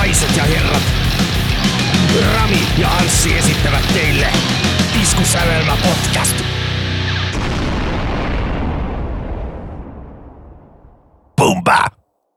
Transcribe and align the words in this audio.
naiset 0.00 0.36
ja 0.36 0.44
herrat, 0.44 0.82
Rami 2.34 2.58
ja 2.78 2.88
Anssi 2.88 3.38
esittävät 3.38 3.84
teille 3.94 4.26
Iskusävelmä 5.02 5.76
podcast. 5.82 6.36
Pumba! 11.36 11.84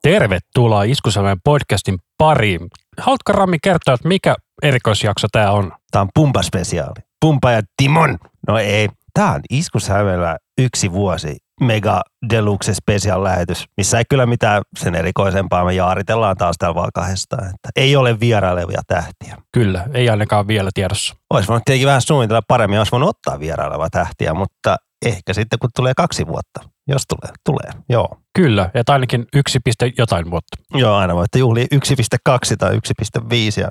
Tervetuloa 0.02 0.84
Iskusalmen 0.84 1.38
podcastin 1.44 1.98
pariin. 2.18 2.60
Haluatko 2.98 3.32
Rami 3.32 3.58
kertoa, 3.64 3.94
että 3.94 4.08
mikä 4.08 4.36
erikoisjakso 4.64 5.28
tämä 5.32 5.52
on? 5.52 5.72
Tämä 5.92 6.02
on 6.02 6.10
Pumpa-spesiaali. 6.14 7.04
Pumpa 7.22 7.52
ja 7.52 7.62
Timon. 7.78 8.18
No 8.48 8.58
ei. 8.58 8.90
Tämä 9.14 9.32
on 9.32 9.42
Iskusävelmä 9.50 10.38
yksi 10.58 10.92
vuosi 10.92 11.38
mega 11.62 12.02
deluxe 12.30 12.74
special 12.74 13.24
lähetys, 13.24 13.66
missä 13.78 13.98
ei 13.98 14.04
kyllä 14.10 14.26
mitään 14.26 14.62
sen 14.80 14.96
erikoisempaa. 14.96 15.66
Me 15.66 15.74
jaaritellaan 15.74 16.38
taas 16.38 16.56
täällä 16.60 16.76
vaan 16.76 16.92
kahdestaan. 16.94 17.46
Että 17.46 17.70
ei 17.76 17.96
ole 17.96 18.20
vierailevia 18.20 18.82
tähtiä. 18.88 19.38
Kyllä, 19.52 19.86
ei 19.94 20.10
ainakaan 20.10 20.48
vielä 20.48 20.70
tiedossa. 20.74 21.16
Olisi 21.30 21.48
voinut 21.48 21.66
tietenkin 21.66 21.88
vähän 21.88 22.02
suunnitella 22.02 22.42
paremmin, 22.48 22.78
olisi 22.80 22.92
voinut 22.92 23.10
ottaa 23.10 23.40
vierailevia 23.40 23.90
tähtiä, 23.92 24.34
mutta 24.34 24.78
ehkä 25.06 25.34
sitten 25.34 25.60
kun 25.60 25.70
tulee 25.76 25.94
kaksi 25.94 26.28
vuotta. 26.28 26.70
Jos 26.88 27.04
tulee, 27.08 27.34
tulee. 27.46 27.84
Joo. 27.90 28.18
Kyllä, 28.36 28.70
että 28.74 28.94
ainakin 28.94 29.26
yksi 29.36 29.60
piste 29.64 29.92
jotain 29.98 30.32
vuotta. 30.32 30.58
Joo, 30.74 30.96
aina 30.96 31.16
voitte 31.16 31.40
juhlia 31.40 31.66
1,2 31.76 32.56
tai 32.60 32.76
1,5 32.76 33.62
ja 33.62 33.70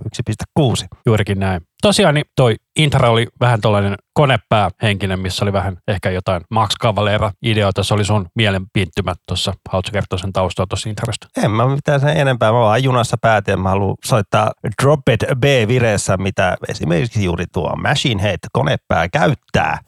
1,6. 0.60 0.86
Juurikin 1.06 1.40
näin. 1.40 1.60
Tosiaan 1.82 2.14
niin 2.14 2.24
toi 2.36 2.56
intro 2.76 3.12
oli 3.12 3.26
vähän 3.40 3.60
tällainen 3.60 3.94
konepäähenkinen, 4.14 5.20
missä 5.20 5.44
oli 5.44 5.52
vähän 5.52 5.76
ehkä 5.88 6.10
jotain 6.10 6.42
Max 6.50 6.70
Cavalera 6.82 7.32
ideoita. 7.42 7.82
Se 7.82 7.94
oli 7.94 8.04
sun 8.04 8.26
mielenpinttymät 8.34 9.18
tuossa. 9.28 9.52
Haluatko 9.68 9.92
kertoa 9.92 10.18
sen 10.18 10.32
taustaa 10.32 10.66
tuossa 10.66 10.88
introsta? 10.88 11.28
En 11.44 11.50
mä 11.50 11.66
mitään 11.66 12.00
sen 12.00 12.16
enempää. 12.16 12.52
Mä 12.52 12.58
vaan 12.58 12.84
junassa 12.84 13.16
päätin, 13.22 13.60
mä 13.60 13.68
haluan 13.68 13.96
soittaa 14.04 14.50
Drop 14.82 15.00
It 15.10 15.20
B-vireessä, 15.40 16.16
mitä 16.16 16.56
esimerkiksi 16.68 17.24
juuri 17.24 17.44
tuo 17.52 17.76
Machine 17.76 18.22
Head 18.22 18.38
konepää 18.52 19.08
käyttää. 19.08 19.78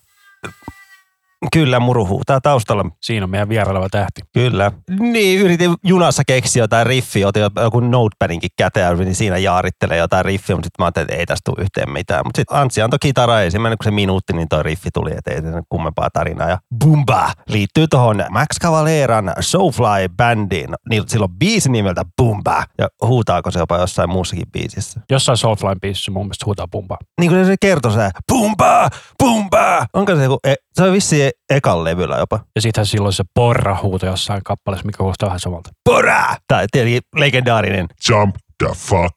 Kyllä, 1.52 1.80
muru 1.80 2.06
huutaa 2.06 2.40
taustalla. 2.40 2.84
Siinä 3.02 3.24
on 3.24 3.30
meidän 3.30 3.48
vieraileva 3.48 3.88
tähti. 3.88 4.20
Kyllä. 4.32 4.72
Niin, 5.00 5.40
yritin 5.40 5.74
junassa 5.84 6.22
keksiä 6.26 6.62
jotain 6.62 6.86
riffiä, 6.86 7.28
otin 7.28 7.42
joku 7.62 7.80
notepadinkin 7.80 8.50
käteen 8.56 8.94
yritin 8.94 9.14
siinä 9.14 9.38
jaarittelee 9.38 9.98
jotain 9.98 10.24
riffiä, 10.24 10.56
mutta 10.56 10.66
sitten 10.66 10.82
mä 10.82 10.86
ajattelin, 10.86 11.04
että 11.04 11.16
ei 11.16 11.26
tästä 11.26 11.50
tule 11.50 11.64
yhteen 11.64 11.90
mitään. 11.90 12.26
Mutta 12.26 12.38
sitten 12.38 12.56
Antsi 12.56 12.82
antoi 12.82 12.98
kitara 12.98 13.40
ensimmäinen, 13.40 13.78
kun 13.78 13.84
se 13.84 13.90
minuutti, 13.90 14.32
niin 14.32 14.48
toi 14.48 14.62
riffi 14.62 14.90
tuli, 14.94 15.10
että 15.16 15.30
ei 15.30 15.40
kummempaa 15.68 16.08
tarinaa. 16.12 16.48
Ja 16.48 16.58
Bumba 16.78 17.32
liittyy 17.48 17.86
tuohon 17.88 18.24
Max 18.30 18.46
Cavaleran 18.62 19.32
Soulfly-bändiin. 19.40 20.74
Niin 20.90 21.02
sillä 21.06 21.24
on 21.24 21.38
biisi 21.38 21.70
nimeltä 21.70 22.04
Bumba. 22.16 22.64
Ja 22.78 22.88
huutaako 23.06 23.50
se 23.50 23.58
jopa 23.58 23.78
jossain 23.78 24.10
muussakin 24.10 24.46
biisissä? 24.52 25.00
Jossain 25.10 25.38
Soulfly 25.38 25.74
biisissä 25.80 26.10
mun 26.10 26.26
mielestä 26.26 26.46
huutaa 26.46 26.68
pumpaa. 26.70 26.98
Niin 27.20 27.30
kuin 27.30 27.46
se 27.46 27.54
kertoo 27.60 27.90
se, 27.90 28.10
Bumba, 28.32 28.88
Bumba. 29.22 29.86
Onko 29.92 30.16
se 30.16 30.22
joku, 30.22 30.38
e, 30.44 30.54
se 30.72 30.82
on 30.82 30.92
vissiin 30.92 31.30
ekan 31.50 31.84
levyllä 31.84 32.16
jopa. 32.18 32.40
Ja 32.54 32.60
sittenhän 32.60 32.86
silloin 32.86 33.12
se 33.12 33.24
porra 33.34 33.78
huuto 33.82 34.06
jossain 34.06 34.40
kappaleessa, 34.44 34.86
mikä 34.86 34.98
kuulostaa 34.98 35.26
vähän 35.26 35.40
samalta. 35.40 35.70
Pora! 35.84 36.36
Tai 36.48 36.66
tietenkin 36.72 37.02
legendaarinen. 37.16 37.86
Jump 38.08 38.36
the 38.58 38.74
fuck 38.74 39.12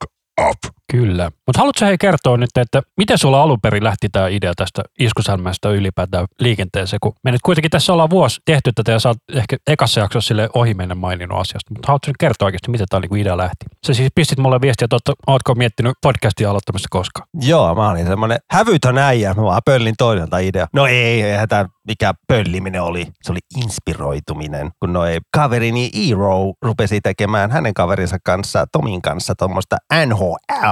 up. 0.48 0.77
Kyllä. 0.92 1.30
Mutta 1.46 1.58
haluatko 1.58 1.86
hei 1.86 1.98
kertoa 1.98 2.36
nyt, 2.36 2.50
että 2.56 2.82
miten 2.96 3.18
sulla 3.18 3.42
alun 3.42 3.60
perin 3.60 3.84
lähti 3.84 4.08
tämä 4.12 4.28
idea 4.28 4.52
tästä 4.56 4.82
iskusalmasta 4.98 5.70
ylipäätään 5.70 6.26
liikenteeseen, 6.40 7.00
kun 7.02 7.12
me 7.24 7.30
nyt 7.30 7.40
kuitenkin 7.44 7.70
tässä 7.70 7.92
ollaan 7.92 8.10
vuosi 8.10 8.40
tehty 8.44 8.72
tätä 8.74 8.92
ja 8.92 8.98
sä 8.98 9.08
oot 9.08 9.16
ehkä 9.32 9.56
ekassa 9.66 10.00
jaksossa 10.00 10.28
sille 10.28 10.48
ohimennen 10.54 10.98
maininnut 10.98 11.40
asiasta, 11.40 11.74
mutta 11.74 11.86
haluatko 11.86 12.08
nyt 12.08 12.16
kertoa 12.16 12.46
oikeasti, 12.46 12.70
miten 12.70 12.86
tämä 12.90 13.00
niinku 13.00 13.14
idea 13.14 13.36
lähti? 13.36 13.66
Sä 13.86 13.94
siis 13.94 14.10
pistit 14.14 14.38
mulle 14.38 14.60
viestiä, 14.60 14.84
että 14.84 15.12
ootko 15.26 15.54
miettinyt 15.54 15.96
podcastin 16.02 16.48
aloittamista 16.48 16.88
koskaan? 16.90 17.28
Joo, 17.40 17.74
mä 17.74 17.90
olin 17.90 18.06
semmoinen 18.06 18.38
hävytön 18.50 18.98
äijä. 18.98 19.34
Mä 19.34 19.42
vaan 19.42 19.62
pöllin 19.64 19.94
toiselta 19.98 20.38
idea. 20.38 20.66
No 20.72 20.86
ei, 20.86 21.22
eihän 21.22 21.48
tämä 21.48 21.66
mikä 21.88 22.12
pölliminen 22.28 22.82
oli. 22.82 23.06
Se 23.22 23.32
oli 23.32 23.38
inspiroituminen, 23.56 24.70
kun 24.80 24.92
noi 24.92 25.18
kaverini 25.36 25.90
Eero 25.94 26.52
rupesi 26.62 27.00
tekemään 27.00 27.50
hänen 27.50 27.74
kaverinsa 27.74 28.16
kanssa, 28.24 28.66
Tomin 28.72 29.02
kanssa, 29.02 29.34
tuommoista 29.34 29.76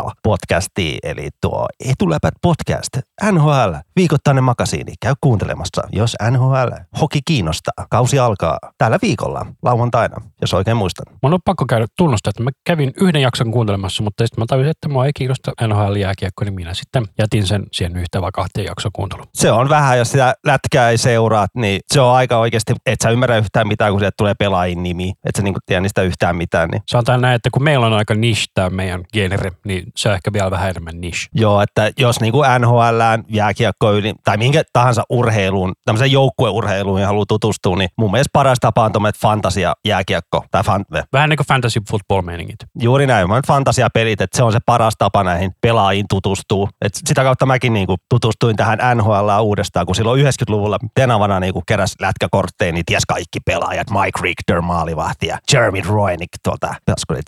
NHL-podcastia, 0.07 0.99
eli 1.03 1.29
tuo 1.41 1.67
Etuläpät 1.85 2.35
podcast, 2.43 2.89
NHL, 3.33 3.75
viikoittainen 3.97 4.45
makasiini, 4.45 4.93
käy 5.03 5.15
kuuntelemassa, 5.21 5.83
jos 5.93 6.17
NHL, 6.31 6.71
hoki 7.01 7.21
kiinnostaa. 7.25 7.87
Kausi 7.91 8.19
alkaa 8.19 8.59
tällä 8.79 8.99
viikolla, 9.03 9.47
lauantaina, 9.63 10.17
jos 10.41 10.55
oikein 10.55 10.77
muistan. 10.77 11.15
Mun 11.23 11.35
on 11.35 11.41
pakko 11.45 11.65
käydä 11.69 11.87
tunnustaa, 11.97 12.31
että 12.31 12.43
mä 12.43 12.51
kävin 12.67 12.93
yhden 13.01 13.23
jakson 13.23 13.51
kuuntelemassa, 13.51 14.03
mutta 14.03 14.27
sitten 14.27 14.43
mä 14.43 14.47
tajusin, 14.49 14.71
että 14.71 14.89
mua 14.89 15.07
ei 15.07 15.13
kiinnosta 15.17 15.53
NHL-jääkiekko, 15.67 16.45
niin 16.45 16.55
minä 16.55 16.75
sitten 16.75 17.05
jätin 17.19 17.47
sen 17.47 17.67
siihen 17.73 17.97
yhteen 17.97 18.23
vai 18.23 18.31
kahteen 18.33 18.67
jakson 18.67 18.91
kuunteluun. 18.95 19.29
Se 19.35 19.53
on 19.53 19.69
vähän, 19.69 19.99
jos 19.99 20.11
sitä 20.11 20.35
lätkää 20.47 20.91
ei 20.91 20.99
seuraat, 20.99 21.51
niin 21.55 21.81
se 21.95 22.01
on 22.01 22.15
aika 22.15 22.39
oikeasti, 22.39 22.75
et 22.87 23.01
sä 23.03 23.11
ymmärrä 23.11 23.37
yhtään 23.37 23.69
mitään, 23.69 23.93
kun 23.93 24.01
sieltä 24.01 24.15
tulee 24.19 24.35
pelaajin 24.39 24.83
nimi. 24.83 25.13
Et 25.25 25.37
sä 25.37 25.43
niinku 25.43 25.61
tiedä 25.67 25.81
niistä 25.81 26.03
yhtään 26.03 26.37
mitään. 26.37 26.69
Niin. 26.69 26.83
Sanotaan 26.91 27.21
näin, 27.21 27.35
että 27.35 27.51
kun 27.53 27.65
meillä 27.65 27.87
on 27.87 27.93
aika 27.93 28.15
niche 28.15 28.45
tämä 28.55 28.71
meidän 28.71 29.05
genre, 29.13 29.53
niin 29.65 29.85
se 29.97 30.09
on 30.09 30.15
ehkä 30.15 30.33
vielä 30.33 30.51
vähän 30.51 30.71
enemmän 30.71 31.01
niche. 31.01 31.29
Joo, 31.35 31.63
että 31.63 31.91
jos 31.99 32.21
niinku 32.21 32.43
NHL, 32.59 33.01
jääkiekko 33.29 33.93
yli, 33.93 34.15
tai 34.25 34.37
minkä 34.37 34.63
tahansa 34.73 35.03
urheiluun, 35.11 35.73
tämmöiseen 35.85 36.13
joukkueurheiluun 36.13 37.01
ja 37.01 37.07
haluaa 37.07 37.27
tutustua, 37.29 37.77
niin 37.77 37.89
mun 37.99 38.11
mielestä 38.11 38.31
paras 38.33 38.59
tapa 38.61 38.85
on 38.85 38.93
tuommoinen 38.93 39.21
fantasia 39.21 39.75
jääkiekko. 39.85 40.45
Tai 40.51 40.65
fan, 40.65 40.85
Vähän 41.13 41.31
niin 41.31 41.37
kuin 41.37 41.47
fantasy 41.47 41.81
football 41.91 42.23
meiningit. 42.23 42.57
Juuri 42.81 43.07
näin, 43.07 43.29
mä 43.29 43.41
fantasia 43.47 43.89
pelit, 43.95 44.21
että 44.21 44.37
se 44.37 44.43
on 44.43 44.53
se 44.53 44.59
paras 44.67 44.95
tapa 44.99 45.25
näihin 45.25 45.53
pelaajiin 45.61 46.07
tutustua. 46.11 46.69
Et 46.85 46.95
sitä 47.07 47.23
kautta 47.23 47.47
mäkin 47.47 47.73
niinku 47.73 47.97
tutustuin 48.09 48.57
tähän 48.57 48.79
NHL 48.95 49.41
uudestaan, 49.41 49.87
kun 49.87 49.95
silloin 49.95 50.27
90-luvulla 50.27 50.79
tenavana 50.95 51.41
niinku 51.41 51.63
keräs 51.67 51.95
lätkäkortteja, 52.01 52.73
niin 52.73 52.85
ties 52.87 53.07
kaikki 53.07 53.39
pelaajat. 53.41 53.91
Mike 53.91 54.21
Richter 54.23 54.61
maalivahti 54.61 55.27
ja 55.27 55.39
Jeremy 55.53 55.81
Roenick 55.89 56.31
tuolta, 56.43 56.75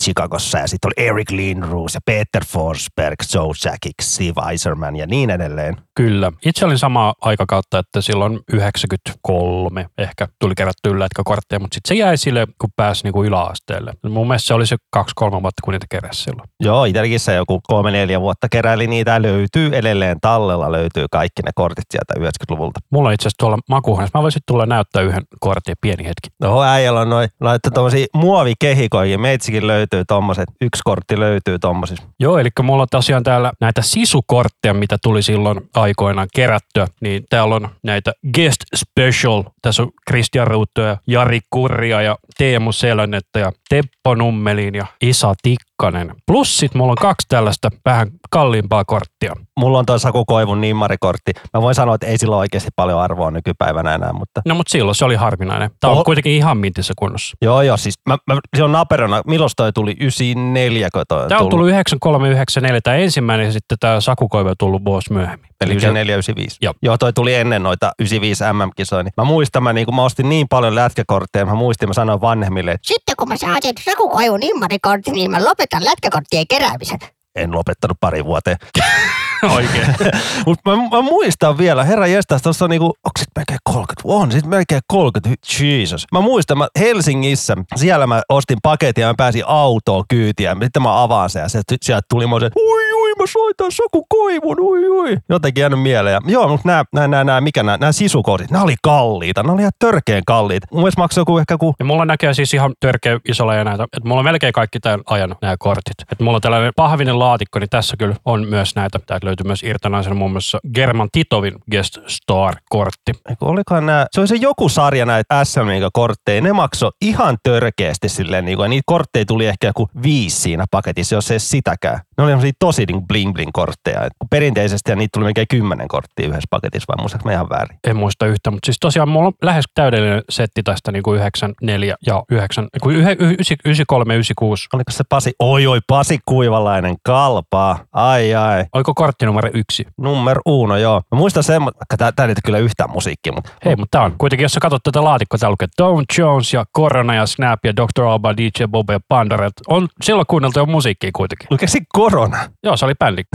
Chicagossa 0.03 0.57
ja 0.57 0.67
sitten 0.67 0.87
oli 0.87 1.07
Eric 1.07 1.31
Lindros 1.31 1.93
ja 1.93 1.99
Peter 2.05 2.45
Forsberg, 2.59 3.15
Joe 3.33 3.53
Sakic, 3.55 3.93
Steve 4.01 4.51
Eiserman 4.51 4.95
ja 4.95 5.07
niin 5.07 5.29
edelleen. 5.29 5.77
Kyllä. 5.95 6.31
Itse 6.45 6.65
olin 6.65 6.77
sama 6.77 7.13
aikakautta, 7.21 7.79
että 7.79 8.01
silloin 8.01 8.39
93 8.53 9.85
ehkä 9.97 10.27
tuli 10.39 10.55
kerättyä 10.55 10.99
lätkäkortteja, 10.99 11.59
mutta 11.59 11.75
sitten 11.75 11.87
se 11.87 11.95
jäi 11.95 12.17
sille, 12.17 12.47
kun 12.61 12.69
pääsi 12.75 13.03
niinku 13.03 13.23
yläasteelle. 13.23 13.93
Mun 14.09 14.27
mielestä 14.27 14.47
se 14.47 14.53
oli 14.53 14.67
se 14.67 14.75
kaksi-kolme 14.91 15.41
vuotta, 15.41 15.61
kun 15.63 15.71
niitä 15.71 15.85
keräsi 15.89 16.23
silloin. 16.23 16.49
Joo, 16.59 16.85
itselläkin 16.85 17.19
se 17.19 17.35
joku 17.35 17.59
kolme-neljä 17.67 18.21
vuotta 18.21 18.49
keräili 18.49 18.87
niitä. 18.87 19.21
Löytyy 19.21 19.69
edelleen 19.73 20.17
tallella, 20.21 20.71
löytyy 20.71 21.05
kaikki 21.11 21.41
ne 21.41 21.51
kortit 21.55 21.85
sieltä 21.91 22.13
90-luvulta. 22.29 22.79
Mulla 22.89 23.09
on 23.09 23.13
itse 23.13 23.23
asiassa 23.23 23.39
tuolla 23.39 23.57
makuuhuoneessa. 23.69 24.19
Mä 24.19 24.23
voisin 24.23 24.41
tulla 24.47 24.65
näyttää 24.65 25.01
yhden 25.01 25.23
kortin 25.39 25.75
pieni 25.81 26.03
hetki. 26.03 26.29
No 26.39 26.61
äijällä 26.63 26.99
on 26.99 27.09
noin, 27.09 27.29
laittaa 27.41 27.71
tommosia 27.71 28.05
muovikehikoja. 28.13 29.17
Meitsikin 29.17 29.67
löytyy 29.67 30.05
tommoset. 30.05 30.49
Yksi 30.61 30.81
kortti 30.83 31.19
löytyy 31.19 31.59
tommosissa. 31.59 32.03
Joo, 32.19 32.37
eli 32.37 32.48
mulla 32.63 32.81
on 32.81 32.87
tosiaan 32.91 33.23
täällä 33.23 33.51
näitä 33.61 33.81
sisukortteja, 33.81 34.73
mitä 34.73 34.97
tuli 35.03 35.21
silloin 35.23 35.61
aikoinaan 35.73 36.27
kerättyä. 36.35 36.87
Niin 37.01 37.23
täällä 37.29 37.55
on 37.55 37.69
näitä 37.83 38.13
guest 38.33 38.61
special. 38.75 39.43
Tässä 39.61 39.83
on 39.83 39.91
Christian 40.09 40.47
Ruutto 40.47 40.81
ja 40.81 40.97
Jari 41.07 41.39
Kurria 41.49 42.01
ja 42.01 42.17
Teemu 42.39 42.71
Selänettä 42.71 43.39
ja 43.39 43.51
Teppo 43.69 44.15
Nummelin 44.15 44.75
ja 44.75 44.85
Isa 45.01 45.33
Tikkanen. 45.41 46.15
Plus 46.27 46.57
sit 46.57 46.75
mulla 46.75 46.91
on 46.91 46.95
kaksi 46.95 47.27
tällaista 47.29 47.69
vähän 47.85 48.07
kalliimpaa 48.29 48.85
korttia. 48.85 49.33
Mulla 49.59 49.79
on 49.79 49.85
toi 49.85 49.99
Saku 49.99 50.25
Koivun 50.25 50.61
nimmarikortti. 50.61 51.31
Mä 51.53 51.61
voin 51.61 51.75
sanoa, 51.75 51.95
että 51.95 52.07
ei 52.07 52.17
sillä 52.17 52.35
ole 52.35 52.39
oikeasti 52.39 52.69
paljon 52.75 52.99
arvoa 52.99 53.31
nykypäivänä 53.31 53.95
enää, 53.95 54.13
mutta... 54.13 54.41
No 54.45 54.55
mutta 54.55 54.71
silloin 54.71 54.95
se 54.95 55.05
oli 55.05 55.15
harvinainen. 55.15 55.71
Tämä 55.79 55.91
on 55.91 55.97
Oh. 55.99 56.05
kuitenkin 56.05 56.31
ihan 56.33 56.57
mintissä 56.57 56.93
kunnossa. 56.97 57.37
Joo, 57.41 57.61
joo, 57.61 57.77
siis 57.77 57.95
mä, 58.09 58.17
mä, 58.27 58.39
se 58.57 58.63
on 58.63 58.71
naperona. 58.71 59.21
Milloin 59.27 59.51
toi 59.57 59.73
tuli? 59.73 59.95
94, 59.99 60.89
kun 60.93 61.03
toi 61.07 61.27
Tämä 61.27 61.41
on 61.41 61.49
tullut 61.49 61.69
9394, 61.69 62.81
tämä 62.81 62.95
ensimmäinen 62.95 63.45
ja 63.45 63.51
sitten 63.51 63.77
tämä 63.79 64.01
Sakukoive 64.01 64.49
on 64.49 64.55
tullut 64.59 64.85
vuosi 64.85 65.13
myöhemmin. 65.13 65.48
Eli 65.61 65.69
Niin 65.73 65.81
se- 65.81 65.87
9495. 65.87 66.57
Joo. 66.61 66.73
Joo, 66.81 66.97
toi 66.97 67.13
tuli 67.13 67.33
ennen 67.33 67.63
noita 67.63 67.91
95 67.99 68.43
MM-kisoja. 68.53 69.03
Niin 69.03 69.13
mä 69.17 69.23
muistan, 69.23 69.63
mä, 69.63 69.73
niin 69.73 69.85
kun 69.85 69.95
mä 69.95 70.03
ostin 70.03 70.29
niin 70.29 70.47
paljon 70.49 70.75
lätkäkortteja, 70.75 71.45
mä 71.45 71.53
muistin, 71.55 71.89
mä 71.89 71.93
sanoin 71.93 72.21
vanhemmille, 72.21 72.71
että 72.71 72.87
Sitten 72.87 73.15
kun 73.17 73.27
mä 73.27 73.37
saan 73.37 73.57
sen 73.61 73.73
sakukoivun 73.85 74.43
immarikortin, 74.43 75.13
niin 75.13 75.31
mä 75.31 75.43
lopetan 75.45 75.85
lätkäkorttien 75.85 76.45
keräämisen. 76.49 76.99
en 77.35 77.51
lopettanut 77.51 77.97
pari 78.01 78.25
vuoteen. 78.25 78.57
Oikein. 79.55 79.87
Mutta 80.45 80.69
mä, 80.69 80.75
mä, 80.89 81.01
muistan 81.01 81.57
vielä, 81.57 81.83
herra 81.83 82.07
jestas, 82.07 82.41
tuossa 82.41 82.65
on 82.65 82.69
niinku, 82.69 82.85
onko 82.85 83.11
sit 83.19 83.27
melkein 83.35 83.59
30? 83.63 84.01
On 84.05 84.31
sit 84.31 84.45
melkein 84.45 84.81
30, 84.87 85.29
Jesus. 85.59 86.05
Mä 86.11 86.21
muistan, 86.21 86.57
mä 86.57 86.67
Helsingissä, 86.79 87.55
siellä 87.75 88.07
mä 88.07 88.21
ostin 88.29 88.57
paketin 88.63 89.01
ja 89.01 89.07
mä 89.07 89.13
pääsin 89.17 89.43
autoon 89.47 90.03
kyytiä. 90.09 90.55
Sitten 90.63 90.81
mä 90.81 91.03
avaan 91.03 91.29
sen 91.29 91.41
ja 91.41 91.49
se, 91.49 91.61
sieltä 91.81 92.05
tuli 92.09 92.27
mä 92.27 92.39
se, 92.39 92.49
ui, 92.59 92.88
soitan 93.31 93.71
Saku 93.71 94.05
Koivun, 94.09 94.59
ui 94.59 94.89
ui. 94.89 95.17
Jotenkin 95.29 95.61
jäänyt 95.61 95.81
mieleen. 95.81 96.13
Ja, 96.13 96.21
joo, 96.25 96.47
mutta 96.47 96.67
nämä, 96.67 96.83
nämä, 96.93 97.07
nämä, 97.07 97.23
nämä, 97.23 97.41
mikä 97.41 97.63
nämä, 97.63 97.77
nämä 97.77 97.91
sisukodit, 97.91 98.51
nämä 98.51 98.63
oli 98.63 98.75
kalliita. 98.83 99.43
Nämä 99.43 99.53
oli 99.53 99.61
ihan 99.61 99.71
törkeen 99.79 100.23
kalliita. 100.25 100.67
Mun 100.71 100.81
mielestä 100.81 101.01
maksoi 101.01 101.21
joku 101.21 101.37
ehkä 101.37 101.57
kuin 101.57 101.73
Ja 101.79 101.85
mulla 101.85 102.05
näkee 102.05 102.33
siis 102.33 102.53
ihan 102.53 102.73
törkeä 102.79 103.19
isolla 103.29 103.55
ja 103.55 103.63
näitä, 103.63 103.83
että 103.83 104.07
mulla 104.07 104.19
on 104.19 104.25
melkein 104.25 104.53
kaikki 104.53 104.79
tämän 104.79 105.01
ajan 105.05 105.35
nämä 105.41 105.55
kortit. 105.59 106.01
Että 106.11 106.23
mulla 106.23 106.35
on 106.35 106.41
tällainen 106.41 106.71
pahvinen 106.75 107.19
laatikko, 107.19 107.59
niin 107.59 107.69
tässä 107.69 107.97
kyllä 107.97 108.15
on 108.25 108.47
myös 108.47 108.75
näitä. 108.75 108.99
Täältä 109.05 109.25
löytyy 109.25 109.47
myös 109.47 109.63
irtonaisen 109.63 110.17
muun 110.17 110.31
muassa 110.31 110.59
German 110.73 111.09
Titovin 111.11 111.53
Guest 111.71 111.97
Star-kortti. 112.07 113.11
Eiku, 113.29 113.45
olikohan 113.45 113.85
nämä, 113.85 114.05
se 114.11 114.21
oli 114.21 114.27
se 114.27 114.35
joku 114.35 114.69
sarja 114.69 115.05
näitä 115.05 115.45
SM 115.45 115.59
kortteja, 115.93 116.41
ne 116.41 116.53
maksoi 116.53 116.91
ihan 117.01 117.37
törkeästi 117.43 118.09
silleen, 118.09 118.45
niin 118.45 118.57
kuin, 118.57 118.65
ja 118.65 118.69
niitä 118.69 118.83
kortteja 118.85 119.25
tuli 119.25 119.45
ehkä 119.45 119.67
joku 119.67 119.89
viisi 120.03 120.41
siinä 120.41 120.65
paketissa, 120.71 121.15
jos 121.15 121.31
ei 121.31 121.39
sitäkään. 121.39 121.99
Ne 122.19 122.23
oli 122.23 122.31
semmosia 122.31 122.51
tosi 122.59 122.85
niin 122.85 123.07
bling 123.07 123.33
bling 123.33 123.51
kortteja. 123.53 124.05
Et 124.05 124.13
perinteisesti 124.29 124.91
ja 124.91 124.95
niitä 124.95 125.09
tuli 125.13 125.25
melkein 125.25 125.47
kymmenen 125.47 125.87
korttia 125.87 126.27
yhdessä 126.27 126.47
paketissa, 126.49 126.85
vai 126.87 127.01
muistaaks 127.01 127.25
mä 127.25 127.31
ihan 127.31 127.49
väärin? 127.49 127.79
En 127.87 127.95
muista 127.95 128.25
yhtä, 128.25 128.51
mutta 128.51 128.65
siis 128.65 128.77
tosiaan 128.79 129.09
mulla 129.09 129.27
on 129.27 129.33
lähes 129.41 129.65
täydellinen 129.73 130.21
setti 130.29 130.63
tästä 130.63 130.91
niin 130.91 131.03
kuin 131.03 131.19
94 131.19 131.95
ja 132.05 132.23
9, 132.31 132.67
kuin 132.81 132.95
93 132.95 134.13
96. 134.13 134.67
Oliko 134.73 134.91
se 134.91 135.03
Pasi? 135.09 135.33
Oi 135.39 135.67
oi, 135.67 135.79
Pasi 135.87 136.19
Kuivalainen, 136.25 136.95
kalpaa. 137.03 137.79
Ai 137.93 138.35
ai. 138.35 138.65
Oliko 138.73 138.93
kortti 138.93 139.25
numero 139.25 139.49
yksi? 139.53 139.87
Nummer 139.97 140.39
uno, 140.45 140.77
joo. 140.77 141.01
Mä 141.11 141.17
muistan 141.17 141.43
sen, 141.43 141.65
vaikka 141.65 141.97
tää, 141.97 142.11
tää 142.11 142.25
ei 142.25 142.35
kyllä 142.45 142.57
yhtään 142.57 142.89
musiikkia, 142.89 143.33
mutta 143.33 143.51
Hei, 143.65 143.75
mutta 143.75 143.97
tää 143.97 144.05
on 144.05 144.15
kuitenkin, 144.17 144.43
jos 144.43 144.51
sä 144.51 144.59
katsot 144.59 144.83
tätä 144.83 145.03
laatikkoa, 145.03 145.37
täällä 145.37 145.51
lukee 145.51 145.67
Tom 145.77 146.03
Jones 146.17 146.53
ja 146.53 146.65
Corona 146.77 147.15
ja 147.15 147.25
Snap 147.25 147.65
ja 147.65 147.75
Dr. 147.75 148.03
Alba, 148.03 148.37
DJ 148.37 148.63
Bob 148.67 148.89
ja 148.89 148.99
Pandora. 149.07 149.49
On 149.67 149.87
silloin 150.01 150.25
kuunneltu 150.27 150.59
jo 150.59 150.65
musiikkia 150.65 151.09
kuitenkin. 151.13 151.47
lukeeko 151.51 151.71
se 151.71 151.79
korona? 152.11 152.37
Joo, 152.63 152.77
se 152.77 152.85
oli 152.85 152.93
bändi. 152.99 153.23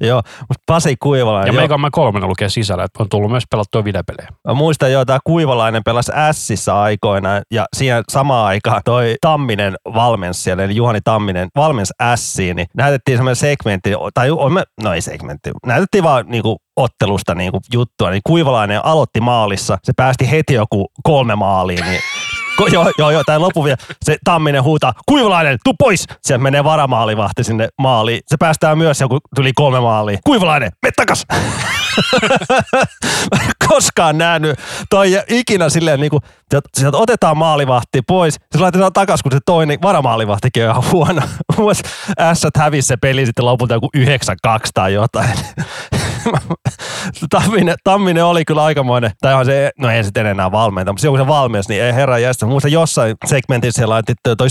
joo, 0.00 0.22
mutta 0.38 0.62
Pasi 0.66 0.96
Kuivalainen. 1.02 1.54
Ja 1.54 1.54
joo. 1.54 1.62
Mega 1.62 1.78
Man 1.78 1.90
3 1.90 2.20
lukee 2.20 2.48
sisällä, 2.48 2.84
että 2.84 3.02
on 3.02 3.08
tullut 3.08 3.30
myös 3.30 3.44
pelattua 3.50 3.84
videopelejä. 3.84 4.28
Mä 4.48 4.54
muistan 4.54 4.92
jo, 4.92 5.04
tämä 5.04 5.18
Kuivalainen 5.24 5.82
pelasi 5.84 6.12
Sissä 6.32 6.80
aikoinaan 6.80 7.42
ja 7.50 7.64
siihen 7.76 8.02
samaan 8.08 8.46
aikaan 8.46 8.82
toi 8.84 9.16
Tamminen 9.20 9.76
valmensi 9.94 10.42
siellä, 10.42 10.64
eli 10.64 10.76
Juhani 10.76 11.00
Tamminen 11.04 11.48
valmensi 11.56 11.92
Siin, 12.14 12.56
niin 12.56 12.66
näytettiin 12.76 13.18
semmoinen 13.18 13.36
segmentti, 13.36 13.92
tai 14.14 14.30
on 14.30 14.52
me- 14.52 14.64
no 14.82 14.94
ei 14.94 15.00
segmentti, 15.00 15.50
näytettiin 15.66 16.04
vaan 16.04 16.24
niinku 16.28 16.56
ottelusta 16.76 17.34
niinku 17.34 17.60
juttua, 17.72 18.10
niin 18.10 18.22
Kuivalainen 18.26 18.84
aloitti 18.84 19.20
maalissa, 19.20 19.78
se 19.84 19.92
päästi 19.96 20.30
heti 20.30 20.54
joku 20.54 20.86
kolme 21.02 21.34
maaliin, 21.34 21.84
niin 21.84 22.00
Ko- 22.60 22.68
Joo, 22.72 22.92
joo, 22.98 23.10
joo, 23.10 23.22
tää 23.26 23.38
lopu 23.40 23.64
vielä. 23.64 23.76
Se 24.04 24.16
Tamminen 24.24 24.62
huutaa, 24.62 24.92
Kuivalainen, 25.06 25.58
tuu 25.64 25.74
pois! 25.78 26.04
Sieltä 26.22 26.42
menee 26.42 26.64
varamaalivahti 26.64 27.44
sinne 27.44 27.68
maaliin. 27.78 28.20
Se 28.26 28.36
päästää 28.36 28.76
myös 28.76 29.00
joku, 29.00 29.18
tuli 29.34 29.52
kolme 29.54 29.80
maalia. 29.80 30.18
Kuivalainen, 30.24 30.72
me 30.82 30.90
takas! 30.96 31.26
Koskaan 33.68 34.18
nähnyt 34.18 34.58
toi 34.90 35.22
ikinä 35.28 35.68
silleen 35.68 36.00
niinku, 36.00 36.20
sieltä- 36.74 36.98
otetaan 36.98 37.36
maalivahti 37.36 38.02
pois, 38.02 38.34
se 38.34 38.58
laitetaan 38.58 38.92
takas, 38.92 39.22
kun 39.22 39.32
se 39.32 39.38
toinen 39.46 39.78
varamaalivahtikin 39.82 40.64
on 40.64 40.70
ihan 40.70 40.92
huono. 40.92 41.22
Ässät 42.20 42.56
hävisi 42.56 42.88
se 42.88 42.96
peli 42.96 43.26
sitten 43.26 43.44
lopulta 43.44 43.74
joku 43.74 43.90
9-2 43.96 44.00
tai 44.74 44.92
jotain. 44.94 45.30
Tamminen, 47.30 47.74
Tamminen 47.84 48.24
oli 48.24 48.44
kyllä 48.44 48.64
aikamoinen, 48.64 49.10
tai 49.20 49.44
se, 49.44 49.70
no 49.78 49.90
ei 49.90 50.04
sitten 50.04 50.26
enää 50.26 50.52
valmenta, 50.52 50.92
mutta 50.92 51.00
silloin 51.00 51.18
kun 51.18 51.26
se 51.26 51.32
valmius, 51.38 51.68
niin 51.68 51.82
ei 51.82 51.94
herra 51.94 52.18
jästä. 52.18 52.46
Muista 52.46 52.68
jossain 52.68 53.16
segmentissä 53.26 53.78
siellä 53.78 53.92
laitettiin 53.92 54.36
toi 54.36 54.48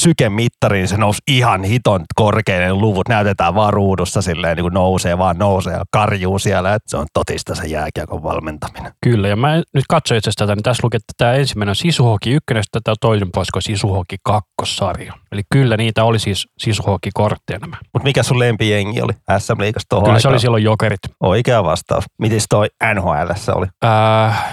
niin 0.70 0.88
se 0.88 0.98
nousi 0.98 1.22
ihan 1.28 1.64
hiton 1.64 2.06
korkeinen 2.16 2.62
ne 2.62 2.74
luvut, 2.74 3.08
näytetään 3.08 3.56
vaan 3.56 3.74
ruudussa 3.74 4.22
silleen, 4.22 4.58
niin 4.58 4.64
kuin 4.64 4.74
nousee 4.74 5.18
vaan 5.18 5.38
nousee 5.38 5.74
ja 5.74 5.84
karjuu 5.92 6.40
siellä, 6.40 6.74
että 6.74 6.90
se 6.90 6.98
on 6.98 7.06
totista 7.14 7.56
se 7.56 7.68
jääkiekon 7.68 8.24
valmentaminen. 8.24 8.92
Kyllä, 9.04 9.28
ja 9.28 9.36
mä 9.36 9.56
nyt 9.56 9.86
katsoin 9.90 10.18
itse 10.18 10.32
tätä, 10.38 10.56
niin 10.56 10.64
tässä 10.64 10.82
lukee, 10.84 10.98
että 10.98 11.14
tämä 11.18 11.34
ensimmäinen 11.34 11.72
on 11.72 11.76
Sisuhoki 11.76 12.32
1, 12.32 12.44
ja 12.56 12.82
tämä 12.84 12.96
toinen 13.02 13.30
puolisko 13.34 13.62
Sisuhoki 13.62 14.18
2 14.24 14.50
sarja. 14.66 15.14
Eli 15.32 15.42
kyllä 15.54 15.78
niitä 15.78 16.04
oli 16.04 16.20
siis 16.20 16.48
Sisuhoki-kortteja 16.58 17.60
nämä. 17.60 17.78
Mutta 17.94 18.04
mikä 18.04 18.24
sun 18.24 18.40
lempijengi 18.40 19.02
oli 19.02 19.14
SM-liigassa 19.40 19.86
tuohon 19.90 20.06
Kyllä 20.06 20.20
se 20.20 20.28
aikaan? 20.28 20.34
oli 20.34 20.40
silloin 20.40 20.64
jokerit. 20.64 21.00
Oikea 21.20 21.64
vastaus. 21.64 22.04
Mites 22.22 22.46
toi 22.50 22.68
NHL 22.96 23.32
oli? 23.56 23.68
Äh, 23.86 24.44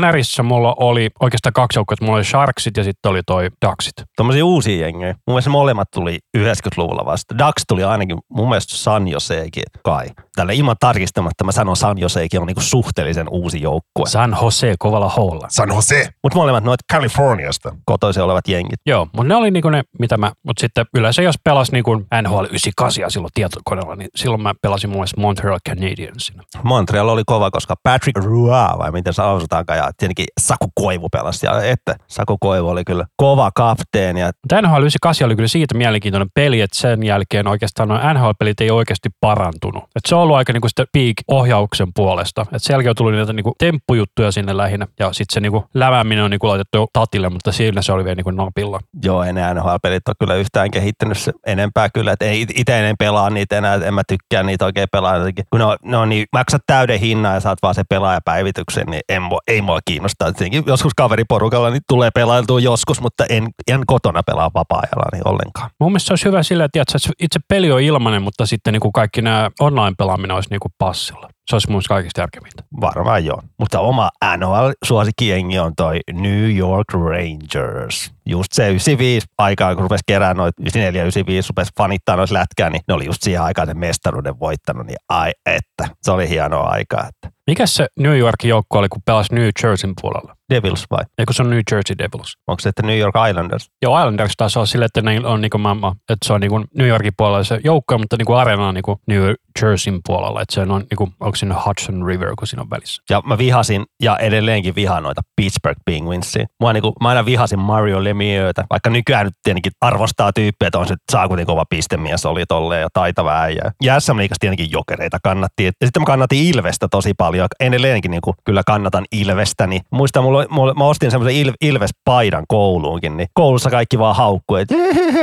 NRissä 0.00 0.42
mulla 0.42 0.74
oli 0.80 1.10
oikeastaan 1.20 1.52
kaksi 1.52 1.78
joukkoa, 1.78 1.96
mulla 2.00 2.16
oli 2.16 2.24
Sharksit 2.24 2.76
ja 2.76 2.84
sitten 2.84 3.10
oli 3.10 3.20
toi 3.26 3.48
Ducksit. 3.66 3.92
Tuommoisia 4.16 4.44
uusia 4.44 4.86
jengejä. 4.86 5.12
Mun 5.12 5.34
mielestä 5.34 5.50
molemmat 5.50 5.88
tuli 5.94 6.18
90-luvulla 6.38 7.04
vasta. 7.04 7.38
Dax 7.38 7.52
tuli 7.68 7.84
ainakin 7.84 8.18
mun 8.30 8.48
mielestä 8.48 8.76
San 8.76 9.08
Joseekin 9.08 9.62
kai. 9.84 10.06
Tällä 10.36 10.52
ilman 10.52 10.76
tarkistamatta 10.80 11.44
mä 11.44 11.52
sanon 11.52 11.76
San 11.76 11.98
Joseekin 11.98 12.40
on 12.40 12.46
niinku 12.46 12.60
suhteellisen 12.60 13.28
uusi 13.30 13.62
joukkue. 13.62 14.06
San 14.08 14.36
Jose 14.42 14.74
kovalla 14.78 15.08
holla. 15.08 15.46
San 15.50 15.68
Jose, 15.68 16.08
Mutta 16.22 16.38
molemmat 16.38 16.64
noit 16.64 16.80
Californiasta. 16.92 17.74
kotoisin 17.84 18.22
olevat 18.22 18.48
jengit. 18.48 18.80
Joo, 18.86 19.04
mutta 19.04 19.28
ne 19.28 19.34
oli 19.36 19.50
niinku 19.50 19.70
ne, 19.70 19.82
mitä 19.98 20.16
mä, 20.16 20.32
mutta 20.46 20.60
sitten 20.60 20.86
yleensä 20.96 21.22
jos 21.22 21.34
pelas 21.44 21.72
niinku 21.72 21.94
NHL 22.22 22.44
98 22.44 23.10
silloin 23.10 23.30
tietokoneella, 23.34 23.96
niin 23.96 24.08
silloin 24.16 24.42
mä 24.42 24.54
pelasin 24.62 24.90
mun 24.90 24.96
mielestä 24.96 25.20
Montreal 25.20 25.58
Canadiensina. 25.68 26.42
Montreal 26.62 27.08
oli 27.08 27.22
kova, 27.26 27.50
koska 27.50 27.74
Patrick 27.82 28.24
Roy, 28.24 28.78
vai 28.78 28.90
miten 28.92 29.14
se 29.14 29.22
lausutaankaan, 29.22 29.75
ja 29.76 29.90
tietenkin 29.96 30.26
Saku 30.40 30.66
Koivu 30.74 31.08
pelasi. 31.08 31.46
Ja 31.46 31.62
että 31.62 31.96
Saku 32.06 32.36
Koivu 32.40 32.68
oli 32.68 32.84
kyllä 32.84 33.06
kova 33.16 33.50
kapteeni. 33.54 34.20
Ja 34.20 34.30
NHL 34.62 34.82
98 34.82 35.26
oli 35.26 35.36
kyllä 35.36 35.48
siitä 35.48 35.74
mielenkiintoinen 35.74 36.28
peli, 36.34 36.60
että 36.60 36.78
sen 36.78 37.02
jälkeen 37.02 37.48
oikeastaan 37.48 37.88
nuo 37.88 37.98
NHL-pelit 37.98 38.60
ei 38.60 38.70
oikeasti 38.70 39.08
parantunut. 39.20 39.84
Et 39.84 40.02
se 40.06 40.14
on 40.14 40.20
ollut 40.20 40.36
aika 40.36 40.52
niinku 40.52 40.68
sitä 40.68 40.84
peak-ohjauksen 40.92 41.88
puolesta. 41.94 42.46
Et 42.52 42.62
sen 42.62 42.74
jälkeen 42.74 42.90
on 42.90 42.96
tullut 42.96 43.14
niitä 43.14 43.32
niinku 43.32 43.54
temppujuttuja 43.58 44.32
sinne 44.32 44.56
lähinnä, 44.56 44.86
ja 44.98 45.12
sitten 45.12 45.34
se 45.34 45.40
niinku 45.40 45.64
läväminen 45.74 46.24
on 46.24 46.30
niinku 46.30 46.48
laitettu 46.48 46.86
tatille, 46.92 47.28
mutta 47.28 47.52
siinä 47.52 47.82
se 47.82 47.92
oli 47.92 48.04
vielä 48.04 48.14
niinku 48.14 48.30
napilla. 48.30 48.80
joo, 49.04 49.24
ne 49.24 49.54
NHL-pelit 49.54 50.08
ole 50.08 50.16
kyllä 50.18 50.34
yhtään 50.34 50.70
kehittynyt 50.70 51.18
se 51.18 51.32
enempää 51.46 51.88
kyllä. 51.94 52.12
Että 52.12 52.24
ei 52.24 52.46
itse 52.54 52.88
en 52.88 52.96
pelaa 52.98 53.30
niitä 53.30 53.58
enää, 53.58 53.74
en 53.74 53.94
mä 53.94 54.02
tykkää 54.08 54.42
niitä 54.42 54.64
oikein 54.64 54.88
pelaa. 54.92 55.16
Kun 55.50 55.60
ne 55.60 55.64
on, 55.64 55.76
ne 55.82 55.96
on 55.96 56.08
niin, 56.08 56.26
maksat 56.32 56.62
täyden 56.66 57.00
hinnan 57.00 57.34
ja 57.34 57.40
saat 57.40 57.58
vaan 57.62 57.74
se 57.74 57.82
pelaajapäivityksen, 57.88 58.86
niin 58.86 59.02
en, 59.08 59.22
ei 59.48 59.62
mua 59.66 59.78
kiinnostaa. 59.84 60.32
Tietenkin 60.32 60.64
joskus 60.66 60.92
kaveriporukalla 60.96 61.70
niin 61.70 61.82
tulee 61.88 62.10
pelailtua 62.14 62.60
joskus, 62.60 63.00
mutta 63.00 63.24
en, 63.28 63.48
en 63.70 63.80
kotona 63.86 64.22
pelaa 64.22 64.50
vapaa-ajalla 64.54 65.08
niin 65.12 65.28
ollenkaan. 65.28 65.70
Mun 65.80 65.92
mielestä 65.92 66.06
se 66.06 66.12
olisi 66.12 66.24
hyvä 66.24 66.42
sillä, 66.42 66.64
että 66.64 66.98
itse 67.20 67.40
peli 67.48 67.72
on 67.72 67.80
ilmainen, 67.80 68.22
mutta 68.22 68.46
sitten 68.46 68.72
niinku 68.72 68.92
kaikki 68.92 69.22
nämä 69.22 69.50
online-pelaaminen 69.60 70.34
olisi 70.34 70.50
niinku 70.50 70.68
passilla. 70.78 71.28
Se 71.50 71.56
olisi 71.56 71.70
mun 71.70 71.82
kaikista 71.88 72.20
järkevintä. 72.20 72.62
Varmaan 72.80 73.24
joo. 73.24 73.42
Mutta 73.58 73.80
oma 73.80 74.10
NHL-suosikkijengi 74.36 75.58
on 75.58 75.72
toi 75.76 76.00
New 76.12 76.56
York 76.56 76.92
Rangers. 76.92 78.12
Just 78.26 78.52
se 78.52 78.68
95 78.68 79.26
aikaa, 79.38 79.74
kun 79.74 79.82
rupesi 79.82 80.04
kerään 80.06 80.36
noit 80.36 80.54
94 80.60 81.02
95 81.02 81.48
rupesi 81.48 81.72
fanittaa 81.78 82.16
noita 82.16 82.34
lätkää, 82.34 82.70
niin 82.70 82.82
ne 82.88 82.94
oli 82.94 83.06
just 83.06 83.22
siihen 83.22 83.42
aikaan 83.42 83.68
sen 83.68 83.78
mestaruuden 83.78 84.40
voittanut, 84.40 84.86
niin 84.86 84.96
ai 85.08 85.32
että. 85.46 85.88
Se 86.02 86.10
oli 86.10 86.28
hienoa 86.28 86.68
aikaa, 86.68 87.08
että 87.08 87.36
Mikä 87.46 87.66
se 87.66 87.86
New 87.98 88.18
Yorkin 88.18 88.48
joukko 88.48 88.78
oli, 88.78 88.88
kun 88.88 89.02
pelasi 89.04 89.34
New 89.34 89.48
Jerseyn 89.62 89.92
puolella? 90.00 90.36
Devils 90.54 90.84
vai? 90.90 91.04
Eikö 91.18 91.32
se 91.32 91.42
on 91.42 91.50
New 91.50 91.60
Jersey 91.72 91.98
Devils? 91.98 92.36
Onko 92.46 92.60
se, 92.60 92.68
että 92.68 92.82
New 92.82 92.98
York 92.98 93.14
Islanders? 93.30 93.70
Joo, 93.82 93.98
Islanders 93.98 94.32
taas 94.36 94.56
on 94.56 94.66
silleen, 94.66 94.86
että 94.86 95.02
ne 95.02 95.20
on 95.26 95.40
niinku 95.40 95.58
mamma, 95.58 95.96
että 95.98 96.26
se 96.26 96.32
on 96.32 96.40
niinku 96.40 96.64
New 96.74 96.88
Yorkin 96.88 97.12
puolella 97.16 97.44
se 97.44 97.60
joukko, 97.64 97.98
mutta 97.98 98.16
niinku 98.16 98.32
areena 98.32 98.68
on 98.68 98.74
niinku 98.74 99.00
New 99.06 99.22
Jerseyn 99.62 100.00
puolella, 100.06 100.42
että 100.42 100.54
se 100.54 100.60
on 100.60 100.84
niinku, 100.90 101.08
onko 101.20 101.36
siinä 101.36 101.54
Hudson 101.66 102.06
River, 102.06 102.34
kun 102.38 102.46
siinä 102.46 102.62
on 102.62 102.70
välissä. 102.70 103.02
Ja 103.10 103.22
mä 103.26 103.38
vihasin 103.38 103.84
ja 104.02 104.16
edelleenkin 104.16 104.74
vihaan 104.74 105.02
noita 105.02 105.20
Pittsburgh 105.36 105.80
Penguinsia. 105.84 106.46
Mä, 106.62 106.72
niinku, 106.72 106.92
mä 107.02 107.08
aina 107.08 107.24
vihasin 107.24 107.58
Mario 107.58 108.04
Lemieuxtä, 108.04 108.64
vaikka 108.70 108.90
nykyään 108.90 109.26
nyt 109.26 109.34
tietenkin 109.42 109.72
arvostaa 109.80 110.32
tyyppiä, 110.32 110.68
että 110.68 110.78
on 110.78 110.88
se 110.88 110.94
saakutin 111.12 111.46
kova 111.46 111.64
pistemies 111.70 112.26
oli 112.26 112.44
tolleen 112.48 112.80
ja 112.80 112.88
taitava 112.92 113.40
äijä. 113.40 113.72
Ja 113.82 114.00
SM 114.00 114.16
Liigassa 114.16 114.40
tietenkin 114.40 114.70
jokereita 114.70 115.18
kannattiin. 115.22 115.66
Ja 115.80 115.86
sitten 115.86 116.02
mä 116.02 116.06
kannatin 116.06 116.46
Ilvestä 116.46 116.88
tosi 116.90 117.14
paljon. 117.14 117.48
Edelleenkin 117.60 118.10
niinku, 118.10 118.34
kyllä 118.44 118.62
kannatan 118.66 119.04
Ilvestä. 119.12 119.66
Niin 119.66 119.82
muistan, 119.90 120.22
mulla, 120.24 120.44
mulla, 120.50 120.74
mä 120.74 120.84
ostin 120.84 121.10
semmoisen 121.10 121.36
Il, 121.40 121.52
Ilves-paidan 121.60 122.44
kouluunkin, 122.48 123.16
niin 123.16 123.28
koulussa 123.34 123.70
kaikki 123.70 123.98
vaan 123.98 124.16
haukkui, 124.16 124.60
että 124.60 124.74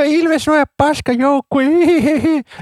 Ilves 0.04 0.48
on 0.48 0.64
paska 0.76 1.12
joukkue. 1.12 1.64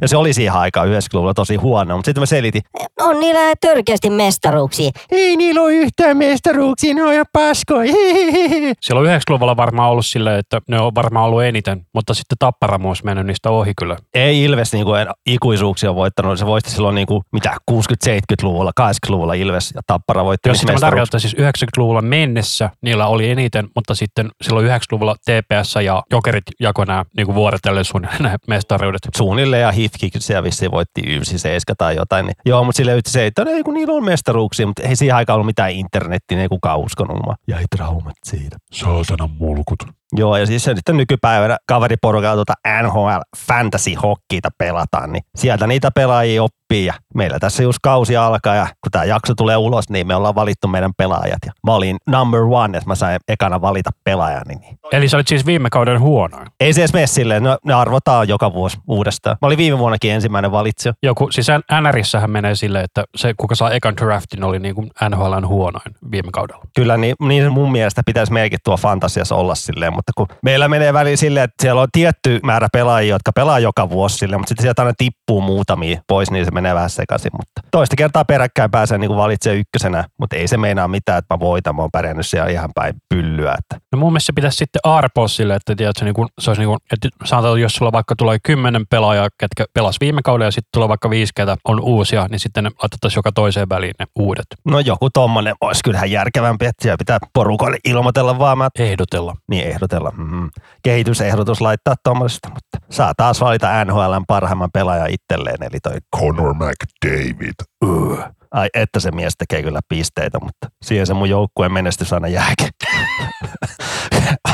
Ja 0.00 0.09
se 0.09 0.17
oli 0.17 0.33
siihen 0.33 0.55
aikaan 0.55 0.88
90-luvulla 0.88 1.35
tosi 1.35 1.57
huono, 1.62 1.97
mutta 1.97 2.09
sitten 2.09 2.23
mä 2.23 2.26
selitin, 2.26 2.62
On 3.00 3.21
niillä 3.21 3.40
törkeästi 3.61 4.11
mestaruuksia. 4.11 4.90
ei 5.11 5.37
niillä 5.37 5.62
ole 5.62 5.73
yhtään 5.73 6.16
mestaruuksia, 6.16 6.95
ne 6.95 7.02
on 7.04 7.12
ihan 7.12 7.26
paskoja. 7.33 7.92
Silloin 8.81 9.07
90-luvulla 9.07 9.57
varmaan 9.57 9.90
ollut 9.90 10.07
silleen, 10.07 10.38
että 10.38 10.61
ne 10.69 10.81
on 10.81 10.95
varmaan 10.95 11.26
ollut 11.26 11.42
eniten, 11.42 11.87
mutta 11.95 12.14
sitten 12.14 12.38
Tappara 12.38 12.78
olisi 12.85 13.04
mennyt 13.04 13.26
niistä 13.26 13.50
ohi 13.50 13.73
kyllä. 13.78 13.97
Ei 14.14 14.42
Ilves 14.45 14.73
niin 14.73 14.85
kuin 14.85 15.07
ikuisuuksia 15.26 15.95
voittanut, 15.95 16.38
se 16.38 16.47
voitti 16.47 16.71
silloin 16.71 16.95
niin 16.95 17.07
kuin, 17.07 17.23
mitä 17.33 17.57
60-70-luvulla, 17.71 18.73
80-luvulla 18.81 19.35
Ilves 19.35 19.73
ja 19.75 19.81
Tappara 19.87 20.25
voitti 20.25 20.49
mä 20.49 20.52
mestaruuksia. 20.52 20.81
tarkoitan 20.81 21.21
siis 21.21 21.37
90-luvulla 21.37 22.02
mennessä 22.02 22.71
niillä 22.83 23.07
oli 23.07 23.31
eniten, 23.31 23.69
mutta 23.75 23.95
sitten 23.95 24.31
silloin 24.42 24.66
90-luvulla 24.66 25.14
TPS 25.14 25.75
ja 25.85 26.02
Jokerit 26.11 26.45
jakoi 26.61 26.87
nämä 26.87 27.04
niin 27.16 27.35
vuorotellen 27.35 27.85
suunnilleen 27.85 28.23
nämä 28.28 28.37
mestaruudet. 28.49 29.00
Suunnilleen 29.16 29.62
ja 29.62 29.73
Hifki 29.73 30.11
siellä 30.19 30.42
vissiin 30.42 30.71
voitti 30.71 31.00
97 31.07 31.51
tai 31.78 31.97
jotain. 31.97 32.26
Niin, 32.26 32.37
joo, 32.47 32.64
mutta 32.64 32.76
sille 32.76 33.00
se, 33.06 33.26
että 33.26 33.42
ei 33.49 33.62
kun 33.62 33.75
niillä 33.75 33.94
on 33.94 34.04
mestaruuksia, 34.04 34.66
mutta 34.66 34.82
ei 34.82 34.97
siihen 34.97 35.16
aikaan 35.16 35.35
ollut 35.35 35.47
mitään 35.47 35.71
internettiä, 35.71 36.40
ei 36.40 36.49
kukaan 36.49 36.78
uskonut 36.78 37.16
mua. 37.25 37.35
Jäi 37.49 37.64
traumat 37.76 38.16
siitä. 38.25 38.56
Saatanan 38.73 39.30
mulkut. 39.38 39.78
Joo, 40.16 40.37
ja 40.37 40.47
siis 40.47 40.64
sitten 40.64 40.97
nykypäivänä 40.97 41.57
kaveriporukalla 41.66 42.35
tuota 42.35 42.52
NHL 42.83 43.21
Fantasy 43.49 43.95
Hockeyta 43.95 44.49
pelataan, 44.59 45.12
niin 45.12 45.23
sieltä 45.37 45.66
niitä 45.66 45.90
pelaajia 45.90 46.42
oppii. 46.42 46.87
Ja 46.87 46.95
meillä 47.14 47.38
tässä 47.38 47.62
just 47.62 47.78
kausi 47.83 48.16
alkaa, 48.16 48.54
ja 48.54 48.64
kun 48.64 48.90
tämä 48.90 49.04
jakso 49.04 49.35
tulee 49.35 49.57
ulos, 49.57 49.90
niin 49.90 50.07
me 50.07 50.14
ollaan 50.14 50.35
valittu 50.35 50.69
meidän 50.69 50.90
pelaajat. 50.97 51.38
Ja 51.47 51.52
mä 51.66 51.75
olin 51.75 51.97
number 52.07 52.40
one, 52.40 52.78
että 52.78 52.90
mä 52.90 52.95
sain 52.95 53.21
ekana 53.28 53.61
valita 53.61 53.90
pelaajani. 54.04 54.54
Niin 54.54 54.78
Eli 54.92 55.09
sä 55.09 55.16
olit 55.16 55.28
siis 55.28 55.47
viime 55.47 55.71
kauden 55.71 56.00
huonoin. 56.00 56.47
ei 56.61 56.73
se 56.73 56.81
edes 56.81 56.92
mene 56.92 57.07
silleen, 57.07 57.42
no, 57.42 57.59
ne 57.64 57.75
arvotaan 57.75 58.28
joka 58.28 58.52
vuosi 58.52 58.78
uudestaan. 58.88 59.37
Mä 59.42 59.47
olin 59.47 59.59
viime 59.59 59.78
vuonnakin 59.78 60.12
ensimmäinen 60.12 60.52
valitsija. 60.52 60.95
Joku, 61.02 61.28
siis 61.31 61.47
NRissähän 61.81 62.31
menee 62.31 62.54
silleen, 62.54 62.85
että 62.85 63.04
se 63.16 63.35
kuka 63.37 63.54
saa 63.54 63.71
ekan 63.71 63.97
draftin 63.97 64.45
oli 64.45 64.59
niin 64.59 64.75
kuin 64.75 64.90
NHLn 65.11 65.49
huonoin 65.49 65.95
viime 66.11 66.28
kaudella. 66.33 66.64
Kyllä, 66.76 66.97
niin, 66.97 67.16
niin 67.21 67.52
mun 67.52 67.73
mielestä 67.73 68.02
pitäisi 68.07 68.33
meidänkin 68.33 68.59
tuo 68.64 68.76
fantasiassa 68.76 69.35
olla 69.35 69.54
silleen, 69.54 69.92
mutta 70.02 70.35
kun 70.35 70.38
meillä 70.42 70.68
menee 70.68 70.92
väliin 70.92 71.18
silleen, 71.18 71.44
että 71.44 71.62
siellä 71.62 71.82
on 71.82 71.88
tietty 71.92 72.40
määrä 72.42 72.68
pelaajia, 72.73 73.14
jotka 73.14 73.32
pelaa 73.32 73.59
joka 73.59 73.90
vuosi 73.90 74.16
silleen, 74.16 74.40
mutta 74.40 74.49
sitten 74.49 74.62
sieltä 74.62 74.82
aina 74.82 74.94
tippuu 74.99 75.40
muutamia 75.40 76.00
pois, 76.09 76.30
niin 76.30 76.44
se 76.44 76.50
menee 76.50 76.75
vähän 76.75 76.90
sekaisin. 76.90 77.30
Mutta 77.32 77.68
toista 77.71 77.97
kertaa 77.97 78.25
peräkkäin 78.25 78.71
pääsee 78.71 78.99
niin 78.99 79.16
valitsemaan 79.16 79.59
ykkösenä, 79.59 80.04
mutta 80.18 80.37
ei 80.37 80.49
se 80.49 80.56
meinaa 80.56 80.88
mitään, 80.88 81.18
että 81.18 81.35
mä 81.35 81.40
voitan, 81.40 81.76
mä 81.76 81.82
oon 81.82 81.90
pärjännyt 81.92 82.26
siellä 82.26 82.50
ihan 82.50 82.71
päin 82.75 82.94
pyllyä. 83.09 83.54
Että 83.59 83.87
No 83.92 83.99
mun 83.99 84.12
mielestä 84.12 84.26
se 84.26 84.32
pitäisi 84.32 84.56
sitten 84.56 84.80
arpoa 84.85 85.28
sille, 85.28 85.54
että 85.54 85.75
tiedätkö, 85.76 86.04
niin 86.04 86.14
kuin, 86.14 86.28
se 86.40 86.50
olisi 86.50 86.61
niin 86.61 86.68
kuin, 86.68 86.78
että 86.92 87.09
sanotaan, 87.25 87.61
jos 87.61 87.73
sulla 87.73 87.92
vaikka 87.92 88.16
tulee 88.16 88.38
kymmenen 88.42 88.85
pelaajaa, 88.90 89.28
ketkä 89.38 89.64
pelas 89.75 89.97
viime 90.00 90.21
kaudella 90.25 90.47
ja 90.47 90.50
sitten 90.50 90.68
tulee 90.73 90.88
vaikka 90.88 91.11
viisi, 91.11 91.32
ketä 91.37 91.56
on 91.64 91.80
uusia, 91.80 92.26
niin 92.30 92.38
sitten 92.38 92.64
ne 92.64 92.71
laitettaisiin 92.82 93.18
joka 93.18 93.32
toiseen 93.32 93.68
väliin 93.68 93.94
ne 93.99 94.06
uudet. 94.18 94.47
no 94.64 94.80
joku 94.80 95.11
tommonen 95.11 95.54
olisi 95.61 95.80
kyllähän 95.85 96.11
järkevämpi, 96.11 96.66
että 96.66 96.82
siellä 96.82 96.97
pitää 96.99 97.18
porukoille 97.35 97.78
ilmoitella 97.85 98.38
vaan, 98.38 98.59
mä 98.59 98.68
Ehdotella. 98.78 99.35
niin 99.50 99.66
ehdotella. 99.66 99.91
Mm-hmm. 100.00 100.50
Kehitysehdotus 100.82 101.61
laittaa 101.61 101.94
tuommoisesta, 102.04 102.49
mutta 102.49 102.78
saa 102.90 103.12
taas 103.16 103.40
valita 103.40 103.84
NHLn 103.84 104.25
parhaimman 104.28 104.70
pelaajan 104.72 105.11
itselleen, 105.11 105.62
eli 105.62 105.80
toi 105.82 105.96
Conor 106.16 106.54
McDavid. 106.54 107.54
uh. 107.84 108.18
Ai, 108.50 108.68
että 108.75 109.00
se 109.00 109.11
mies 109.11 109.34
tekee 109.38 109.62
kyllä 109.62 109.80
pisteitä, 109.88 110.38
mutta 110.42 110.68
siihen 110.82 111.06
se 111.06 111.14
mun 111.14 111.30
joukkueen 111.30 111.72
menestys 111.72 112.12
aina 112.12 112.28
jääkin. 112.28 112.68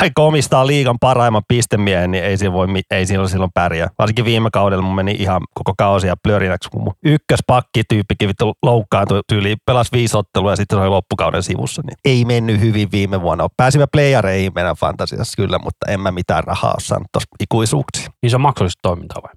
Vaikka 0.00 0.22
omistaa 0.22 0.66
liigan 0.66 0.96
parhaimman 1.00 1.42
pistemiehen, 1.48 2.10
niin 2.10 2.24
ei 2.24 2.36
siinä, 2.36 2.52
voi, 2.52 2.66
ei 2.90 3.06
siinä 3.06 3.28
silloin 3.28 3.50
pärjää. 3.54 3.88
Varsinkin 3.98 4.24
viime 4.24 4.50
kaudella 4.52 4.82
mun 4.82 4.94
meni 4.94 5.12
ihan 5.18 5.42
koko 5.54 5.74
kausi 5.78 6.06
ja 6.06 6.16
plörinäksi, 6.22 6.70
kun 6.70 6.82
mun 6.82 6.94
ykköspakki 7.04 7.82
tyyppikin 7.88 8.28
vittu 8.28 8.52
loukkaantui 8.62 9.20
tyyliin, 9.28 9.58
pelasi 9.66 9.92
viisi 9.92 10.16
ottelua 10.16 10.52
ja 10.52 10.56
sitten 10.56 10.76
se 10.78 10.82
oli 10.82 10.88
loppukauden 10.88 11.42
sivussa. 11.42 11.82
Niin 11.86 11.96
ei 12.04 12.24
mennyt 12.24 12.60
hyvin 12.60 12.88
viime 12.92 13.22
vuonna. 13.22 13.48
Pääsimme 13.56 13.86
playareihin 13.92 14.52
meidän 14.54 14.76
fantasiassa 14.76 15.36
kyllä, 15.36 15.58
mutta 15.58 15.86
en 15.88 16.00
mä 16.00 16.10
mitään 16.10 16.44
rahaa 16.44 16.70
ole 16.70 16.80
saanut 16.80 17.08
tuossa 17.12 17.28
ikuisuuksia. 17.40 18.08
Niin 18.22 18.30
se 18.30 18.36
on 18.36 18.42
maksullista 18.42 18.80
toimintaa 18.82 19.22
vai? 19.22 19.32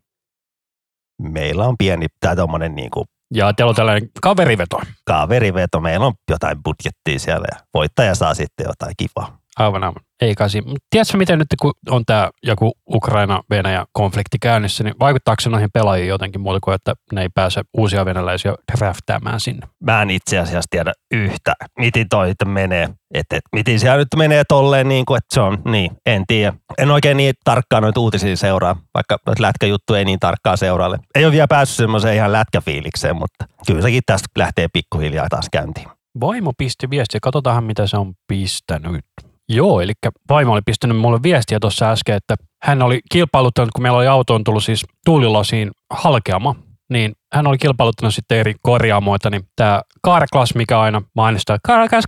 Meillä 1.21 1.67
on 1.67 1.75
pieni, 1.77 2.05
tää 2.19 2.35
tommonen 2.35 2.75
niinku 2.75 3.05
Ja 3.33 3.53
teillä 3.53 3.69
on 3.69 3.75
tällainen 3.75 4.09
kaveriveto. 4.21 4.81
kaveriveto, 5.05 5.79
meillä 5.79 6.05
on 6.05 6.13
jotain 6.29 6.57
budjettia 6.63 7.19
siellä 7.19 7.45
ja 7.51 7.57
voittaja 7.73 8.15
saa 8.15 8.33
sitten 8.33 8.65
jotain 8.67 8.93
kivaa. 8.97 9.40
Aivan, 9.61 9.83
aivan. 9.83 10.01
Ei 10.21 10.35
kai 10.35 10.47
Tiedätkö 10.89 11.17
miten 11.17 11.39
nyt, 11.39 11.47
kun 11.61 11.73
on 11.89 12.05
tämä 12.05 12.29
joku 12.43 12.73
Ukraina-Venäjä-konflikti 12.93 14.37
käynnissä, 14.41 14.83
niin 14.83 14.95
vaikuttaako 14.99 15.41
se 15.41 15.49
noihin 15.49 15.69
pelaajiin 15.73 16.07
jotenkin 16.07 16.41
muuta 16.41 16.59
kuin, 16.63 16.75
että 16.75 16.93
ne 17.13 17.21
ei 17.21 17.29
pääse 17.35 17.61
uusia 17.77 18.05
venäläisiä 18.05 18.55
draftaamaan 18.77 19.39
sinne? 19.39 19.67
Mä 19.83 20.01
en 20.01 20.09
itse 20.09 20.39
asiassa 20.39 20.67
tiedä 20.69 20.93
yhtä, 21.11 21.53
miten 21.79 22.09
toi 22.09 22.33
menee. 22.45 22.89
Että 23.13 23.35
et, 23.35 23.43
miten 23.51 23.79
siellä 23.79 23.97
nyt 23.97 24.07
menee 24.15 24.43
tolleen, 24.47 24.89
niin 24.89 25.05
kuin, 25.05 25.17
että 25.17 25.33
se 25.33 25.41
on, 25.41 25.57
niin, 25.65 25.91
en 26.05 26.23
tiedä. 26.27 26.53
En 26.77 26.91
oikein 26.91 27.17
niin 27.17 27.33
tarkkaan 27.43 27.83
noita 27.83 27.99
uutisia 27.99 28.37
seuraa, 28.37 28.75
vaikka 28.93 29.17
noita 29.25 29.41
lätkäjuttu 29.41 29.93
ei 29.93 30.05
niin 30.05 30.19
tarkkaan 30.19 30.57
seuraalle. 30.57 30.99
Ei 31.15 31.25
ole 31.25 31.33
vielä 31.33 31.47
päässyt 31.47 31.77
semmoiseen 31.77 32.15
ihan 32.15 32.31
lätkäfiilikseen, 32.31 33.15
mutta 33.15 33.45
kyllä 33.67 33.81
sekin 33.81 34.03
tästä 34.05 34.27
lähtee 34.37 34.67
pikkuhiljaa 34.73 35.29
taas 35.29 35.47
käyntiin. 35.51 35.87
Vaimo 36.21 36.53
pisti 36.57 36.89
viestiä, 36.89 37.19
katsotaan 37.23 37.63
mitä 37.63 37.87
se 37.87 37.97
on 37.97 38.13
pistänyt. 38.27 39.05
Joo, 39.49 39.81
eli 39.81 39.91
vaimo 40.29 40.53
oli 40.53 40.61
pistänyt 40.65 40.97
mulle 40.97 41.19
viestiä 41.23 41.59
tuossa 41.59 41.91
äsken, 41.91 42.15
että 42.15 42.35
hän 42.63 42.81
oli 42.81 42.99
kilpailuttanut, 43.11 43.71
kun 43.75 43.81
meillä 43.81 43.97
oli 43.97 44.07
autoon 44.07 44.43
tullut 44.43 44.63
siis 44.63 44.85
tuulilasiin 45.05 45.71
halkeama, 45.93 46.55
niin 46.89 47.11
hän 47.33 47.47
oli 47.47 47.57
kilpailuttanut 47.57 48.15
sitten 48.15 48.37
eri 48.37 48.55
korjaamoita, 48.61 49.29
niin 49.29 49.43
tämä 49.55 49.81
Carclass, 50.07 50.55
mikä 50.55 50.79
aina 50.79 51.01
mainostaa, 51.15 51.57
Carclass 51.67 52.07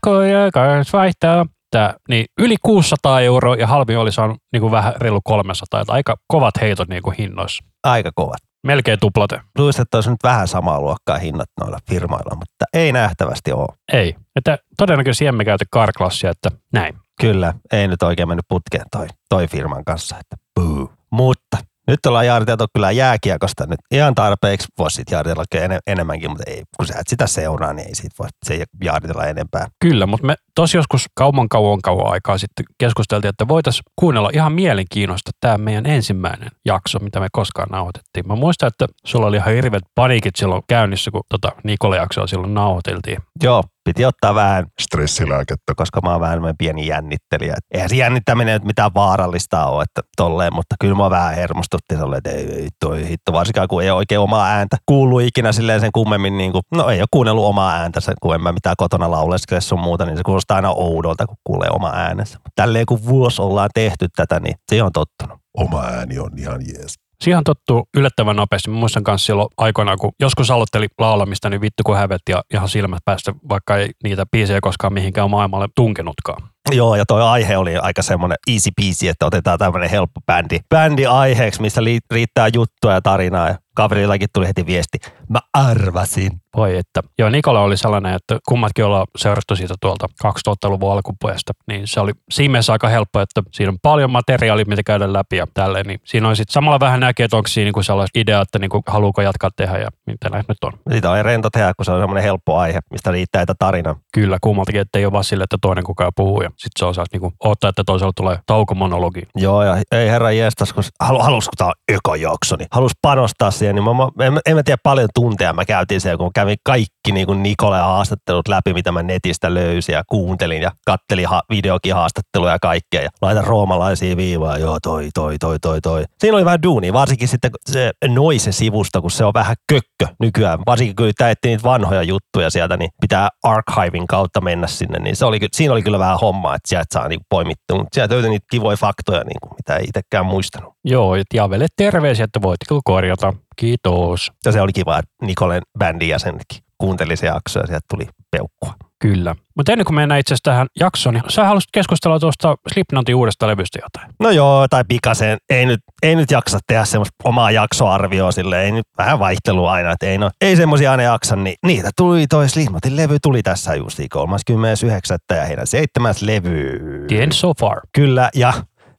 Carclass 0.54 0.94
vaihtaa, 0.94 1.46
Tää, 1.74 1.94
niin 2.10 2.26
yli 2.42 2.56
600 2.64 3.22
euroa 3.22 3.56
ja 3.56 3.68
halvin 3.68 3.98
oli 3.98 4.12
saanut 4.12 4.38
niin 4.52 4.62
kuin 4.62 4.72
vähän 4.72 4.94
reilu 4.98 5.20
300, 5.24 5.82
että 5.82 5.94
aika 5.94 6.16
kovat 6.28 6.54
heitot 6.62 6.88
niin 6.88 7.04
kuin 7.04 7.16
hinnoissa. 7.20 7.64
Aika 7.84 8.12
kovat. 8.16 8.38
Melkein 8.68 9.00
tuplate. 9.00 9.42
Luulisin, 9.58 9.82
että 9.82 9.98
olisi 9.98 10.10
nyt 10.10 10.24
vähän 10.24 10.48
samaa 10.48 10.82
luokkaa 10.82 11.18
hinnat 11.18 11.50
noilla 11.62 11.78
firmoilla, 11.90 12.36
mutta 12.36 12.66
ei 12.74 12.92
nähtävästi 12.92 13.52
ole. 13.52 13.68
Ei. 13.94 14.16
Että 14.36 14.58
todennäköisesti 14.78 15.26
emme 15.26 15.46
käytä 15.46 15.66
Carclassia, 15.76 16.30
että 16.30 16.50
näin. 16.74 16.96
Kyllä, 17.22 17.54
ei 17.72 17.88
nyt 17.88 18.04
oikein 18.04 18.28
mennyt 18.28 18.46
putkeen 18.50 18.86
toi, 18.92 19.08
toi 19.30 19.48
firman 19.48 19.84
kanssa, 19.86 20.16
että 20.20 20.36
boo. 20.56 20.94
Mutta 21.12 21.58
nyt 21.88 22.06
ollaan 22.06 22.26
jaariteltu 22.26 22.66
kyllä 22.74 22.92
jääkiekosta 22.92 23.66
nyt 23.66 23.80
ihan 23.92 24.16
tarpeeksi. 24.16 24.68
Voisi 24.80 24.96
sitten 24.96 25.16
jaaritella 25.16 25.80
enemmänkin, 25.88 26.30
mutta 26.30 26.44
ei, 26.48 26.64
kun 26.78 26.88
sä 26.88 26.94
et 27.00 27.08
sitä 27.08 27.28
seuraa, 27.28 27.74
niin 27.74 27.88
ei 27.88 27.96
siitä 27.96 28.16
voi 28.20 28.28
se 28.46 28.54
ei 28.54 28.64
jaaritella 28.84 29.26
enempää. 29.26 29.68
Kyllä, 29.80 30.06
mutta 30.06 30.28
me 30.28 30.36
tosi 30.56 30.78
joskus 30.78 31.06
kauan 31.16 31.50
kauan 31.50 31.82
kauan 31.82 32.12
aikaa 32.14 32.38
sitten 32.38 32.66
keskusteltiin, 32.78 33.30
että 33.30 33.48
voitaisiin 33.48 33.84
kuunnella 34.00 34.30
ihan 34.34 34.54
mielenkiinnosta 34.54 35.32
tämä 35.40 35.58
meidän 35.58 35.86
ensimmäinen 35.86 36.50
jakso, 36.66 37.00
mitä 37.00 37.20
me 37.20 37.28
koskaan 37.32 37.70
nauhoitettiin. 37.72 38.28
Mä 38.28 38.36
muistan, 38.36 38.68
että 38.68 38.86
sulla 39.06 39.28
oli 39.28 39.38
ihan 39.38 39.54
hirveät 39.54 39.84
paniikit 39.96 40.36
silloin 40.36 40.62
käynnissä, 40.68 41.12
kun 41.12 41.24
tota 41.30 41.52
Nikola 41.64 41.96
jaksoa 41.96 42.28
silloin 42.28 42.54
nauhoiteltiin. 42.54 43.18
Joo, 43.44 43.64
piti 43.84 44.06
ottaa 44.06 44.36
vähän, 44.36 44.66
Stressilääkettä. 44.82 45.74
koska 45.76 46.00
mä 46.04 46.12
oon 46.12 46.22
vähän 46.22 46.40
pieni 46.58 46.88
jännittelijä. 46.88 47.56
Eihän 47.72 47.90
se 47.90 47.96
jännittäminen 47.96 48.54
nyt 48.54 48.64
mitään 48.64 48.94
vaarallista 48.96 49.66
ole, 49.66 49.84
että 49.84 50.02
tolleen, 50.18 50.54
mutta 50.54 50.76
kyllä 50.80 50.96
mä 50.96 51.10
vähän 51.10 51.36
hermostutti 51.36 51.96
tolleen, 51.96 52.18
että 52.18 52.30
ei, 52.30 52.62
ei 52.62 52.68
toi 52.80 53.10
hitto, 53.10 53.34
varsinkaan 53.34 53.68
kun 53.68 53.84
ei 53.84 53.92
oikein 53.92 54.20
omaa 54.20 54.48
ääntä 54.48 54.78
kuullut 54.86 55.22
ikinä 55.22 55.52
silleen 55.52 55.80
sen 55.80 55.92
kummemmin, 55.94 56.38
niin 56.38 56.52
kuin, 56.52 56.62
no 56.76 56.90
ei 56.90 57.00
ole 57.00 57.08
kuunnellut 57.12 57.46
omaa 57.46 57.74
ääntä, 57.74 58.00
kun 58.22 58.36
en 58.36 58.42
mä 58.42 58.52
mitään 58.52 58.76
kotona 58.78 59.12
lauleskele 59.12 59.62
sun 59.62 59.80
muuta, 59.80 60.06
niin 60.06 60.18
se 60.18 60.24
kuulostaa 60.24 60.56
aina 60.56 60.72
oudolta, 60.72 61.28
kun 61.28 61.38
kuulee 61.44 61.70
oma 61.72 61.92
äänensä. 61.94 62.40
Tälleen 62.56 62.86
kun 62.86 63.06
vuosi 63.06 63.42
ollaan 63.42 63.70
tehty 63.74 64.08
tätä, 64.16 64.40
niin 64.40 64.56
se 64.72 64.84
on 64.84 64.92
tottunut. 64.92 65.40
Oma 65.58 65.84
ääni 65.84 66.20
on 66.20 66.32
ihan 66.38 66.62
jees. 66.68 66.96
Siihen 67.24 67.44
tottuu 67.44 67.90
yllättävän 67.98 68.36
nopeasti. 68.36 68.70
Mä 68.70 68.76
muistan 68.76 69.04
kanssa 69.04 69.26
silloin 69.26 69.50
aikoinaan, 69.58 69.98
kun 69.98 70.12
joskus 70.20 70.52
aloitteli 70.52 70.88
laulamista, 71.00 71.50
niin 71.50 71.62
vittu 71.62 71.84
kun 71.86 71.98
hävetti 71.98 72.32
ja 72.32 72.44
ihan 72.54 72.70
silmät 72.70 73.00
päästä, 73.06 73.34
vaikka 73.50 73.78
ei 73.78 73.90
niitä 74.04 74.26
biisejä 74.32 74.60
koskaan 74.62 74.94
mihinkään 74.94 75.30
maailmalle 75.30 75.68
tunkenutkaan. 75.76 76.50
Joo, 76.72 76.96
ja 76.96 77.06
toi 77.06 77.22
aihe 77.22 77.58
oli 77.58 77.78
aika 77.78 78.02
semmoinen 78.02 78.38
easy 78.52 78.70
peasy, 78.82 79.08
että 79.08 79.26
otetaan 79.26 79.60
tämmöinen 79.60 79.90
helppo 79.90 80.22
bändi, 80.26 80.60
bändi 80.70 81.06
aiheeksi, 81.06 81.62
missä 81.62 81.82
riittää 82.12 82.48
juttua 82.54 82.94
ja 82.94 83.02
tarinaa. 83.02 83.48
Ja 83.48 83.56
kaverillakin 83.76 84.28
tuli 84.34 84.48
heti 84.48 84.66
viesti, 84.66 84.98
mä 85.30 85.40
arvasin. 85.54 86.32
Voi 86.58 86.78
että. 86.78 87.02
Joo, 87.20 87.30
Nikola 87.30 87.62
oli 87.62 87.78
sellainen, 87.78 88.14
että 88.14 88.38
kummatkin 88.50 88.86
ollaan 88.86 89.08
seurattu 89.18 89.56
siitä 89.56 89.74
tuolta 89.82 90.08
2000-luvun 90.24 90.92
alkupuolesta, 90.92 91.54
niin 91.68 91.88
se 91.88 92.00
oli 92.00 92.12
siinä 92.32 92.52
mielessä 92.52 92.74
aika 92.74 92.88
helppo, 92.88 93.20
että 93.20 93.42
siinä 93.52 93.70
on 93.70 93.78
paljon 93.82 94.12
materiaalia, 94.12 94.66
mitä 94.68 94.84
käydä 94.84 95.14
läpi 95.14 95.38
ja 95.38 95.48
tälleen, 95.54 95.86
niin 95.86 96.00
siinä 96.04 96.28
on 96.28 96.36
sitten 96.36 96.54
samalla 96.54 96.80
vähän 96.80 97.00
näkee, 97.00 97.24
että 97.24 97.38
onko 97.38 97.48
siinä 97.48 97.66
niinku 97.66 97.84
sellainen 97.84 98.10
idea, 98.16 98.42
että 98.42 98.60
niinku 98.60 98.82
haluuko 98.88 99.22
jatkaa 99.22 99.50
tehdä 99.56 99.78
ja 99.78 99.88
mitä 100.08 100.30
näin 100.30 100.46
nyt 100.48 100.64
on. 100.64 100.74
Siitä 100.92 101.12
oli 101.12 101.24
rento 101.24 101.50
tehdä, 101.50 101.74
kun 101.74 101.86
se 101.86 101.92
on 101.92 102.02
semmoinen 102.02 102.24
helppo 102.24 102.58
aihe, 102.58 102.80
mistä 102.92 103.12
riittää 103.12 103.42
että 103.42 103.56
tarina. 103.60 103.96
Kyllä, 104.14 104.38
kummaltakin, 104.42 104.82
että 104.82 105.00
ei 105.00 105.06
ole 105.06 105.14
vaan 105.14 105.24
sille, 105.24 105.44
että 105.44 105.58
toinen 105.62 105.84
kukaan 105.84 106.12
puhuu 106.16 106.42
ja 106.42 106.50
sitten 106.50 106.80
se 106.80 106.86
osaa 106.86 107.06
niinku 107.12 107.34
odottaa, 107.44 107.70
että 107.70 107.84
toisella 107.86 108.14
tulee 108.16 108.40
taukomonologi. 108.46 109.22
Joo, 109.36 109.64
ja 109.64 109.78
ei 109.92 110.10
herra 110.10 110.32
jestas, 110.32 110.74
kun 110.74 110.84
halu, 111.00 111.20
halus, 111.20 111.46
kun 111.46 111.58
tää 111.58 111.68
on 111.68 111.74
eka 111.88 112.16
jakso, 112.16 112.56
niin 112.56 112.68
halus 112.72 112.92
panostaa 113.02 113.52
siihen, 113.64 113.76
niin 113.76 113.84
mä, 113.84 113.94
mä, 113.94 114.26
en, 114.26 114.40
en 114.46 114.56
mä 114.56 114.64
tiedä 114.64 114.78
paljon 114.84 115.10
tunteja 115.14 115.54
mä 115.54 115.66
käytin 115.66 116.02
siellä, 116.02 116.18
kun 116.18 116.34
kävin 116.36 116.58
kaikki 116.64 117.12
niin 117.12 117.28
kuin 117.28 117.44
Nikole 117.44 117.78
haastattelut 117.78 118.48
läpi, 118.48 118.74
mitä 118.74 118.92
mä 118.92 119.04
netistä 119.04 119.54
löysin 119.54 119.94
ja 119.94 120.04
kuuntelin 120.08 120.62
ja 120.62 120.72
kattelin 120.86 121.28
ha, 121.28 121.42
videokin 121.50 121.94
haastatteluja 121.94 122.52
ja 122.52 122.60
kaikkea 122.60 123.02
ja 123.02 123.10
laitan 123.22 123.44
roomalaisia 123.44 124.18
viivaa, 124.18 124.58
joo 124.58 124.78
toi, 124.84 125.10
toi, 125.14 125.38
toi, 125.40 125.60
toi, 125.60 125.82
toi. 125.82 126.04
Siinä 126.20 126.38
oli 126.38 126.46
vähän 126.46 126.64
duuni, 126.64 126.94
varsinkin 126.94 127.28
sitten 127.28 127.52
se 127.72 127.92
Noise-sivusto, 128.08 129.02
kun 129.02 129.12
se 129.12 129.26
on 129.26 129.34
vähän 129.34 129.56
kökkö 129.68 130.16
nykyään, 130.20 130.60
varsinkin 130.66 130.96
kun 130.96 131.12
täytti 131.18 131.48
niitä 131.48 131.64
vanhoja 131.64 132.04
juttuja 132.04 132.50
sieltä, 132.50 132.78
niin 132.78 132.90
pitää 133.02 133.30
archivin 133.44 134.08
kautta 134.08 134.42
mennä 134.42 134.68
sinne, 134.68 135.00
niin 135.00 135.16
se 135.16 135.26
oli, 135.26 135.40
siinä 135.54 135.74
oli 135.74 135.82
kyllä 135.84 136.00
vähän 136.00 136.20
hommaa, 136.22 136.56
että 136.56 136.70
sieltä 136.70 136.88
saa 136.94 137.08
niin 137.08 137.22
poimittua, 137.30 137.78
mutta 137.78 137.96
sieltä 137.96 138.14
löytyi 138.14 138.30
niitä 138.30 138.46
kivoja 138.52 138.78
faktoja, 138.78 139.24
niin 139.24 139.40
kuin, 139.42 139.54
mitä 139.58 139.76
ei 139.76 139.84
itsekään 139.84 140.26
muistanut. 140.26 140.74
Joo, 140.86 141.16
et 141.16 141.28
Javelle 141.34 141.68
terveisiä, 141.76 142.26
että 142.26 142.42
voitteko 142.42 142.82
korjata. 142.84 143.34
Kiitos. 143.56 144.32
Ja 144.46 144.52
se 144.52 144.62
oli 144.62 144.74
kiva, 144.74 144.98
että 144.98 145.12
Nikolen 145.22 145.62
bändin 145.80 146.10
jäsenetkin 146.10 146.64
kuunteli 146.78 147.16
se 147.16 147.28
jakso 147.28 147.60
ja 147.60 147.68
sieltä 147.68 147.86
tuli 147.90 148.08
peukkua. 148.32 148.74
Kyllä. 149.00 149.36
Mutta 149.56 149.72
ennen 149.72 149.86
kuin 149.86 149.96
mennään 149.96 150.20
itse 150.20 150.34
asiassa 150.34 150.52
tähän 150.52 150.68
jaksoon, 150.80 151.14
niin 151.14 151.24
sä 151.30 151.46
haluaisit 151.46 151.70
keskustella 151.74 152.20
tuosta 152.20 152.56
Slipknotin 152.74 153.16
uudesta 153.16 153.48
levystä 153.48 153.80
jotain. 153.82 154.14
No 154.20 154.30
joo, 154.30 154.68
tai 154.68 154.84
pikasen. 154.88 155.38
Ei 155.50 155.66
nyt, 155.66 155.80
ei 156.04 156.16
nyt 156.16 156.32
jaksa 156.32 156.60
tehdä 156.68 156.86
semmoista 156.86 157.16
omaa 157.24 157.52
jaksoarvioa 157.52 158.32
sille. 158.32 158.64
Ei 158.64 158.72
nyt 158.72 158.86
vähän 158.98 159.20
vaihtelua 159.20 159.72
aina, 159.72 159.92
että 159.92 160.06
ei, 160.06 160.18
no, 160.18 160.32
ei 160.42 160.56
semmoisia 160.56 160.92
aina 160.92 161.04
jaksa. 161.04 161.36
Niin 161.36 161.56
niitä 161.66 161.90
tuli, 161.98 162.28
toi 162.28 162.50
Slipknotin 162.50 162.96
levy 162.96 163.18
tuli 163.22 163.44
tässä 163.44 163.76
justiin 163.76 164.10
39. 164.10 165.18
ja 165.32 165.46
heidän 165.46 165.68
seitsemäs 165.68 166.22
levy. 166.22 166.80
The 167.08 167.24
End 167.24 167.32
So 167.32 167.54
Far. 167.60 167.82
Kyllä, 167.96 168.30
ja 168.36 168.54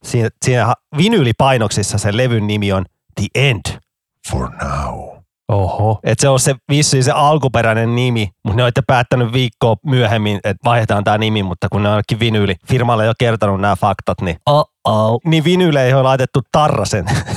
siinä, 0.05 0.29
siinä 0.45 0.75
vinyylipainoksissa 0.97 1.99
sen 1.99 2.17
levyn 2.17 2.47
nimi 2.47 2.73
on 2.73 2.85
The 3.15 3.27
End. 3.35 3.85
For 4.31 4.51
now. 4.51 5.15
Oho. 5.49 6.01
Et 6.05 6.19
se 6.21 6.29
on 6.29 6.41
se 6.41 6.55
vissiin 6.69 7.05
se 7.05 7.13
alkuperäinen 7.13 7.97
nimi, 7.97 8.31
mutta 8.45 8.57
ne 8.57 8.63
olette 8.63 8.83
päättänyt 8.87 9.33
viikkoa 9.33 9.77
myöhemmin, 9.87 10.37
että 10.37 10.65
vaihdetaan 10.65 11.05
tämä 11.05 11.19
nimi, 11.19 11.43
mutta 11.43 11.67
kun 11.73 11.83
ne 11.83 11.89
onkin 11.89 12.21
vinyyli 12.21 12.55
firmalle 12.69 13.07
jo 13.07 13.13
kertonut 13.19 13.61
nämä 13.61 13.77
faktat, 13.77 14.21
niin 14.21 14.37
uh-oh. 14.51 15.21
Niin 15.25 15.45
vinyyleihin 15.45 15.97
on 15.97 16.05
laitettu 16.05 16.41
Tarrasen 16.53 17.05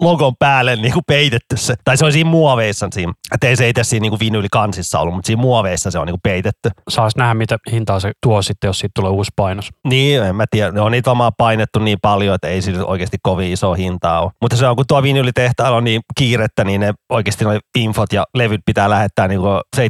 logon 0.00 0.32
päälle 0.38 0.76
niin 0.76 0.92
kuin 0.92 1.04
peitetty 1.06 1.56
se. 1.56 1.74
Tai 1.84 1.96
se 1.96 2.04
on 2.04 2.12
siinä 2.12 2.30
muoveissa 2.30 2.88
siinä. 2.92 3.12
Että 3.34 3.46
ei 3.46 3.56
se 3.56 3.68
itse 3.68 3.84
siinä 3.84 4.02
niin 4.02 4.10
kuin 4.10 4.20
vinyylikansissa 4.20 5.00
ollut, 5.00 5.14
mutta 5.14 5.26
siinä 5.26 5.42
muoveissa 5.42 5.90
se 5.90 5.98
on 5.98 6.06
niin 6.06 6.12
kuin 6.12 6.20
peitetty. 6.22 6.70
Saas 6.88 7.16
nähdä, 7.16 7.34
mitä 7.34 7.58
hintaa 7.72 8.00
se 8.00 8.12
tuo 8.22 8.42
sitten, 8.42 8.68
jos 8.68 8.78
siitä 8.78 8.92
tulee 8.94 9.10
uusi 9.10 9.30
painos. 9.36 9.70
Niin, 9.88 10.22
en 10.22 10.36
mä 10.36 10.44
tiedä. 10.50 10.70
Ne 10.70 10.80
on 10.80 10.92
niitä 10.92 11.10
varmaan 11.10 11.32
painettu 11.38 11.78
niin 11.78 11.98
paljon, 12.02 12.34
että 12.34 12.48
ei 12.48 12.62
sillä 12.62 12.84
oikeasti 12.84 13.16
kovin 13.22 13.52
iso 13.52 13.74
hintaa 13.74 14.20
ole. 14.20 14.30
Mutta 14.40 14.56
se 14.56 14.66
on, 14.66 14.76
kun 14.76 14.84
tuo 14.88 15.02
vinyylitehtaalla 15.02 15.76
on 15.76 15.84
niin 15.84 16.00
kiirettä, 16.18 16.64
niin 16.64 16.80
ne 16.80 16.92
oikeasti 17.10 17.44
noi 17.44 17.58
infot 17.78 18.12
ja 18.12 18.24
levyt 18.34 18.60
pitää 18.66 18.90
lähettää 18.90 19.28
niin 19.28 19.40
kuin 19.40 19.60
7-8 19.76 19.80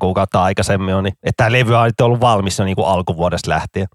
kuukautta 0.00 0.42
aikaisemmin. 0.42 1.02
Niin, 1.02 1.14
että 1.22 1.36
tämä 1.36 1.52
levy 1.52 1.74
on 1.74 1.90
ollut 2.02 2.20
valmis 2.20 2.58
jo 2.58 2.64
niin 2.64 2.76
kuin 2.76 2.88
alkuvuodesta 2.88 3.50
lähtien. 3.50 3.86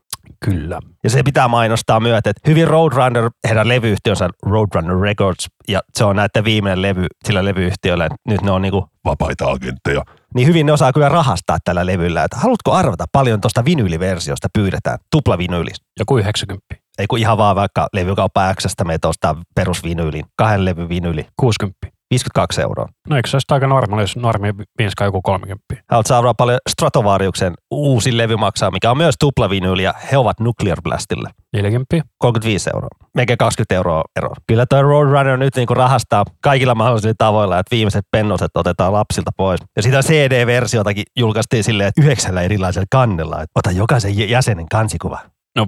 Kyllä. 0.46 0.80
Ja 1.04 1.10
se 1.10 1.24
pitää 1.24 1.48
mainostaa 1.48 2.00
myötä, 2.00 2.30
että 2.30 2.50
hyvin 2.50 2.68
Roadrunner, 2.68 3.30
heidän 3.48 3.68
levyyhtiönsä 3.68 4.30
Roadrunner 4.46 4.98
Records, 5.00 5.48
ja 5.68 5.82
se 5.94 6.06
on 6.06 6.16
näiden 6.16 6.44
viimeinen 6.44 6.82
levy 6.82 7.06
sillä 7.26 7.46
levyyhtiöllä. 7.46 8.06
että 8.06 8.16
Nyt 8.28 8.42
ne 8.42 8.52
on 8.52 8.62
niinku, 8.62 8.88
Vapaita 9.06 9.46
agentteja. 9.52 10.02
niin 10.36 10.48
hyvin 10.48 10.66
ne 10.66 10.72
osaa 10.72 10.94
kyllä 10.94 11.10
rahastaa 11.10 11.58
tällä 11.64 11.86
levyllä. 11.86 12.24
Että 12.24 12.38
haluatko 12.38 12.72
arvata 12.72 13.06
paljon 13.12 13.42
tuosta 13.42 13.66
vinyyliversiosta 13.66 14.48
pyydetään? 14.54 15.00
Tupla 15.12 15.38
vinyylis. 15.38 15.78
Joku 16.00 16.18
90. 16.18 16.66
Ei 16.98 17.08
kun 17.08 17.20
ihan 17.20 17.38
vaan 17.38 17.56
vaikka 17.56 17.88
levykauppa 17.94 18.54
Xstä 18.54 18.84
me 18.84 18.98
ostaa 19.06 19.36
perusvinyyliin. 19.56 20.26
Kahden 20.38 20.66
levy 20.66 20.90
vinyyli. 20.90 21.28
60. 21.40 21.95
52 22.12 22.62
euroa. 22.62 22.88
No 23.10 23.16
eikö 23.16 23.30
se 23.30 23.36
olisi 23.36 23.46
aika 23.52 23.68
normaali, 23.68 24.04
jos 24.04 24.16
normi 24.16 24.54
vinskaa 24.80 25.08
joku 25.08 25.22
30? 25.22 25.66
Haluat 25.90 26.06
saada 26.08 26.34
paljon 26.34 26.60
Stratovariuksen 26.70 27.54
uusi 27.72 28.18
levy 28.18 28.36
maksaa, 28.36 28.72
mikä 28.72 28.92
on 28.92 28.98
myös 28.98 29.16
tuplavinyyli 29.20 29.84
ja 29.84 29.94
he 30.12 30.18
ovat 30.18 30.40
Nuclear 30.40 30.82
Blastille. 30.82 31.30
40. 31.54 32.02
35 32.18 32.70
euroa. 32.74 32.90
Melkein 33.16 33.38
20 33.38 33.76
euroa 33.76 34.04
ero. 34.16 34.30
Kyllä 34.48 34.66
toi 34.66 34.82
Roadrunner 34.82 35.38
nyt 35.38 35.56
niinku 35.56 35.74
rahastaa 35.74 36.26
kaikilla 36.42 36.76
mahdollisilla 36.76 37.14
tavoilla, 37.18 37.60
että 37.60 37.76
viimeiset 37.76 38.06
pennoset 38.12 38.52
otetaan 38.56 38.94
lapsilta 38.94 39.32
pois. 39.38 39.60
Ja 39.76 39.84
sitä 39.84 40.02
CD-versiotakin 40.02 41.04
julkaistiin 41.18 41.64
silleen, 41.64 41.88
että 41.88 42.02
yhdeksällä 42.02 42.42
erilaisella 42.42 42.86
kannella. 42.92 43.36
Että 43.36 43.52
ota 43.56 43.72
jokaisen 43.72 44.18
jä- 44.18 44.26
jäsenen 44.26 44.66
kansikuva. 44.72 45.20
No, 45.56 45.68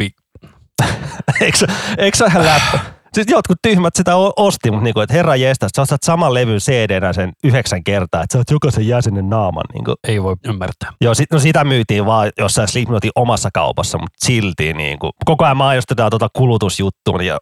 vi- 0.00 0.14
eikö, 1.40 1.58
eikö 1.98 2.16
se 2.16 2.24
läppä? 2.24 2.78
Siis 3.14 3.26
jotkut 3.30 3.58
tyhmät 3.62 3.96
sitä 3.96 4.12
osti, 4.36 4.70
mutta 4.70 4.84
niinku, 4.84 5.00
että 5.00 5.14
herra 5.14 5.36
jestas, 5.36 5.70
sä 5.76 5.82
ostat 5.82 6.02
saman 6.02 6.34
levyn 6.34 6.58
cd 6.58 7.12
sen 7.12 7.32
yhdeksän 7.44 7.84
kertaa, 7.84 8.22
että 8.22 8.32
sä 8.32 8.38
oot 8.38 8.50
jokaisen 8.50 8.88
jäsenen 8.88 9.30
naaman. 9.30 9.64
Niinku. 9.74 9.94
ei 10.08 10.22
voi 10.22 10.36
ymmärtää. 10.44 10.92
Joo, 11.00 11.14
sit, 11.14 11.32
no 11.32 11.38
sitä 11.38 11.64
myytiin 11.64 12.06
vaan 12.06 12.30
jossain 12.38 12.68
Slipknotin 12.68 13.10
omassa 13.16 13.48
kaupassa, 13.54 13.98
mutta 13.98 14.26
silti 14.26 14.72
niin 14.72 14.98
kuin, 14.98 15.12
koko 15.24 15.44
ajan 15.44 15.56
mainostetaan 15.56 16.10
tuota 16.10 16.28
kulutusjuttua. 16.32 17.22
Ja... 17.22 17.38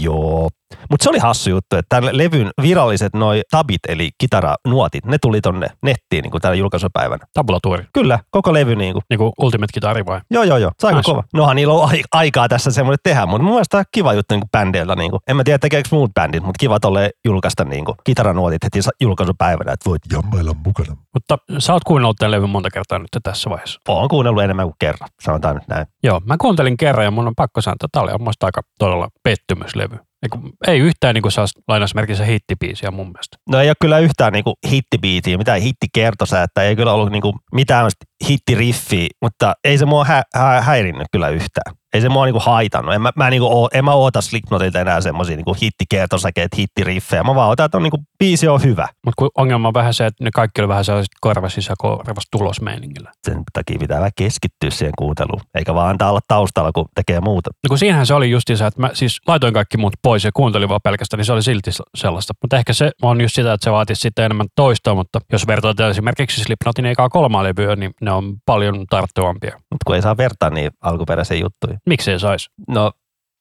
Joo. 0.00 0.48
Mutta 0.90 1.04
se 1.04 1.10
oli 1.10 1.18
hassu 1.18 1.50
juttu, 1.50 1.76
että 1.76 2.00
tämän 2.00 2.16
levyn 2.16 2.50
viralliset 2.62 3.14
noi 3.14 3.42
tabit, 3.50 3.80
eli 3.88 4.10
kitaranuotit, 4.18 5.04
ne 5.04 5.18
tuli 5.18 5.40
tonne 5.40 5.66
nettiin 5.82 6.22
niin 6.22 6.40
tällä 6.40 6.54
julkaisupäivänä. 6.56 7.26
Tabulatuuri. 7.34 7.84
Kyllä, 7.92 8.18
koko 8.30 8.52
levy 8.52 8.76
niin 8.76 8.92
kuin. 8.92 9.02
Niin 9.10 9.18
kuin 9.18 9.32
Ultimate 9.40 9.72
Kitari 9.72 10.06
vai? 10.06 10.20
Joo, 10.30 10.44
joo, 10.44 10.56
joo. 10.58 10.70
Saiko 10.80 10.98
Nice. 10.98 11.10
kova? 11.10 11.22
Nohan 11.34 11.56
niillä 11.56 11.74
on 11.74 11.88
ai- 11.88 12.02
aikaa 12.12 12.48
tässä 12.48 12.70
semmoinen 12.70 12.98
tehdä, 13.02 13.26
mutta 13.26 13.42
mun 13.42 13.52
mielestä 13.52 13.84
kiva 13.92 14.12
juttu 14.12 14.34
niin 14.34 14.40
kuin 14.40 14.50
bändeillä. 14.50 14.94
Niin 14.94 15.10
kuin. 15.10 15.20
En 15.28 15.36
mä 15.36 15.44
tiedä, 15.44 15.58
tekeekö 15.58 15.88
muut 15.92 16.14
bändit, 16.14 16.42
mutta 16.42 16.58
kiva 16.58 16.80
tolle 16.80 17.10
julkaista 17.24 17.64
niin 17.64 17.84
kuin, 17.84 17.96
kitaranuotit 18.04 18.64
heti 18.64 18.80
julkaisupäivänä, 19.00 19.72
että 19.72 19.90
voit 19.90 20.02
Jammailla 20.12 20.52
mukana. 20.64 20.96
Mutta 21.14 21.38
sä 21.58 21.72
oot 21.72 21.84
kuunnellut 21.84 22.16
tämän 22.16 22.30
levyn 22.30 22.50
monta 22.50 22.70
kertaa 22.70 22.98
nyt 22.98 23.08
tässä 23.22 23.50
vaiheessa. 23.50 23.80
Oon 23.88 24.08
kuunnellut 24.08 24.42
enemmän 24.42 24.66
kuin 24.66 24.76
kerran, 24.78 25.08
sanotaan 25.22 25.54
nyt 25.54 25.68
näin. 25.68 25.86
Joo, 26.02 26.20
mä 26.24 26.36
kuuntelin 26.40 26.76
kerran 26.76 27.04
ja 27.04 27.10
mun 27.10 27.26
on 27.26 27.34
pakko 27.36 27.60
sanoa, 27.60 27.74
että 27.74 27.86
tämä 27.92 28.02
oli 28.02 28.12
aika 28.42 28.60
todella 28.78 29.08
pettymyslevy. 29.22 29.98
Eiku, 30.26 30.50
ei 30.66 30.78
yhtään 30.78 31.14
niin 31.14 31.22
kuin 31.22 31.32
saa 31.32 31.46
lainausmerkissä 31.68 32.24
hittibiisiä 32.24 32.90
mun 32.90 33.06
mielestä. 33.06 33.36
No 33.48 33.60
ei 33.60 33.68
ole 33.68 33.76
kyllä 33.80 33.98
yhtään 33.98 34.32
niinku 34.32 34.54
hittibiitiä, 34.70 35.38
mitään 35.38 35.60
hittikertosäättä, 35.60 36.62
ei 36.62 36.76
kyllä 36.76 36.92
ollut 36.92 37.10
niinku 37.10 37.34
mitään 37.52 37.90
hittiriffiä, 38.28 39.08
mutta 39.22 39.54
ei 39.64 39.78
se 39.78 39.86
mua 39.86 40.04
hä- 40.04 40.22
hä- 40.34 40.60
häirinnyt 40.60 41.06
kyllä 41.12 41.28
yhtään. 41.28 41.74
Ei 41.94 42.00
se 42.00 42.08
mua 42.08 42.24
niinku 42.24 42.40
haitannut. 42.44 42.94
En 42.94 43.02
mä, 43.02 43.12
mä, 43.16 43.30
niinku 43.30 43.46
oo, 43.46 43.68
en 43.74 43.84
mä 43.84 43.92
oota 43.92 44.20
Slipknotilta 44.20 44.80
enää 44.80 45.00
semmosia 45.00 45.36
niinku 45.36 45.56
hittikertosäkeet, 45.62 46.56
hittiriffejä. 46.56 47.22
Mä 47.22 47.34
vaan 47.34 47.50
otan, 47.50 47.66
että 47.66 47.78
on 47.78 47.82
niinku, 47.82 47.98
biisi 48.18 48.48
on 48.48 48.62
hyvä. 48.62 48.88
Mutta 49.06 49.26
ongelma 49.36 49.68
on 49.68 49.74
vähän 49.74 49.94
se, 49.94 50.06
että 50.06 50.24
ne 50.24 50.30
kaikki 50.34 50.60
oli 50.60 50.68
vähän 50.68 50.84
sellaiset 50.84 51.12
korvasissa 51.20 51.72
ja 51.72 51.76
korvas 51.78 52.24
tulosmeiningillä. 52.30 53.12
Sen 53.24 53.42
takia 53.52 53.78
pitää 53.78 53.98
vähän 53.98 54.10
keskittyä 54.16 54.70
siihen 54.70 54.92
kuunteluun, 54.98 55.40
eikä 55.54 55.74
vaan 55.74 55.90
antaa 55.90 56.10
olla 56.10 56.20
taustalla, 56.28 56.72
kun 56.72 56.88
tekee 56.94 57.20
muuta. 57.20 57.50
No 57.64 57.68
kun 57.68 57.78
siinähän 57.78 58.06
se 58.06 58.14
oli 58.14 58.30
justiinsa, 58.30 58.66
että 58.66 58.80
mä 58.80 58.90
siis 58.92 59.20
laitoin 59.26 59.54
kaikki 59.54 59.76
muut 59.76 59.94
pois 60.02 60.24
ja 60.24 60.30
kuuntelin 60.34 60.68
vaan 60.68 60.80
pelkästään, 60.84 61.18
niin 61.18 61.26
se 61.26 61.32
oli 61.32 61.42
silti 61.42 61.70
sellaista. 61.96 62.34
Mutta 62.42 62.56
ehkä 62.56 62.72
se 62.72 62.90
on 63.02 63.20
just 63.20 63.34
sitä, 63.34 63.52
että 63.52 63.64
se 63.64 63.72
vaatisi 63.72 64.00
sitten 64.00 64.24
enemmän 64.24 64.46
toistoa, 64.56 64.94
mutta 64.94 65.20
jos 65.32 65.46
vertaat 65.46 65.80
esimerkiksi 65.80 66.44
Slipknotin 66.44 66.86
eikä 66.86 67.08
kolmaa 67.10 67.44
levyä, 67.44 67.76
niin 67.76 67.90
ne 68.06 68.12
on 68.12 68.36
paljon 68.46 68.86
tarttuvampia. 68.90 69.52
Mutta 69.56 69.84
kun 69.86 69.96
ei 69.96 70.02
saa 70.02 70.16
vertaa 70.16 70.50
niin 70.50 70.70
alkuperäisiin 70.80 71.40
juttuihin. 71.40 71.78
Miksi 71.86 72.10
ei 72.10 72.18
saisi? 72.18 72.50
No, 72.68 72.92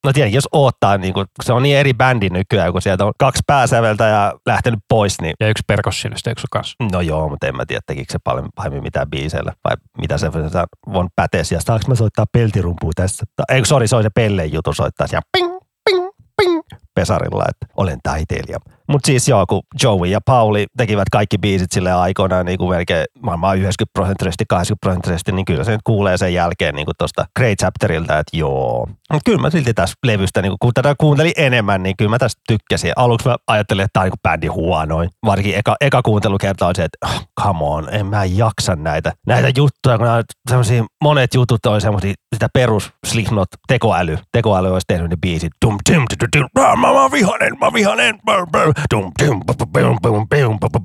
no 0.06 0.14
tietenkin, 0.14 0.38
jos 0.38 0.48
oottaa, 0.52 0.98
niin 0.98 1.14
kun, 1.14 1.26
se 1.44 1.54
on 1.54 1.64
niin 1.64 1.78
eri 1.78 1.94
bändi 1.94 2.30
nykyään, 2.30 2.72
kun 2.72 2.82
sieltä 2.82 3.06
on 3.06 3.14
kaksi 3.20 3.44
pääsäveltäjää 3.48 4.34
lähtenyt 4.46 4.80
pois, 4.90 5.22
niin 5.22 5.34
Ja 5.40 5.48
yksi 5.48 5.64
perkossinista, 5.68 6.30
eikö 6.30 6.42
se 6.42 6.48
kanssa? 6.52 6.76
No 6.92 7.02
joo, 7.02 7.30
mutta 7.30 7.48
en 7.48 7.56
mä 7.56 7.66
tiedä, 7.66 7.82
tekikö 7.88 8.12
se 8.12 8.20
paljon 8.24 8.50
pahemmin 8.56 8.84
mitään 8.84 9.10
biiseillä, 9.10 9.54
vai 9.64 9.76
mitä 10.02 10.18
se 10.18 10.30
on 10.88 11.10
pätes, 11.16 11.52
ja 11.52 11.62
saanko 11.62 11.86
mä 11.88 11.96
soittaa 11.96 12.26
peltirumpua 12.32 12.92
tässä? 12.96 13.26
Ei, 13.50 13.66
sori, 13.66 13.88
se 13.88 13.96
oli 13.96 14.04
se 14.04 14.10
Pelleen 14.10 14.54
jutu 14.54 14.74
soittaa 14.74 15.08
siellä 15.08 15.28
ping, 15.38 15.58
ping, 15.86 16.10
ping, 16.38 16.62
pesarilla, 16.96 17.46
että 17.50 17.74
olen 17.78 18.00
taiteilija. 18.04 18.60
Mutta 18.90 19.08
siis 19.08 19.28
joo, 19.28 19.46
kun 19.46 19.62
Joey 19.84 20.10
ja 20.10 20.20
Pauli 20.26 20.66
tekivät 20.78 21.10
kaikki 21.12 21.38
biisit 21.38 21.72
sille 21.72 21.92
aikoinaan 21.92 22.46
niin 22.46 22.58
kuin 22.58 22.70
melkein 22.70 23.06
varmaan 23.26 23.58
90 23.58 23.94
prosenttisesti, 23.94 24.46
80 24.50 24.86
prosenttisesti, 24.86 25.32
niin 25.32 25.46
kyllä 25.46 25.64
se 25.64 25.72
nyt 25.72 25.82
kuulee 25.84 26.18
sen 26.18 26.34
jälkeen 26.34 26.76
niin 26.76 26.86
kuin 26.86 26.96
tuosta 26.98 27.26
Great 27.36 27.60
Chapterilta, 27.60 28.20
että 28.20 28.38
joo. 28.38 28.88
Mutta 29.14 29.26
kyllä 29.26 29.42
mä 29.42 29.50
silti 29.50 29.74
tässä 29.74 29.96
levystä, 30.06 30.42
niin 30.42 30.54
kun 30.60 30.74
tätä 30.74 30.96
kuuntelin 30.98 31.32
enemmän, 31.38 31.84
niin 31.84 31.98
kyllä 31.98 32.10
mä 32.10 32.18
tästä 32.18 32.42
tykkäsin. 32.48 32.94
Aluksi 32.96 33.28
mä 33.28 33.36
ajattelin, 33.48 33.84
että 33.84 33.94
tämä 33.94 34.04
on 34.04 34.10
niin 34.10 34.22
bändin 34.24 34.54
huonoin. 34.54 35.10
Varsinkin 35.26 35.58
eka, 35.58 35.76
eka 35.82 36.02
kuuntelukerta 36.02 36.68
on 36.68 36.76
se, 36.76 36.84
että 36.84 36.98
oh, 37.06 37.28
come 37.44 37.60
on, 37.62 37.88
en 37.92 38.06
mä 38.06 38.26
jaksa 38.26 38.76
näitä, 38.76 39.12
näitä 39.28 39.52
juttuja, 39.58 39.98
kun 39.98 40.08
nämä 40.08 40.24
monet 41.04 41.34
jutut 41.34 41.66
on 41.66 41.82
semmoisia, 41.82 42.14
sitä 42.36 42.48
perus 42.54 42.94
Slipknot 43.06 43.48
tekoäly. 43.68 44.18
Tekoäly 44.32 44.74
olisi 44.74 44.86
tehnyt 44.88 45.10
ne 45.10 45.18
biisit. 45.22 45.52
Dum, 45.66 45.78
dum, 45.92 45.96
dum, 45.96 46.28
dum, 46.36 46.48
dum, 46.56 46.80
mä, 46.86 46.94
mä 46.94 47.12
vihanen, 47.12 47.58
mä 47.60 47.74
vihanen. 47.74 48.20
Bum, 48.94 50.28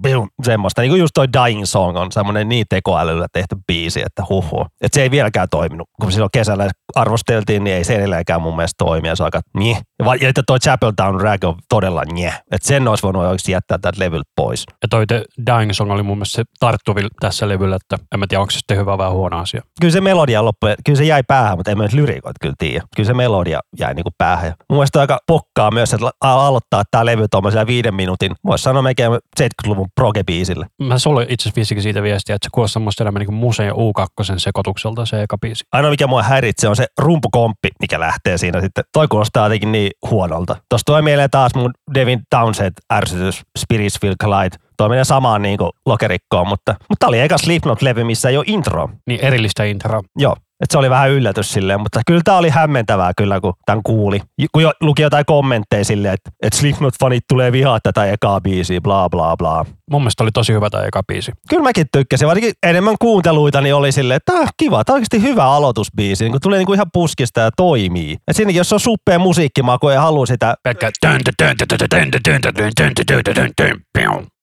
bium, 0.03 0.29
semmoista. 0.43 0.83
Niin 0.83 0.91
kuin 0.91 1.01
just 1.01 1.11
toi 1.15 1.29
Dying 1.33 1.65
Song 1.65 1.97
on 1.97 2.13
semmoinen 2.13 2.49
niin 2.49 2.67
tekoälyllä 2.71 3.27
tehty 3.33 3.57
biisi, 3.67 4.03
että 4.07 4.23
huhu. 4.29 4.67
Että 4.81 4.95
se 4.95 5.03
ei 5.03 5.11
vieläkään 5.11 5.49
toiminut. 5.51 5.89
Kun 6.01 6.13
silloin 6.13 6.31
kesällä 6.33 6.71
arvosteltiin, 6.95 7.65
niin 7.65 7.77
ei 7.77 7.85
se 7.85 7.95
edelleenkään 7.95 8.43
mun 8.43 8.57
mielestä 8.57 8.85
toimi. 8.85 9.09
Ja 9.09 9.17
se 9.17 9.23
on 9.23 9.27
aika 9.27 9.41
nye. 9.57 9.77
Ja, 10.21 10.29
että 10.29 10.43
toi 10.47 10.59
Chapel 10.59 10.93
Town 10.97 11.21
Rag 11.21 11.45
on 11.45 11.55
todella 11.69 12.03
nye. 12.13 12.29
Että 12.29 12.69
sen 12.69 12.89
olisi 12.89 13.03
voinut 13.03 13.23
oikeasti 13.23 13.53
jättää 13.53 13.79
tältä 13.79 14.01
levyltä 14.01 14.31
pois. 14.37 14.65
Ja 14.83 14.89
toi 14.91 15.07
The 15.07 15.25
Dying 15.47 15.73
Song 15.73 15.93
oli 15.93 16.03
mun 16.03 16.17
mielestä 16.17 16.37
se 16.37 16.45
tarttuvil 16.61 17.09
tässä 17.21 17.49
levyllä, 17.49 17.77
että 17.77 17.97
en 18.15 18.21
mä 18.21 18.27
tiedä, 18.29 18.41
onko 18.41 18.51
se 18.51 18.59
sitten 18.59 18.77
hyvä 18.77 18.99
vai 18.99 19.11
huono 19.11 19.39
asia. 19.39 19.63
Kyllä 19.81 19.93
se 19.93 20.01
melodia 20.01 20.45
loppujen, 20.45 20.77
kyllä 20.85 20.97
se 20.97 21.05
jäi 21.05 21.23
päähän, 21.29 21.59
mutta 21.59 21.71
en 21.71 21.79
mä 21.79 21.83
nyt 21.83 21.93
lyrikoit 21.93 22.37
kyllä 22.41 22.55
tiedä. 22.59 22.85
Kyllä 22.97 23.07
se 23.07 23.15
melodia 23.15 23.61
jäi 23.79 23.95
niinku 23.95 24.11
päähän. 24.19 24.55
Mun 24.69 24.77
mielestä 24.77 25.01
aika 25.01 25.19
pokkaa 25.27 25.71
myös, 25.71 25.95
että 25.95 26.11
aloittaa 26.21 26.83
tämä 26.91 27.07
levy 27.07 27.27
tuommoisella 27.31 27.67
viiden 27.67 27.95
minuutin, 27.95 28.33
voisi 28.45 28.63
sanoa 28.63 28.83
melkein 28.83 29.13
70-luvun 29.41 29.89
proge-biisillä. 30.01 30.67
Mä 30.83 30.99
sulle 30.99 31.27
itse 31.29 31.49
asiassa 31.49 31.83
siitä 31.83 32.03
viestiä, 32.03 32.35
että 32.35 32.47
se 32.47 32.51
kuulostaa 32.55 32.81
semmoista 32.81 33.05
enemmän 33.05 33.21
niin 33.21 33.35
Musen 33.35 33.67
ja 33.67 33.73
U2 33.73 34.39
sekoitukselta 34.39 35.07
se 35.07 35.23
eka 35.23 35.39
biisi. 35.39 35.65
Ainoa 35.73 35.91
mikä 35.91 36.07
mua 36.07 36.23
häiritsee 36.23 36.71
on 36.71 36.77
se 36.77 36.87
rumpukomppi, 36.99 37.69
mikä 37.81 38.01
lähtee 38.01 38.39
siinä 38.39 38.61
sitten. 38.61 38.85
Toi 38.93 39.09
kuulostaa 39.09 39.47
jotenkin 39.47 39.73
niin 39.73 39.90
huonolta. 40.11 40.57
Tuossa 40.69 40.85
tulee 40.85 41.03
mieleen 41.03 41.31
taas 41.31 41.55
mun 41.55 41.75
Devin 41.95 42.23
Townsend 42.31 42.73
ärsytys 42.95 43.43
Spirits 43.59 44.03
Will 44.03 44.15
Collide. 44.23 44.57
Toi 44.81 44.89
menee 44.89 45.05
samaan 45.05 45.43
niin 45.43 45.59
lokerikkoon, 45.87 46.49
mutta, 46.49 46.75
mutta 46.89 46.97
tää 46.99 47.09
oli 47.09 47.21
eka 47.21 47.37
Slipknot-levy, 47.39 48.05
missä 48.05 48.29
ei 48.29 48.37
ole 48.37 48.45
intro. 48.49 48.89
Niin 49.07 49.21
erillistä 49.25 49.65
introa. 49.65 50.01
Joo. 50.19 50.37
Et 50.61 50.71
se 50.71 50.79
oli 50.79 50.91
vähän 50.91 51.11
yllätys 51.11 51.53
silleen, 51.53 51.81
mutta 51.81 52.01
kyllä 52.07 52.21
tämä 52.25 52.39
oli 52.39 52.49
hämmentävää 52.49 53.13
kyllä, 53.17 53.41
kun 53.41 53.53
tämän 53.67 53.83
kuuli. 53.83 54.21
Kun 54.53 54.63
jo, 54.63 54.73
luki 54.81 55.03
jotain 55.03 55.25
kommentteja 55.25 55.85
silleen, 55.85 56.15
että, 56.15 56.31
että 56.43 56.59
Slipknot-fanit 56.59 57.21
tulee 57.29 57.53
vihaa 57.53 57.79
tätä 57.83 58.05
ekaa 58.05 58.41
biisiä, 58.41 58.81
bla 58.81 59.09
bla 59.11 59.37
bla. 59.37 59.65
Mun 59.91 60.03
mielestä 60.03 60.23
oli 60.23 60.31
tosi 60.35 60.53
hyvä 60.53 60.71
tämä 60.71 60.85
eka 60.85 61.03
biisi. 61.03 61.33
Kyllä 61.49 61.63
mäkin 61.63 61.87
tykkäsin, 61.93 62.29
varsinkin 62.29 62.53
enemmän 62.63 62.97
kuunteluita, 63.01 63.61
niin 63.61 63.75
oli 63.75 63.93
silleen, 63.93 64.17
että 64.17 64.33
tää 64.33 64.41
on 64.41 64.49
kiva, 64.57 64.85
tää 64.85 64.93
on 64.93 64.95
oikeasti 64.95 65.23
hyvä 65.23 65.45
aloitusbiisi, 65.45 66.25
niin 66.25 66.33
kun 66.33 66.41
tulee 66.41 66.59
niin 66.59 66.67
kuin 66.67 66.77
ihan 66.77 66.91
puskista 66.93 67.41
ja 67.41 67.51
toimii. 67.57 68.17
Et 68.29 68.37
siinäkin, 68.37 68.59
jos 68.59 68.73
on 68.73 68.81
suppea 68.81 69.19
musiikkimaku 69.19 69.89
ja 69.89 70.01
haluaa 70.01 70.27
sitä 70.27 70.55
Pelkkä 70.63 70.91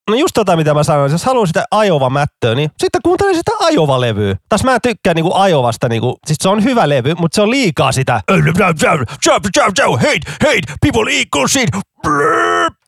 No 0.10 0.16
just 0.16 0.32
tota, 0.34 0.56
mitä 0.56 0.74
mä 0.74 0.84
sanoin. 0.84 1.12
Jos 1.12 1.26
haluaa 1.26 1.46
sitä 1.46 1.66
ajova 1.72 2.10
mättöä, 2.10 2.56
niin 2.56 2.70
sitten 2.80 3.02
kuuntele 3.04 3.34
sitä 3.34 3.52
ajova 3.60 4.02
levyä. 4.02 4.36
Tässä 4.50 4.68
mä 4.68 4.80
tykkään 4.80 5.16
niinku 5.16 5.34
ajovasta. 5.34 5.90
Niinku, 5.90 6.18
siis 6.26 6.38
se 6.42 6.50
on 6.50 6.64
hyvä 6.64 6.90
levy, 6.90 7.16
mutta 7.20 7.36
se 7.36 7.42
on 7.42 7.52
liikaa 7.52 7.92
sitä. 7.92 8.22
Hate, 9.96 10.20
hate, 10.42 10.74
people 10.82 11.12
equal 11.22 11.48
shit. 11.48 11.70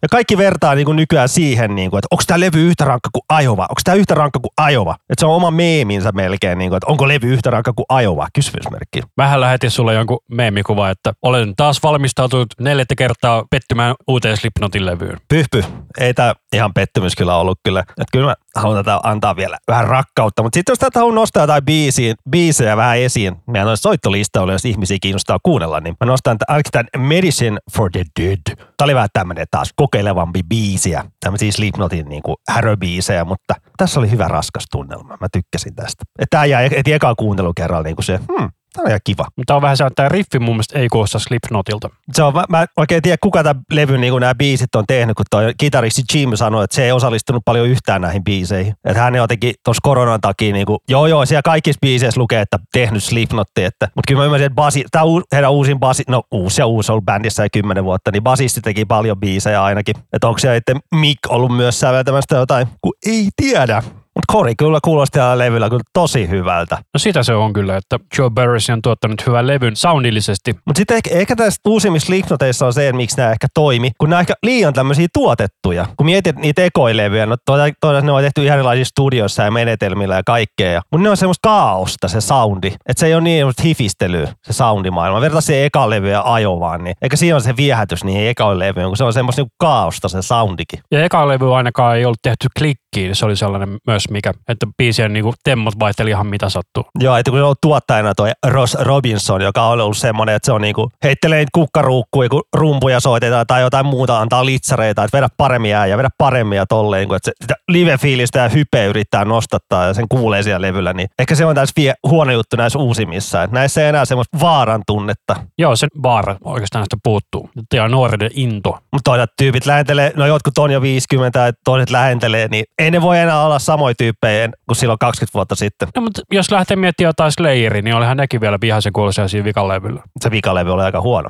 Ja 0.02 0.08
kaikki 0.12 0.38
vertaa 0.38 0.76
niinku 0.76 0.94
nykyään 0.94 1.30
siihen, 1.30 1.76
niinku, 1.76 1.98
että 1.98 2.08
onko 2.12 2.24
tämä 2.28 2.40
levy 2.40 2.68
yhtä 2.68 2.86
rankka 2.86 3.10
kuin 3.14 3.22
Ajova? 3.30 3.62
Onko 3.62 3.82
tämä 3.84 3.96
yhtä 3.96 4.16
rankka 4.16 4.40
kuin 4.40 4.52
Ajova? 4.58 4.96
Että 5.10 5.20
se 5.20 5.26
on 5.26 5.36
oma 5.36 5.52
meeminsä 5.52 6.12
melkein, 6.12 6.58
niinku, 6.58 6.76
että 6.76 6.88
onko 6.88 7.08
levy 7.08 7.34
yhtä 7.34 7.50
rankka 7.50 7.74
kuin 7.74 7.86
Ajova? 7.90 8.28
Kysymysmerkki. 8.34 9.02
Mähän 9.18 9.42
lähetin 9.42 9.72
sulle 9.72 9.94
jonkun 9.94 10.20
meemikuva, 10.32 10.90
että 10.90 11.14
olen 11.22 11.54
taas 11.56 11.84
valmistautunut 11.84 12.48
neljättä 12.60 12.96
kertaa 12.96 13.44
pettymään 13.52 13.96
uuteen 14.08 14.38
Slipknotin 14.38 14.86
levyyn. 14.86 15.18
Pyh, 15.30 15.46
pyh. 15.52 15.68
Ei 15.98 16.14
tämä 16.14 16.34
ihan 16.54 16.74
pettymys 16.74 17.16
kyllä 17.16 17.36
ollut 17.36 17.60
kyllä. 17.64 17.80
Että 17.80 18.06
kyllä 18.12 18.26
mä 18.26 18.36
haluan 18.56 18.86
tätä 18.86 19.00
antaa 19.04 19.36
vielä 19.36 19.58
vähän 19.68 19.88
rakkautta. 19.88 20.44
Mutta 20.44 20.58
sitten 20.58 20.72
jos 20.72 20.80
tätä 20.80 21.00
haluan 21.00 21.16
nostaa 21.16 21.44
jotain 21.44 21.66
biisiä, 21.66 22.16
biisejä 22.30 22.78
vähän 22.78 22.98
esiin, 22.98 23.36
meidän 23.48 23.68
on 23.68 23.78
soittolistalle, 23.78 24.54
jos 24.54 24.66
ihmisiä 24.66 24.98
kiinnostaa 25.02 25.38
kuunnella, 25.44 25.80
niin 25.80 25.96
mä 26.00 26.06
nostan 26.06 26.38
ainakin 26.48 26.72
tämän 26.72 27.08
Medicine 27.08 27.58
for 27.76 27.90
the 27.92 28.04
Dead. 28.22 28.42
Tämä 28.56 28.66
oli 28.84 28.96
vähän 28.96 29.10
tämmöinen 29.14 29.46
taas 29.52 29.74
kokeilevampi 29.76 30.44
biisiä, 30.50 31.06
tämmöisiä 31.20 31.52
Slipknotin 31.52 32.10
niin 32.10 32.24
kuin 32.24 32.36
häröbiisejä, 32.50 33.26
mutta 33.26 33.54
tässä 33.78 34.00
oli 34.00 34.12
hyvä 34.12 34.28
raskas 34.28 34.66
tunnelma. 34.72 35.18
Mä 35.22 35.28
tykkäsin 35.32 35.76
tästä. 35.76 36.06
Tämä 36.30 36.46
jäi 36.46 36.70
heti 36.72 36.94
ekaan 36.94 37.16
kuuntelukerralla 37.16 37.84
niin 37.84 37.96
kuin 37.96 38.06
se, 38.06 38.20
hmm, 38.32 38.50
tämä 38.74 38.84
on 38.84 38.90
ihan 38.90 39.00
kiva. 39.04 39.26
Mutta 39.36 39.56
on 39.56 39.62
vähän 39.62 39.78
se, 39.78 39.84
että 39.84 39.96
tämä 39.96 40.10
riffi 40.10 40.40
mun 40.40 40.56
mielestä 40.56 40.80
ei 40.80 40.88
kuulosta 40.88 41.20
Slipknotilta. 41.20 41.90
Se 42.14 42.24
on, 42.24 42.34
mä, 42.34 42.44
mä 42.50 42.66
oikein 42.78 43.02
tiedä, 43.02 43.18
kuka 43.22 43.44
tämän 43.44 43.64
levyn 43.72 44.02
niin 44.02 44.14
nämä 44.20 44.36
biisit 44.36 44.76
on 44.76 44.84
tehnyt, 44.88 45.16
kun 45.16 45.26
toi 45.30 45.54
kitaristi 45.58 46.02
Jim 46.14 46.30
sanoi, 46.36 46.64
että 46.64 46.76
se 46.76 46.84
ei 46.84 46.92
osallistunut 46.92 47.46
paljon 47.46 47.68
yhtään 47.68 48.02
näihin 48.02 48.24
biiseihin. 48.24 48.74
Että 48.86 49.02
hän 49.02 49.16
jotenkin 49.16 49.54
tuossa 49.66 49.82
koronan 49.84 50.22
takia, 50.22 50.54
niin 50.54 50.66
kuin, 50.66 50.80
joo 50.90 51.08
joo, 51.08 51.26
siellä 51.26 51.42
kaikissa 51.42 51.80
biiseissä 51.82 52.22
lukee, 52.22 52.42
että 52.42 52.58
tehnyt 52.74 53.04
Slipknotti, 53.04 53.64
että, 53.64 53.88
mutta 53.96 54.08
kyllä 54.08 54.20
mä 54.20 54.26
ymmärsin, 54.26 54.46
että 54.46 54.56
basi, 54.56 54.86
tämä 54.92 55.04
uu, 55.04 55.22
heidän 55.34 55.52
uusin 55.52 55.80
basi, 55.80 56.04
no 56.08 56.24
uusi 56.32 56.62
ja 56.62 56.66
uusi 56.66 56.92
on 56.92 56.94
ollut 56.94 57.06
bändissä 57.06 57.44
jo 57.44 57.50
kymmenen 57.54 57.84
vuotta, 57.84 58.12
niin 58.12 58.24
basisti 58.24 58.62
teki 58.62 58.86
paljon 58.86 59.20
biisejä 59.20 59.64
ainakin. 59.64 59.96
Että 60.14 60.28
onko 60.28 60.40
se 60.40 60.56
sitten 60.56 60.78
Mick 60.96 61.20
ollut 61.30 61.56
myös 61.56 61.80
säveltämästä 61.80 62.36
jotain, 62.36 62.68
kun 62.82 62.94
ei 63.06 63.30
tiedä. 63.36 63.84
Kori 64.32 64.54
kyllä 64.56 64.80
kuulosti 64.84 65.20
tällä 65.20 65.38
levyllä 65.38 65.70
kyllä 65.70 65.84
tosi 65.94 66.30
hyvältä. 66.30 66.76
No 66.76 66.98
sitä 66.98 67.24
se 67.24 67.34
on 67.34 67.54
kyllä, 67.54 67.78
että 67.78 68.00
Joe 68.18 68.30
Barris 68.30 68.70
on 68.70 68.82
tuottanut 68.82 69.26
hyvän 69.28 69.48
levyn 69.48 69.76
soundillisesti. 69.76 70.56
Mutta 70.66 70.80
sitten 70.80 70.98
ehkä, 70.98 71.10
ehkä 71.14 71.36
tässä 71.36 71.62
uusimmissa 71.68 72.06
Slipknoteissa 72.06 72.66
on 72.66 72.74
se, 72.74 72.88
että 72.88 72.98
miksi 72.98 73.18
nämä 73.18 73.32
ehkä 73.32 73.48
toimi, 73.54 73.92
kun 73.98 74.10
nämä 74.10 74.18
on 74.18 74.22
ehkä 74.22 74.34
liian 74.44 74.74
tämmöisiä 74.74 75.08
tuotettuja. 75.14 75.86
Kun 75.98 76.06
mietit 76.06 76.36
niitä 76.36 76.64
ekoilevyjä, 76.64 77.26
no 77.26 77.36
todella, 77.46 77.74
todella 77.82 78.02
ne 78.02 78.12
on 78.12 78.22
tehty 78.22 78.46
ihan 78.46 78.58
erilaisissa 78.58 78.92
studioissa 78.92 79.44
ja 79.44 79.52
menetelmillä 79.52 80.16
ja 80.16 80.24
kaikkea. 80.26 80.82
Mutta 80.92 81.04
ne 81.04 81.10
on 81.10 81.18
semmoista 81.18 81.50
kaaosta 81.50 82.08
se 82.08 82.22
soundi. 82.22 82.68
Että 82.68 83.00
se 83.00 83.06
ei 83.06 83.14
ole 83.14 83.22
niin 83.22 83.40
semmoista 83.40 83.64
hifistelyä 83.64 84.34
se 84.44 84.54
soundimaailma. 84.54 85.22
Verta 85.22 85.42
se 85.42 85.66
eka 85.66 85.90
levy 85.90 86.10
ja 86.10 86.22
ajovaan, 86.26 86.84
niin 86.84 86.96
eikä 87.02 87.16
siinä 87.16 87.36
ole 87.36 87.44
se 87.44 87.58
viehätys 87.58 88.04
niihin 88.04 88.28
ekoin 88.28 88.60
levyyn, 88.60 88.88
kun 88.88 88.98
se 88.98 89.04
on 89.04 89.14
semmoista 89.14 89.42
niinku 89.42 89.56
kaaosta 89.58 90.08
se 90.08 90.22
soundikin. 90.22 90.80
Ja 90.92 91.04
eka 91.04 91.28
levy 91.28 91.56
ainakaan 91.56 91.98
ei 91.98 92.06
ollut 92.06 92.20
tehty 92.22 92.48
klikkiin, 92.94 93.16
se 93.16 93.26
oli 93.26 93.36
sellainen 93.36 93.78
myös 93.88 94.10
mikä, 94.10 94.32
että 94.48 94.68
biisien 94.78 95.14
niinku 95.14 95.34
temmot 95.44 95.80
vaihteli 95.80 96.10
ihan 96.10 96.28
mitä 96.28 96.50
sattuu. 96.50 96.86
Joo, 97.00 97.18
että 97.18 97.32
kun 97.32 97.40
se 97.40 97.44
on 97.44 97.56
tuottajana 97.62 98.14
toi 98.16 98.32
Ross 98.48 98.76
Robinson, 98.80 99.42
joka 99.42 99.64
on 99.64 99.82
ollut 99.82 99.98
semmoinen, 99.98 100.36
että 100.36 100.46
se 100.46 100.52
on 100.52 100.62
niinku, 100.62 100.90
heittelee 101.04 101.38
niitä 101.38 101.50
kukkaruukkuja, 101.54 102.30
kun 102.30 102.44
rumpuja 102.54 103.00
soitetaan 103.00 103.46
tai 103.48 103.62
jotain 103.62 103.86
muuta, 103.86 104.20
antaa 104.20 104.46
litsareita, 104.46 105.04
että 105.04 105.18
vedä 105.18 105.28
paremmin 105.38 105.72
ja 105.72 105.98
vedä 105.98 106.10
paremmin 106.18 106.56
ja 106.56 106.66
tolleen, 106.66 107.04
että 107.04 107.20
se, 107.24 107.32
sitä 107.42 107.54
live-fiilistä 107.68 108.40
ja 108.40 108.50
hypeä 108.50 108.86
yrittää 108.86 109.26
nostattaa 109.26 109.86
ja 109.86 109.94
sen 109.94 110.06
kuulee 110.10 110.44
siellä 110.44 110.68
levyllä, 110.68 110.94
niin 110.94 111.10
ehkä 111.20 111.36
se 111.36 111.46
on 111.46 111.56
tässä 111.56 111.74
vie, 111.78 111.94
huono 112.04 112.32
juttu 112.32 112.56
näissä 112.56 112.80
uusimmissa, 112.80 113.44
että 113.44 113.54
näissä 113.54 113.82
ei 113.82 113.90
enää 113.90 114.06
semmoista 114.06 114.40
vaaran 114.42 114.82
tunnetta. 114.88 115.36
Joo, 115.58 115.76
se 115.76 115.88
vaara 116.04 116.36
oikeastaan 116.44 116.80
näistä 116.80 116.98
puuttuu. 117.04 117.50
Ja 117.74 117.88
nuoriden 117.88 118.30
into. 118.34 118.70
Mutta 118.72 119.12
toisaalta 119.12 119.34
tyypit 119.38 119.66
lähentelee, 119.66 120.12
no 120.16 120.26
jotkut 120.26 120.58
on 120.58 120.72
jo 120.72 120.82
50 120.82 121.40
ja 121.40 121.54
toiset 121.64 121.90
lähentelee, 121.90 122.48
niin 122.48 122.66
ei 122.80 122.92
ne 122.92 123.02
voi 123.02 123.20
enää 123.20 123.46
olla 123.46 123.60
samoja 123.60 123.96
tyyppejä 123.98 124.50
kuin 124.68 124.76
silloin 124.76 125.00
20 125.00 125.34
vuotta 125.34 125.56
sitten. 125.56 125.88
No, 125.96 126.02
mutta 126.02 126.22
jos 126.32 126.52
lähtee 126.52 126.78
miettimään 126.78 127.10
jotain 127.10 127.32
Slayeria, 127.32 127.82
niin 127.82 127.96
olihan 127.96 128.18
nekin 128.18 128.42
vielä 128.42 128.58
vihaisen 128.62 128.94
kuuloisia 128.94 129.28
siinä 129.28 129.46
vikalevyllä. 129.46 130.04
Se 130.22 130.32
vikalevy 130.32 130.74
oli 130.74 130.84
aika 130.84 131.02
huono. 131.02 131.30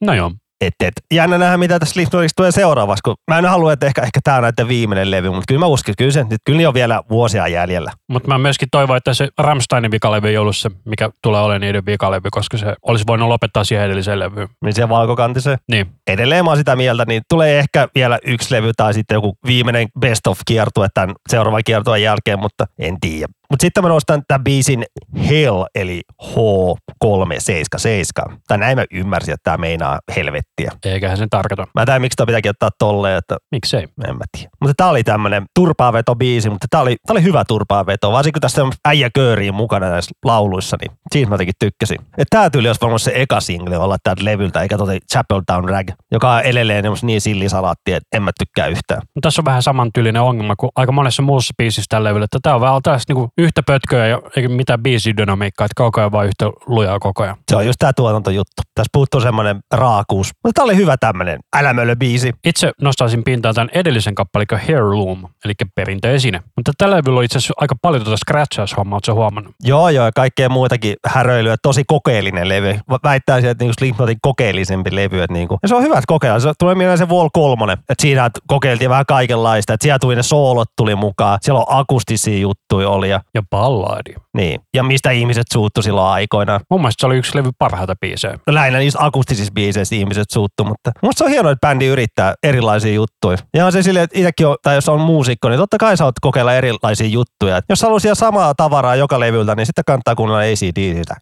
No 0.00 0.14
joo. 0.14 0.32
Et, 0.66 0.74
et. 0.80 0.92
Jännä 1.12 1.38
nähdä, 1.38 1.56
mitä 1.56 1.78
tässä 1.78 1.92
Slipknotista 1.92 2.36
tulee 2.36 2.52
seuraavaksi, 2.52 3.02
kun 3.04 3.14
mä 3.30 3.38
en 3.38 3.44
halua, 3.44 3.72
että 3.72 3.86
ehkä, 3.86 4.02
ehkä 4.02 4.20
tämä 4.24 4.36
on 4.36 4.42
näiden 4.42 4.68
viimeinen 4.68 5.10
levy, 5.10 5.30
mutta 5.30 5.44
kyllä 5.48 5.58
mä 5.58 5.66
uskon, 5.66 5.92
että 5.92 5.98
kyllä, 5.98 6.12
se, 6.12 6.24
nyt 6.24 6.40
kyllä 6.44 6.68
on 6.68 6.74
vielä 6.74 7.02
vuosia 7.10 7.48
jäljellä. 7.48 7.92
Mutta 8.08 8.28
mä 8.28 8.38
myöskin 8.38 8.68
toivon, 8.70 8.96
että 8.96 9.14
se 9.14 9.28
Rammsteinin 9.38 9.90
vikalevy 9.90 10.28
ei 10.28 10.38
ollut 10.38 10.56
se, 10.56 10.70
mikä 10.84 11.10
tulee 11.22 11.40
olemaan 11.40 11.60
niiden 11.60 11.86
vikalevy, 11.86 12.28
koska 12.30 12.56
se 12.58 12.74
olisi 12.82 13.04
voinut 13.06 13.28
lopettaa 13.28 13.64
siihen 13.64 13.84
edelliseen 13.84 14.18
levyyn. 14.18 14.48
Niin 14.64 14.74
se 14.74 14.88
valkokantiseen. 14.88 15.58
Niin. 15.70 15.86
Edelleen 16.06 16.44
mä 16.44 16.50
oon 16.50 16.56
sitä 16.56 16.76
mieltä, 16.76 17.04
niin 17.08 17.22
tulee 17.28 17.58
ehkä 17.58 17.88
vielä 17.94 18.18
yksi 18.26 18.54
levy 18.54 18.72
tai 18.76 18.94
sitten 18.94 19.14
joku 19.14 19.38
viimeinen 19.46 19.88
best 20.00 20.26
of 20.26 20.38
kiertue 20.46 20.88
tämän 20.94 21.14
seuraavan 21.28 21.62
kiertueen 21.64 22.02
jälkeen, 22.02 22.38
mutta 22.38 22.66
en 22.78 23.00
tiedä. 23.00 23.32
Mutta 23.50 23.62
sitten 23.62 23.82
mä 23.82 23.88
nostan 23.88 24.22
tämän 24.28 24.44
biisin 24.44 24.84
Hell, 25.28 25.64
eli 25.74 26.02
H377. 26.22 28.36
Tai 28.48 28.58
näin 28.58 28.78
mä 28.78 28.84
ymmärsin, 28.92 29.34
että 29.34 29.44
tämä 29.44 29.56
meinaa 29.56 29.98
helvettiä. 30.16 30.72
Eiköhän 30.84 31.16
sen 31.16 31.30
tarkoita. 31.30 31.66
Mä 31.74 31.94
en 31.94 32.02
miksi 32.02 32.16
toi 32.16 32.26
pitääkin 32.26 32.50
ottaa 32.50 32.70
tolleen, 32.78 33.18
että 33.18 33.36
Miksei? 33.50 33.88
en 34.08 34.16
mä 34.16 34.24
tiedä. 34.36 34.50
Mutta 34.60 34.74
tää 34.76 34.88
oli 34.88 35.04
tämmönen 35.04 35.44
turpaaveto 35.54 36.14
biisi, 36.14 36.50
mutta 36.50 36.66
tää 36.70 36.80
oli, 36.80 36.96
tää 37.06 37.14
oli 37.14 37.22
hyvä 37.22 37.44
turpaaveto. 37.48 38.12
Varsinkin 38.12 38.32
kun 38.32 38.40
tässä 38.40 38.64
on 38.64 38.72
äijä 38.84 39.10
kööriin 39.14 39.54
mukana 39.54 39.90
näissä 39.90 40.10
lauluissa, 40.24 40.76
niin 40.80 40.92
siitä 41.12 41.28
mä 41.28 41.34
jotenkin 41.34 41.54
tykkäsin. 41.58 42.00
Että 42.00 42.24
tää 42.30 42.50
tyyli 42.50 42.68
olisi 42.68 42.80
varmaan 42.80 42.98
se 42.98 43.12
eka 43.14 43.40
single 43.40 43.78
olla 43.78 43.96
täältä 44.02 44.24
levyltä, 44.24 44.62
eikä 44.62 44.78
tota 44.78 44.92
Chapel 45.12 45.42
Town 45.46 45.68
Rag, 45.68 45.88
joka 46.12 46.32
on 46.32 46.40
edelleen 46.40 46.84
niin 47.02 47.20
sillisalaatti, 47.20 47.92
että 47.92 48.16
en 48.16 48.22
mä 48.22 48.30
tykkää 48.38 48.66
yhtään. 48.66 49.02
Mutta 49.14 49.26
tässä 49.26 49.40
on 49.40 49.44
vähän 49.44 49.62
samantyylinen 49.62 50.22
ongelma 50.22 50.56
kuin 50.56 50.70
aika 50.76 50.92
monessa 50.92 51.22
muussa 51.22 51.54
biisissä 51.58 51.86
tällä 51.88 52.08
levyllä, 52.08 52.24
että 52.24 52.38
tämä 52.42 52.54
on 52.54 52.60
vähän 52.60 52.82
tällaista 52.82 53.12
niinku 53.12 53.30
yhtä 53.38 53.62
pötköä 53.66 54.06
ja 54.06 54.20
eikä 54.36 54.48
mitään 54.48 54.82
biisidynamiikkaa, 54.82 55.64
että 55.64 55.74
koko 55.76 56.00
ajan 56.00 56.12
vaan 56.12 56.26
yhtä 56.26 56.46
lujaa 56.66 56.98
koko 56.98 57.22
ajan. 57.22 57.36
Se 57.48 57.56
on 57.56 57.66
just 57.66 57.78
tää 57.78 57.92
tuotantojuttu. 57.92 58.62
Tässä 58.74 58.90
puuttuu 58.92 59.20
semmoinen 59.20 59.60
raakuus. 59.74 60.32
Mutta 60.44 60.52
tää 60.54 60.64
oli 60.64 60.76
hyvä 60.76 60.96
tämmönen 60.96 61.40
älämölö 61.56 61.96
biisi. 61.96 62.32
Itse 62.44 62.72
nostaisin 62.80 63.24
pintaan 63.24 63.54
tämän 63.54 63.70
edellisen 63.74 64.14
kappalikon 64.14 64.58
Heirloom, 64.58 65.22
eli 65.44 65.52
perintöesine. 65.74 66.42
Mutta 66.56 66.72
tällä 66.78 66.96
levyllä 66.96 67.18
on 67.18 67.24
itse 67.24 67.38
asiassa 67.38 67.54
aika 67.56 67.74
paljon 67.82 68.04
tuota 68.04 68.16
scratchaus-hommaa, 68.16 68.96
ootko 68.96 69.06
sä 69.06 69.14
huomannut? 69.14 69.54
Joo, 69.62 69.88
joo, 69.88 70.04
ja 70.04 70.12
kaikkea 70.12 70.48
muutakin 70.48 70.96
häröilyä. 71.06 71.56
Tosi 71.62 71.82
kokeellinen 71.86 72.48
levy. 72.48 72.78
Väittäisin, 73.04 73.50
että 73.50 73.64
niinku 73.64 73.74
Slipknotin 73.78 74.18
kokeellisempi 74.22 74.96
levy. 74.96 75.22
Että 75.22 75.32
niinku. 75.32 75.58
Ja 75.62 75.68
se 75.68 75.74
on 75.74 75.82
hyvä, 75.82 75.94
että 75.94 76.04
kokeilla. 76.06 76.40
Se 76.40 76.52
tulee 76.58 76.74
mieleen 76.74 76.98
se 76.98 77.08
Wall 77.08 77.28
3, 77.32 77.72
että 77.72 77.94
siinä 78.02 78.30
kokeiltiin 78.46 78.90
vähän 78.90 79.06
kaikenlaista. 79.06 79.72
Että 79.74 79.84
siellä 79.84 79.98
tuli 79.98 80.16
ne 80.16 80.22
soolot 80.22 80.68
tuli 80.76 80.94
mukaan. 80.94 81.38
Siellä 81.42 81.60
on 81.60 81.66
akustisia 81.68 82.38
juttuja 82.38 82.88
oli. 82.88 83.10
Ja, 83.10 83.20
Ja 83.34 83.42
ballaadi. 83.50 84.14
niin. 84.36 84.60
ja 84.74 84.82
mistä 84.82 85.10
ihmiset 85.10 85.46
suuttu 85.52 85.82
silloin 85.82 86.06
aikoinaan. 86.06 86.60
Mun 86.70 86.80
mielestä 86.80 87.00
se 87.00 87.06
oli 87.06 87.16
yksi 87.16 87.38
levy 87.38 87.50
parhaita 87.58 87.94
biisejä. 88.00 88.38
No 88.46 88.54
lähinnä 88.54 88.78
niissä 88.78 88.98
akustisissa 89.02 89.52
biiseissä 89.52 89.94
ihmiset 89.94 90.30
suuttu, 90.32 90.64
mutta 90.64 90.90
musta 91.02 91.18
se 91.18 91.24
on 91.24 91.30
hienoa, 91.30 91.52
että 91.52 91.68
bändi 91.68 91.86
yrittää 91.86 92.34
erilaisia 92.42 92.92
juttuja. 92.92 93.38
Ja 93.56 93.66
on 93.66 93.72
se 93.72 93.82
silleen, 93.82 94.04
että 94.04 94.18
itsekin 94.18 94.46
on, 94.46 94.56
tai 94.62 94.74
jos 94.74 94.88
on 94.88 95.00
muusikko, 95.00 95.48
niin 95.48 95.58
totta 95.58 95.78
kai 95.78 95.96
sä 95.96 96.04
oot 96.04 96.14
kokeilla 96.20 96.54
erilaisia 96.54 97.06
juttuja. 97.06 97.56
Et 97.56 97.64
jos 97.68 97.82
haluaa 97.82 97.98
siellä 97.98 98.14
samaa 98.14 98.54
tavaraa 98.54 98.96
joka 98.96 99.20
levyltä, 99.20 99.54
niin 99.54 99.66
sitten 99.66 99.84
kannattaa 99.86 100.14
kuunnella 100.14 100.40
ACDCtä. 100.40 101.14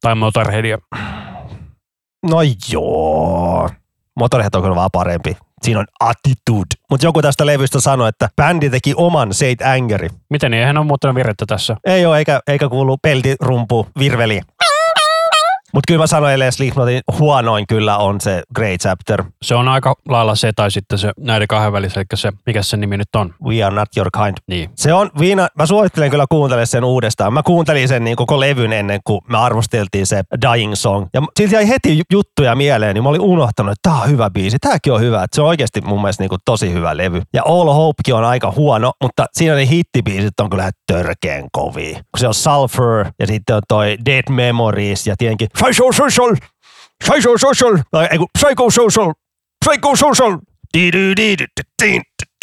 Tai 0.00 0.14
Motorheadia. 0.14 0.78
No 2.30 2.38
joo. 2.72 3.68
Motorhead 4.16 4.54
on 4.54 4.62
kyllä 4.62 4.76
vaan 4.76 4.90
parempi. 4.92 5.36
Siinä 5.62 5.80
on 5.80 5.86
attitude. 6.00 6.74
Mutta 6.90 7.06
joku 7.06 7.22
tästä 7.22 7.46
levystä 7.46 7.80
sanoi, 7.80 8.08
että 8.08 8.28
bändi 8.36 8.70
teki 8.70 8.94
oman 8.96 9.34
Saint 9.34 9.62
Angeri. 9.62 10.08
Miten 10.30 10.50
niin? 10.50 10.60
Eihän 10.60 10.78
ole 10.78 10.86
muuttanut 10.86 11.14
virettä 11.14 11.46
tässä. 11.46 11.76
Ei 11.84 12.06
ole, 12.06 12.18
eikä, 12.18 12.40
eikä 12.46 12.68
kuulu 12.68 12.96
peltirumpu, 13.02 13.86
virveli. 13.98 14.40
Mutta 15.72 15.84
kyllä 15.88 16.02
mä 16.02 16.06
sanoin, 16.06 16.42
että 16.42 16.50
Slipknotin 16.50 17.00
huonoin 17.18 17.66
kyllä 17.66 17.96
on 17.98 18.20
se 18.20 18.42
Great 18.54 18.80
Chapter. 18.80 19.24
Se 19.42 19.54
on 19.54 19.68
aika 19.68 19.94
lailla 20.08 20.34
se 20.34 20.52
tai 20.52 20.70
sitten 20.70 20.98
se 20.98 21.12
näiden 21.18 21.48
kahden 21.48 21.72
välissä, 21.72 22.00
eli 22.00 22.06
se, 22.14 22.32
mikä 22.46 22.62
se 22.62 22.76
nimi 22.76 22.96
nyt 22.96 23.08
on. 23.16 23.34
We 23.44 23.62
are 23.62 23.74
not 23.74 23.88
your 23.96 24.10
kind. 24.10 24.36
Niin. 24.48 24.70
Se 24.74 24.92
on 24.92 25.10
viina, 25.18 25.48
mä 25.58 25.66
suosittelen 25.66 26.10
kyllä 26.10 26.26
kuuntele 26.30 26.66
sen 26.66 26.84
uudestaan. 26.84 27.32
Mä 27.32 27.42
kuuntelin 27.42 27.88
sen 27.88 28.04
niin 28.04 28.16
koko 28.16 28.40
levyn 28.40 28.72
ennen 28.72 29.00
kuin 29.04 29.20
me 29.28 29.38
arvosteltiin 29.38 30.06
se 30.06 30.22
Dying 30.42 30.74
Song. 30.74 31.06
Ja 31.14 31.22
silti 31.36 31.54
jäi 31.54 31.68
heti 31.68 31.98
ju- 31.98 32.04
juttuja 32.12 32.54
mieleen, 32.56 32.94
niin 32.94 33.02
mä 33.02 33.08
olin 33.08 33.20
unohtanut, 33.20 33.72
että 33.72 33.90
tää 33.90 34.00
on 34.00 34.08
hyvä 34.10 34.30
biisi, 34.30 34.58
tääkin 34.58 34.92
on 34.92 35.00
hyvä. 35.00 35.22
Että 35.22 35.34
se 35.34 35.42
on 35.42 35.48
oikeasti 35.48 35.80
mun 35.80 36.00
mielestä 36.00 36.22
niin 36.22 36.40
tosi 36.44 36.72
hyvä 36.72 36.96
levy. 36.96 37.22
Ja 37.32 37.42
All 37.44 37.72
Hopekin 37.72 38.14
on 38.14 38.24
aika 38.24 38.52
huono, 38.56 38.92
mutta 39.02 39.26
siinä 39.32 39.54
ne 39.54 39.66
hittibiisit 39.66 40.40
on 40.40 40.50
kyllä 40.50 40.70
törkeen 40.86 41.46
kovia. 41.52 41.94
Kun 41.94 42.18
se 42.18 42.28
on 42.28 42.34
Sulfur 42.34 43.06
ja 43.18 43.26
sitten 43.26 43.56
on 43.56 43.62
toi 43.68 43.96
Dead 44.06 44.24
Memories 44.30 45.06
ja 45.06 45.14
tietenkin 45.18 45.48
Psycho 45.60 45.92
Social, 45.92 46.34
Psycho 47.00 47.36
Social, 49.94 50.40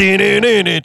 ei. 0.03 0.81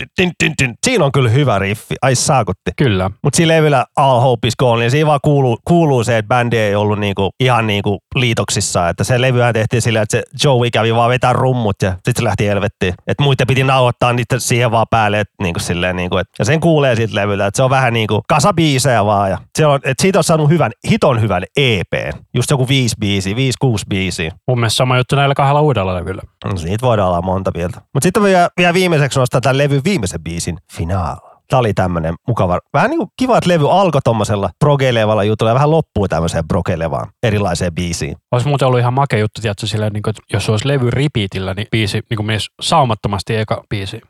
Siinä 0.86 1.04
on 1.04 1.12
kyllä 1.12 1.28
hyvä 1.28 1.58
riffi. 1.58 1.94
Ai 2.02 2.14
saakutti. 2.14 2.70
Kyllä. 2.76 3.10
Mutta 3.24 3.36
siinä 3.36 3.54
levyllä 3.54 3.84
All 3.96 4.20
Hope 4.20 4.48
is 4.48 4.56
Gone, 4.56 4.80
niin 4.80 4.90
siinä 4.90 5.06
vaan 5.06 5.20
kuuluu, 5.24 5.58
kuuluu 5.64 6.04
se, 6.04 6.18
että 6.18 6.28
bändi 6.28 6.56
ei 6.56 6.74
ollut 6.74 6.98
niinku, 6.98 7.30
ihan 7.40 7.66
niinku 7.66 7.98
liitoksissa. 8.14 8.88
Että 8.88 9.04
se 9.04 9.20
levyhän 9.20 9.54
tehtiin 9.54 9.82
sillä, 9.82 10.02
että 10.02 10.16
se 10.16 10.22
Joey 10.44 10.70
kävi 10.70 10.94
vaan 10.94 11.10
vetää 11.10 11.32
rummut 11.32 11.76
ja 11.82 11.90
sitten 11.90 12.12
se 12.16 12.24
lähti 12.24 12.46
helvettiin. 12.46 12.94
Että 13.06 13.22
muiden 13.22 13.46
piti 13.46 13.64
nauhoittaa 13.64 14.12
niitä 14.12 14.38
siihen 14.38 14.70
vaan 14.70 14.86
päälle. 14.90 15.20
Et, 15.20 15.28
niinku, 15.42 15.60
silleen, 15.60 15.96
niinku, 15.96 16.16
et, 16.16 16.28
ja 16.38 16.44
sen 16.44 16.60
kuulee 16.60 16.96
siitä 16.96 17.14
levyllä, 17.14 17.46
että 17.46 17.56
se 17.56 17.62
on 17.62 17.70
vähän 17.70 17.92
niinku 17.92 18.22
kasabiisejä 18.28 19.04
vaan. 19.04 19.30
Ja 19.30 19.38
se 19.58 19.66
on, 19.66 19.80
et 19.84 19.98
siitä 20.02 20.18
on 20.18 20.24
saanut 20.24 20.50
hyvän, 20.50 20.70
hiton 20.90 21.20
hyvän 21.20 21.42
EP. 21.56 21.92
Just 22.34 22.50
joku 22.50 22.68
viisi 22.68 22.96
biisiä, 23.00 23.36
viisi, 23.36 23.56
kuusi 23.60 23.84
biisiä. 23.88 24.30
Mun 24.48 24.58
mielestä 24.58 24.76
sama 24.76 24.96
juttu 24.96 25.16
näillä 25.16 25.34
kahdella 25.34 25.60
uudella 25.60 25.94
levyllä. 25.94 26.22
No, 26.44 26.56
Siitä 26.56 26.86
voidaan 26.86 27.08
olla 27.08 27.22
monta 27.22 27.50
vielä. 27.54 27.72
Mutta 27.94 28.06
sitten 28.06 28.22
vielä, 28.22 28.48
vielä 28.56 28.74
viimeiseksi 29.02 29.20
nostaa 29.20 29.40
tämän 29.40 29.58
levyn 29.58 29.84
viimeisen 29.84 30.22
biisin, 30.22 30.58
Final. 30.72 31.16
Tämä 31.48 31.60
oli 31.60 31.74
tämmönen 31.74 32.14
mukava, 32.28 32.58
vähän 32.72 32.90
niin 32.90 32.98
kuin 32.98 33.10
kiva, 33.18 33.38
että 33.38 33.50
levy 33.50 33.70
alkoi 33.70 34.00
tommosella 34.04 34.50
progelevalla 34.58 35.24
jutulla 35.24 35.50
ja 35.50 35.54
vähän 35.54 35.70
loppuu 35.70 36.08
tämmöiseen 36.08 36.48
progelevaan 36.48 37.08
erilaiseen 37.22 37.74
biisiin. 37.74 38.16
Olisi 38.32 38.48
muuten 38.48 38.66
ollut 38.68 38.80
ihan 38.80 38.94
makea 38.94 39.18
juttu, 39.18 39.40
tiedätkö, 39.40 39.66
silleen, 39.66 39.92
niin 39.92 40.02
kuin, 40.02 40.14
jos 40.32 40.48
olisi 40.48 40.68
levy 40.68 40.90
repeatillä, 40.90 41.54
niin 41.54 41.66
biisi 41.70 42.00
niin 42.10 42.16
kuin 42.16 42.26
menisi 42.26 42.48
saumattomasti 42.60 43.36
eka 43.36 43.64
biisi. 43.68 44.00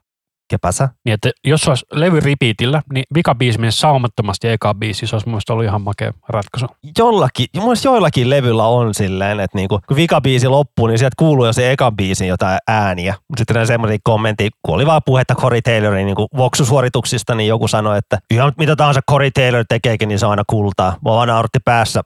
Kepäsä? 0.53 0.89
Niin, 1.05 1.15
että 1.15 1.31
jos 1.45 1.69
olisi 1.69 1.87
levy 1.93 2.21
repeatillä, 2.21 2.83
niin 2.93 3.05
vika 3.15 3.35
biisi 3.35 3.59
menisi 3.59 3.79
saumattomasti 3.79 4.49
eka 4.49 4.75
biisi. 4.75 5.07
Se 5.07 5.17
olisi 5.17 5.29
mun 5.29 5.41
ollut 5.51 5.65
ihan 5.65 5.83
makea 5.83 6.13
ratkaisu. 6.29 6.67
Jollakin, 6.99 7.47
mun 7.57 7.77
joillakin 7.85 8.31
levyllä 8.31 8.67
on 8.67 8.95
silleen, 8.95 9.41
että 9.41 9.59
niinku, 9.59 9.81
kun 9.89 9.97
vikabiisi 9.97 10.49
loppuu, 10.49 10.87
niin 10.87 10.99
sieltä 10.99 11.15
kuuluu 11.19 11.47
jo 11.47 11.53
se 11.53 11.73
ekan 11.73 11.97
biisin 11.97 12.29
jotain 12.29 12.59
ääniä. 12.69 13.15
Sitten 13.37 13.57
on 13.57 13.67
semmoisia 13.67 13.99
kommentteja, 14.05 14.51
kun 14.63 14.75
oli 14.75 14.87
vaan 14.87 15.01
puhetta 15.07 15.35
Corey 15.35 15.63
Taylorin 15.63 16.07
niinku 16.07 16.29
voksusuorituksista, 16.37 17.35
niin 17.35 17.49
joku 17.49 17.69
sanoi, 17.69 17.99
että 17.99 18.19
ihan 18.31 18.53
mitä 18.59 18.77
tahansa 18.77 19.01
Corey 19.11 19.31
Taylor 19.31 19.65
tekeekin, 19.69 20.09
niin 20.09 20.19
se 20.19 20.27
on 20.27 20.31
aina 20.31 20.43
kultaa. 20.47 20.97
Mua 21.01 21.17
vaan 21.17 21.29
nauratti 21.29 21.59
päässä. 21.65 22.01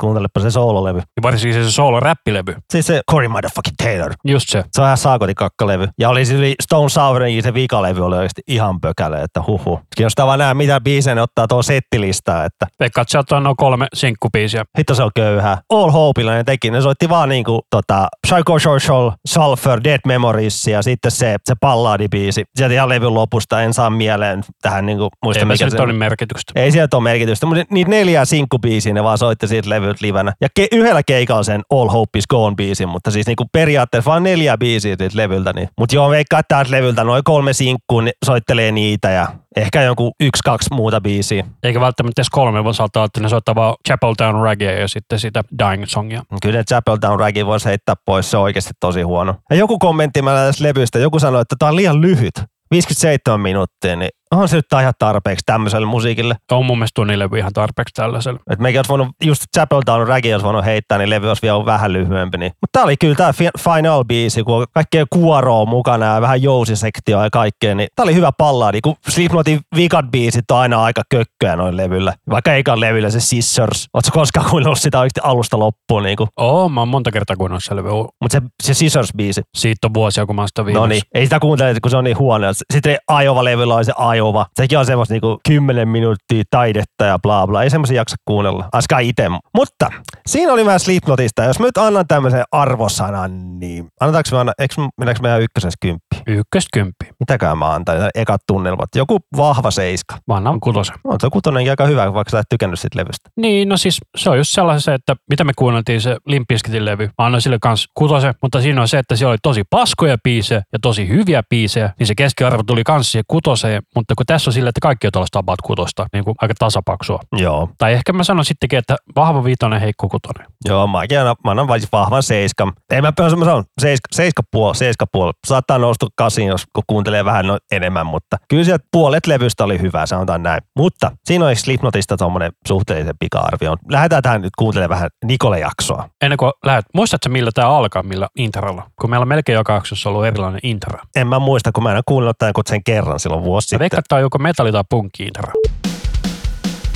Kuuntelepa 0.00 0.40
se 0.40 0.50
soololevy. 0.50 0.98
Ja 0.98 1.22
varsinkin 1.22 1.64
se 1.64 1.70
solo 1.70 2.00
räppilevy. 2.00 2.56
Siis 2.70 2.86
se 2.86 3.00
Corey 3.10 3.28
motherfucking 3.28 3.76
Taylor. 3.76 4.12
Just 4.24 4.48
se. 4.48 4.64
Se 4.72 4.80
on 4.80 4.86
ihan 4.86 4.98
saakotin 4.98 5.34
kakkalevy. 5.34 5.88
Ja 5.98 6.08
oli 6.08 6.26
siis 6.26 6.54
Stone 6.62 6.88
Sourin 6.88 7.42
se 7.42 7.54
vikalevy 7.94 8.06
oli 8.06 8.16
oikeasti 8.16 8.42
ihan 8.46 8.80
pökäle, 8.80 9.22
että 9.22 9.42
huhu. 9.46 9.80
Kiinnostaa 9.96 10.26
vaan 10.26 10.38
nähdä, 10.38 10.54
mitä 10.54 10.80
biisejä 10.80 11.14
ne 11.14 11.22
ottaa 11.22 11.48
tuon 11.48 11.64
settilistaa, 11.64 12.44
että 12.44 12.66
Veikkaat, 12.80 13.04
että 13.04 13.10
sieltä 13.10 13.36
on 13.36 13.42
noin 13.42 13.56
kolme 13.56 13.86
sinkkubiisiä. 13.94 14.64
hitto 14.78 14.94
se 14.94 15.02
on 15.02 15.10
köyhää. 15.14 15.58
All 15.70 15.90
Hopeilla 15.90 16.32
ne 16.32 16.44
teki, 16.44 16.70
ne 16.70 16.80
soitti 16.80 17.08
vaan 17.08 17.28
niinku 17.28 17.60
tota, 17.70 18.08
Psychosocial, 18.26 19.10
Sulfur, 19.28 19.80
Dead 19.84 20.00
Memories 20.06 20.66
ja 20.66 20.82
sitten 20.82 21.10
se, 21.10 21.36
se 21.44 21.54
palladibiisi. 21.60 22.44
Sieltä 22.56 22.74
ihan 22.74 22.88
levyn 22.88 23.14
lopusta 23.14 23.62
en 23.62 23.74
saa 23.74 23.90
mieleen 23.90 24.42
tähän 24.62 24.86
niinku, 24.86 25.08
muista 25.24 25.40
Eipä 25.40 25.56
se 25.56 25.64
mikä 25.64 25.64
nyt 25.64 25.78
se 25.78 25.82
ole 25.82 25.92
merkitystä. 25.92 26.52
ei 26.56 26.72
sieltä 26.72 26.96
ole 26.96 27.04
merkitystä, 27.04 27.46
mutta 27.46 27.64
niitä 27.70 27.90
neljää 27.90 28.24
sinkkubiisiä 28.24 28.92
ne 28.94 29.04
vaan 29.04 29.18
soitti 29.18 29.48
siitä 29.48 29.70
levyt 29.70 30.00
livenä. 30.00 30.32
Ja 30.40 30.48
ke- 30.60 30.68
yhdellä 30.72 31.02
keikalla 31.02 31.42
sen 31.42 31.62
All 31.70 31.88
Hope 31.88 32.18
is 32.18 32.26
Gone 32.26 32.54
biisin, 32.56 32.88
mutta 32.88 33.10
siis 33.10 33.26
niinku 33.26 33.44
periaatteessa 33.52 34.10
vaan 34.10 34.22
neljä 34.22 34.58
biisiä 34.58 34.96
siitä 34.98 35.16
levyltä. 35.16 35.52
Niin. 35.52 35.68
Mutta 35.78 35.94
joo, 35.94 36.10
veikkaa, 36.10 36.42
täältä 36.48 36.70
levyltä 36.70 37.04
noin 37.04 37.24
kolme 37.24 37.52
sinkkua 37.52 37.81
niin 37.90 38.12
soittelee 38.26 38.72
niitä 38.72 39.10
ja 39.10 39.28
ehkä 39.56 39.82
jonkun 39.82 40.12
yksi, 40.20 40.42
kaksi 40.44 40.74
muuta 40.74 41.00
biisiä. 41.00 41.46
Eikä 41.62 41.80
välttämättä 41.80 42.20
edes 42.20 42.30
kolme, 42.30 42.64
vaan 42.64 42.74
saattaa 42.74 43.04
että 43.04 43.20
ne 43.20 43.28
soittaa 43.28 43.54
vaan 43.54 43.74
Chapel 43.88 44.14
Town 44.14 44.42
Reggae 44.42 44.80
ja 44.80 44.88
sitten 44.88 45.18
sitä 45.18 45.44
Dying 45.58 45.84
Songia. 45.86 46.22
Kyllä 46.42 46.58
ne 46.58 46.64
Chapel 46.64 46.96
Town 46.96 47.20
Ragin 47.20 47.46
voisi 47.46 47.68
heittää 47.68 47.94
pois, 48.04 48.30
se 48.30 48.36
on 48.36 48.42
oikeasti 48.42 48.72
tosi 48.80 49.02
huono. 49.02 49.34
Ja 49.50 49.56
joku 49.56 49.78
kommentti 49.78 50.22
mä 50.22 50.34
tästä 50.34 50.64
levystä, 50.64 50.98
joku 50.98 51.18
sanoi, 51.18 51.42
että 51.42 51.56
tämä 51.58 51.68
on 51.68 51.76
liian 51.76 52.00
lyhyt. 52.00 52.34
57 52.70 53.40
minuuttia, 53.40 53.96
niin 53.96 54.10
onhan 54.32 54.48
se 54.48 54.56
nyt 54.56 54.66
ihan 54.80 54.92
tarpeeksi 54.98 55.42
tämmöiselle 55.46 55.86
musiikille. 55.86 56.34
On 56.50 56.66
mun 56.66 56.78
mielestä 56.78 56.94
tunnin 56.94 57.18
levy 57.18 57.38
ihan 57.38 57.52
tarpeeksi 57.52 57.94
tällaisella. 57.94 58.40
Et 58.50 58.58
meikin 58.58 58.78
olisi 58.78 58.88
voinut, 58.88 59.08
just 59.24 59.44
Chapel 59.56 59.80
Town 59.86 60.08
Raggi 60.08 60.32
olisi 60.32 60.44
voinut 60.44 60.64
heittää, 60.64 60.98
niin 60.98 61.10
levy 61.10 61.28
olisi 61.28 61.42
vielä 61.42 61.64
vähän 61.64 61.92
lyhyempi. 61.92 62.38
Niin. 62.38 62.52
Mutta 62.60 62.78
tää 62.78 62.82
oli 62.84 62.96
kyllä 62.96 63.14
tää 63.14 63.32
fi- 63.32 63.58
final 63.58 64.04
biisi, 64.04 64.42
kun 64.42 64.56
on 64.56 64.66
kaikkea 64.74 65.04
kuoroa 65.10 65.66
mukana 65.66 66.14
ja 66.14 66.20
vähän 66.20 66.42
jousisektioa 66.42 67.24
ja 67.24 67.30
kaikkea, 67.30 67.74
niin 67.74 67.88
tää 67.96 68.04
oli 68.04 68.14
hyvä 68.14 68.30
palladi, 68.38 68.80
kun 68.80 68.94
Slipknotin 69.08 69.60
vikat 69.76 70.10
biisit 70.10 70.50
on 70.50 70.58
aina 70.58 70.82
aika 70.82 71.02
kökköä 71.08 71.56
noin 71.56 71.76
levyllä. 71.76 72.14
Vaikka 72.30 72.52
eikä 72.52 72.80
levyllä 72.80 73.10
se 73.10 73.20
Scissors. 73.20 73.88
Ootko 73.94 74.10
koskaan 74.12 74.50
kuunnellut 74.50 74.78
sitä 74.78 74.98
oikeasti 74.98 75.20
alusta 75.22 75.58
loppuun? 75.58 76.02
Niin 76.02 76.18
Oo, 76.36 76.68
mä 76.68 76.80
oon 76.80 76.88
monta 76.88 77.10
kertaa 77.10 77.36
kuunnellut 77.36 77.64
se 77.64 77.76
levy. 77.76 77.88
Mutta 78.20 78.40
se, 78.40 78.42
se 78.62 78.72
Scissors-biisi, 78.72 79.42
Siitä 79.56 79.86
on 79.86 79.94
vuosia, 79.94 80.26
kun 80.26 80.36
mä 80.36 80.42
oon 80.42 80.48
sitä 80.48 80.62
No 80.62 80.86
niin, 80.86 81.02
ei 81.14 81.26
sitä 81.26 81.40
kuuntele, 81.40 81.74
kun 81.82 81.90
se 81.90 81.96
on 81.96 82.04
niin 82.04 82.18
huono. 82.18 82.46
Sitten 82.72 82.96
Aiova-levyllä 83.08 83.74
on 83.74 83.84
se 83.84 83.92
Aiova. 83.96 84.21
Sekin 84.54 84.78
on 84.78 84.86
semmoista 84.86 85.14
niinku 85.14 85.40
10 85.48 85.88
minuuttia 85.88 86.42
taidetta 86.50 87.04
ja 87.04 87.18
bla 87.18 87.46
bla. 87.46 87.62
Ei 87.62 87.70
semmoisia 87.70 87.96
jaksa 87.96 88.16
kuunnella. 88.24 88.68
Aska 88.72 88.98
itse. 88.98 89.28
Mutta 89.56 89.90
siinä 90.26 90.52
oli 90.52 90.64
vähän 90.64 90.80
Slipknotista. 90.80 91.44
Jos 91.44 91.58
mä 91.58 91.66
nyt 91.66 91.78
annan 91.78 92.06
tämmöisen 92.06 92.44
arvosanan, 92.52 93.60
niin 93.60 93.86
annetaanko 94.00 94.28
me 94.32 94.38
anna, 94.38 94.52
eikö 94.58 94.74
mennäänkö 94.98 95.22
meidän 95.22 95.42
ykkösessä 95.42 95.76
kymppi? 95.80 96.16
Ykköstä 96.26 96.68
kymppi. 96.72 97.06
Mitäkään 97.20 97.58
mä 97.58 97.72
antan? 97.74 98.10
Ekat 98.14 98.40
tunnelmat. 98.46 98.88
Joku 98.96 99.18
vahva 99.36 99.70
seiska. 99.70 100.18
Mä 100.26 100.36
annan 100.36 100.60
kutosen. 100.60 100.96
No, 101.04 101.16
se 101.20 101.28
kutonenkin 101.32 101.72
aika 101.72 101.86
hyvä, 101.86 102.14
vaikka 102.14 102.30
sä 102.30 102.38
et 102.38 102.46
tykännyt 102.48 102.80
siitä 102.80 102.98
levystä. 102.98 103.30
Niin, 103.36 103.68
no 103.68 103.76
siis 103.76 103.98
se 104.16 104.30
on 104.30 104.36
just 104.36 104.50
sellainen 104.50 104.80
se, 104.80 104.94
että 104.94 105.16
mitä 105.30 105.44
me 105.44 105.52
kuunneltiin 105.56 106.00
se 106.00 106.16
Limpiskitin 106.26 106.84
levy. 106.84 107.04
Mä 107.06 107.26
annan 107.26 107.40
sille 107.40 107.58
kans 107.60 107.88
kutosen, 107.94 108.34
mutta 108.42 108.60
siinä 108.60 108.80
on 108.80 108.88
se, 108.88 108.98
että 108.98 109.16
siellä 109.16 109.30
oli 109.30 109.38
tosi 109.42 109.62
paskoja 109.70 110.16
biisejä 110.24 110.62
ja 110.72 110.78
tosi 110.82 111.08
hyviä 111.08 111.42
biisejä, 111.50 111.92
niin 111.98 112.06
se 112.06 112.14
keskiarvo 112.14 112.62
tuli 112.62 112.84
kans 112.84 113.12
siihen 113.12 113.24
kutoseen, 113.28 113.82
mutta 113.94 114.11
Mutta 114.12 114.20
kun 114.20 114.34
tässä 114.34 114.50
on 114.50 114.52
silleen, 114.52 114.68
että 114.68 114.80
kaikki 114.82 115.06
on 115.06 115.12
tuollaista 115.12 115.38
about 115.38 115.60
kutosta, 115.62 116.06
niin 116.12 116.24
kuin 116.24 116.34
aika 116.42 116.54
tasapaksua. 116.58 117.20
Joo. 117.36 117.68
Tai 117.78 117.92
ehkä 117.92 118.12
mä 118.12 118.24
sanon 118.24 118.44
sittenkin, 118.44 118.78
että 118.78 118.96
vahva 119.16 119.44
viitonen, 119.44 119.80
heikko 119.80 120.08
kutonen. 120.08 120.46
Joo, 120.64 120.86
mäkin 120.86 121.20
annan, 121.20 121.36
mä 121.44 121.50
annan 121.50 121.68
vain 121.68 121.82
vahvan 121.92 122.22
seiskan. 122.22 122.72
Ei 122.90 123.02
mä, 123.02 123.12
mä 123.20 123.44
sanon, 123.44 123.64
seiska, 123.80 124.08
seiska 124.12 124.42
puoli, 124.50 124.74
seiska 124.74 125.06
puoli. 125.12 125.32
Saattaa 125.46 125.78
nousta 125.78 126.06
kasiin, 126.16 126.48
jos 126.48 126.64
kun 126.72 126.84
kuuntelee 126.86 127.24
vähän 127.24 127.46
no, 127.46 127.58
enemmän, 127.72 128.06
mutta 128.06 128.36
kyllä 128.48 128.64
sieltä 128.64 128.84
puolet 128.92 129.26
levystä 129.26 129.64
oli 129.64 129.80
hyvä, 129.80 130.06
sanotaan 130.06 130.42
näin. 130.42 130.62
Mutta 130.78 131.10
siinä 131.24 131.46
olisi 131.46 131.62
Slipknotista 131.62 132.16
tuommoinen 132.16 132.52
suhteellisen 132.68 133.14
pika-arvio. 133.18 133.76
Lähdetään 133.90 134.22
tähän 134.22 134.42
nyt 134.42 134.56
kuuntelemaan 134.58 134.96
vähän 134.96 135.10
Nikole-jaksoa. 135.24 136.08
Ennen 136.22 136.36
kuin 136.36 136.52
lähdet, 136.64 136.84
muistatko 136.94 137.28
millä 137.28 137.50
tämä 137.54 137.68
alkaa, 137.68 138.02
millä 138.02 138.28
introlla? 138.36 138.86
Kun 139.00 139.10
meillä 139.10 139.24
on 139.24 139.28
melkein 139.28 139.54
joka 139.54 139.74
jaksossa 139.74 140.08
ollut 140.08 140.26
erilainen 140.26 140.60
intro. 140.62 140.98
En 141.16 141.26
mä 141.26 141.38
muista, 141.38 141.72
kun 141.72 141.82
mä 141.82 141.90
en 141.90 141.96
ole 141.96 142.02
kuunnellut 142.06 142.38
tämän 142.38 142.52
kuin 142.52 142.64
sen 142.68 142.84
kerran 142.84 143.20
silloin 143.20 143.44
vuosi 143.44 143.76
Mä 143.78 143.84
sitten. 143.84 144.01
Tämä 144.08 144.18
on 144.18 144.22
joko 144.22 144.38
metalli- 144.38 144.72
tai 144.72 144.84
punkki 144.90 145.22
intro. 145.22 145.52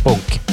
Punkki. 0.05 0.46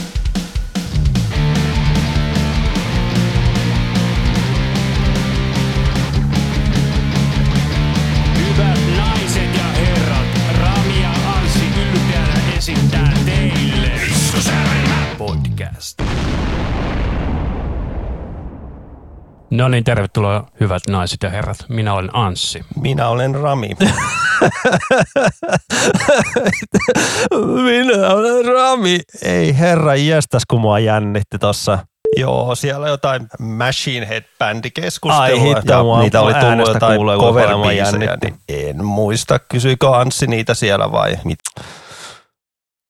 No 19.54 19.68
niin, 19.68 19.84
tervetuloa 19.84 20.48
hyvät 20.60 20.82
naiset 20.89 21.24
ja 21.24 21.30
herrat. 21.30 21.58
Minä 21.70 21.94
olen 21.94 22.10
Anssi. 22.16 22.62
Minä 22.82 23.08
olen 23.08 23.36
Rami. 23.36 23.70
Minä 27.63 28.08
olen 28.13 28.46
Rami. 28.46 29.00
Ei 29.22 29.58
herra 29.60 29.96
jästäs, 29.96 30.44
kun 30.50 30.62
mua 30.62 30.80
jännitti 30.80 31.39
tossa. 31.39 31.80
Joo, 32.18 32.56
siellä 32.56 32.88
jotain 32.89 33.28
Machine 33.39 34.06
Head-bändi 34.08 34.72
keskustelua. 34.74 35.24
Ai 35.24 35.42
hitto, 35.42 35.84
mua- 35.84 36.00
niitä 36.02 36.22
oli 36.22 36.34
tullut 36.98 37.13
jotain 37.13 37.78
jännitti. 37.78 38.34
niin 38.50 38.70
En 38.70 38.86
muista, 38.86 39.39
kysyikö 39.39 39.89
Anssi 39.98 40.28
niitä 40.28 40.54
siellä 40.54 40.92
vai 40.92 41.18
mit? 41.24 41.39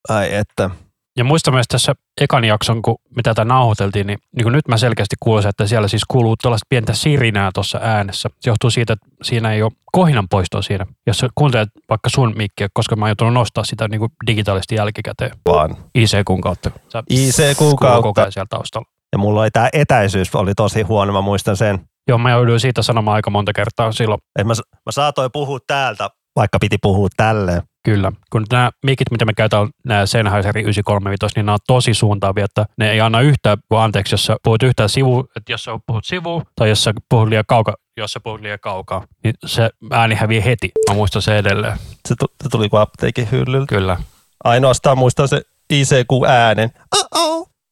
Ai 0.10 0.36
että. 0.36 0.70
Ja 1.18 1.24
muista 1.24 1.52
myös 1.52 1.66
tässä 1.68 1.94
ekan 2.22 2.44
jakson, 2.46 2.82
kun 2.82 2.96
me 3.16 3.22
tätä 3.22 3.46
nauhoiteltiin, 3.46 4.08
niin, 4.08 4.20
niin 4.36 4.44
kuin 4.44 4.54
nyt 4.54 4.68
mä 4.68 4.78
selkeästi 4.78 5.16
kuulisin, 5.20 5.50
että 5.50 5.68
siellä 5.68 5.88
siis 5.88 6.06
kuuluu 6.08 6.36
tuollaista 6.42 6.66
pientä 6.70 6.94
sirinää 6.94 7.52
tuossa 7.54 7.80
äänessä. 7.82 8.30
Se 8.40 8.50
johtuu 8.50 8.70
siitä, 8.70 8.94
että 8.94 9.06
siinä 9.24 9.54
ei 9.54 9.62
ole 9.64 9.72
kohinan 9.92 10.28
poistoa 10.30 10.62
siinä. 10.62 10.86
Jos 11.08 11.18
sä 11.18 11.30
kuuntelet 11.36 11.70
vaikka 11.90 12.10
sun 12.10 12.34
mikkiä, 12.38 12.68
koska 12.74 12.96
mä 12.96 13.06
oon 13.06 13.10
joutunut 13.10 13.34
nostaa 13.34 13.64
sitä 13.64 13.88
niin 13.88 14.00
kuin 14.00 14.12
digitaalisesti 14.28 14.76
jälkikäteen 14.76 15.32
Vaan. 15.46 15.78
ICQn 15.96 16.42
kautta. 16.42 16.72
Sä 16.94 17.04
ICQ 17.10 17.58
kuuluu 17.58 17.76
kautta. 17.76 18.02
koko 18.02 18.22
ajan 18.22 18.32
siellä 18.32 18.48
taustalla. 18.50 18.88
Ja 19.12 19.18
mulla 19.18 19.42
oli 19.42 19.52
tää 19.52 19.70
etäisyys, 19.74 20.36
oli 20.36 20.54
tosi 20.56 20.82
huono, 20.82 21.14
mä 21.14 21.22
muistan 21.22 21.58
sen. 21.58 21.80
Joo, 22.08 22.18
mä 22.18 22.32
jouduin 22.32 22.60
siitä 22.60 22.82
sanomaan 22.82 23.16
aika 23.16 23.30
monta 23.30 23.54
kertaa 23.54 23.92
silloin. 23.92 24.20
Et 24.40 24.48
mä, 24.48 24.54
mä 24.86 24.92
saatoin 24.92 25.32
puhua 25.34 25.60
täältä, 25.68 26.10
vaikka 26.36 26.60
piti 26.60 26.78
puhua 26.82 27.08
tälleen. 27.18 27.62
Kyllä, 27.86 28.12
kun 28.32 28.46
nämä 28.52 28.72
mikit, 28.86 29.12
mitä 29.12 29.26
me 29.26 29.34
käytetään, 29.34 29.70
nämä 29.86 30.06
Sennheiserin 30.06 30.66
935, 30.66 31.36
niin 31.36 31.46
nämä 31.46 31.54
on 31.54 31.60
tosi 31.68 31.94
suuntaavia, 31.94 32.46
että 32.46 32.66
ne 32.78 32.92
ei 32.92 33.02
anna 33.02 33.22
yhtään, 33.22 33.58
anteeksi, 33.70 34.14
jos 34.14 34.26
sä 34.26 34.38
puhut 34.44 34.64
yhtään 34.64 34.90
sivu, 34.90 35.28
että 35.36 35.52
jos 35.52 35.64
sä 35.64 35.72
puhut 35.88 36.06
sivu, 36.06 36.44
tai 36.56 36.70
jos 36.70 36.84
sä 36.84 36.94
puhut 37.10 37.30
liian 37.30 37.44
kaukaa, 37.48 37.76
jos 37.98 38.12
sä 38.12 38.20
puhut 38.20 38.42
liian 38.42 38.60
kaukaa, 38.62 39.06
niin 39.24 39.34
se 39.46 39.70
ääni 39.92 40.16
hävii 40.16 40.46
heti. 40.46 40.72
Mä 40.90 40.96
muistan 40.96 41.22
se 41.22 41.38
edelleen. 41.38 41.78
Se, 42.08 42.16
se 42.44 42.50
tuli 42.52 42.70
kuin 42.70 42.82
apteekin 42.82 43.32
hyllyltä. 43.32 43.76
Kyllä. 43.76 43.98
Ainoastaan 44.44 44.98
muistan 44.98 45.28
se 45.28 45.42
ICQ-äänen. 45.74 46.70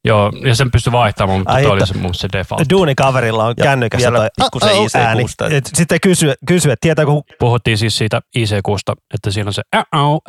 Joo, 0.05 0.31
ja 0.45 0.55
sen 0.55 0.71
pystyi 0.71 0.91
vaihtamaan, 0.91 1.39
mutta 1.39 1.53
Ai 1.53 1.61
toi 1.63 1.71
oli 1.71 1.81
että. 1.81 1.93
se 1.93 1.99
mun 1.99 2.13
se 2.13 2.27
default. 2.33 2.69
Duunikaverilla 2.69 3.45
on 3.45 3.53
Ja 3.57 3.63
kännykässä 3.63 4.11
vielä 4.11 4.17
toi 4.17 4.45
pikkusen 4.45 4.75
uh-oh 4.75 5.01
ääni. 5.01 5.25
Sitten 5.73 5.99
kysy, 6.01 6.33
kysy, 6.47 6.71
että 6.71 6.81
tietääkö, 6.81 7.11
Puhuttiin 7.39 7.77
siis 7.77 7.97
siitä 7.97 8.21
ICQsta, 8.35 8.93
että 9.13 9.31
siinä 9.31 9.47
on 9.49 9.53
se 9.53 9.61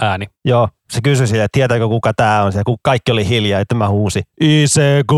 ääni. 0.01 0.27
joo, 0.45 0.69
se 0.93 1.01
kysyi 1.05 1.27
sille, 1.27 1.45
että 1.45 1.57
tietääkö 1.59 1.89
kuka 1.89 2.15
tää 2.15 2.45
on. 2.45 2.53
Ja 2.55 2.65
kun 2.65 2.77
kaikki 2.83 3.13
oli 3.13 3.29
hiljaa, 3.29 3.61
että 3.61 3.75
mä 3.75 3.89
huusin 3.89 4.23
ICQ. 4.41 5.13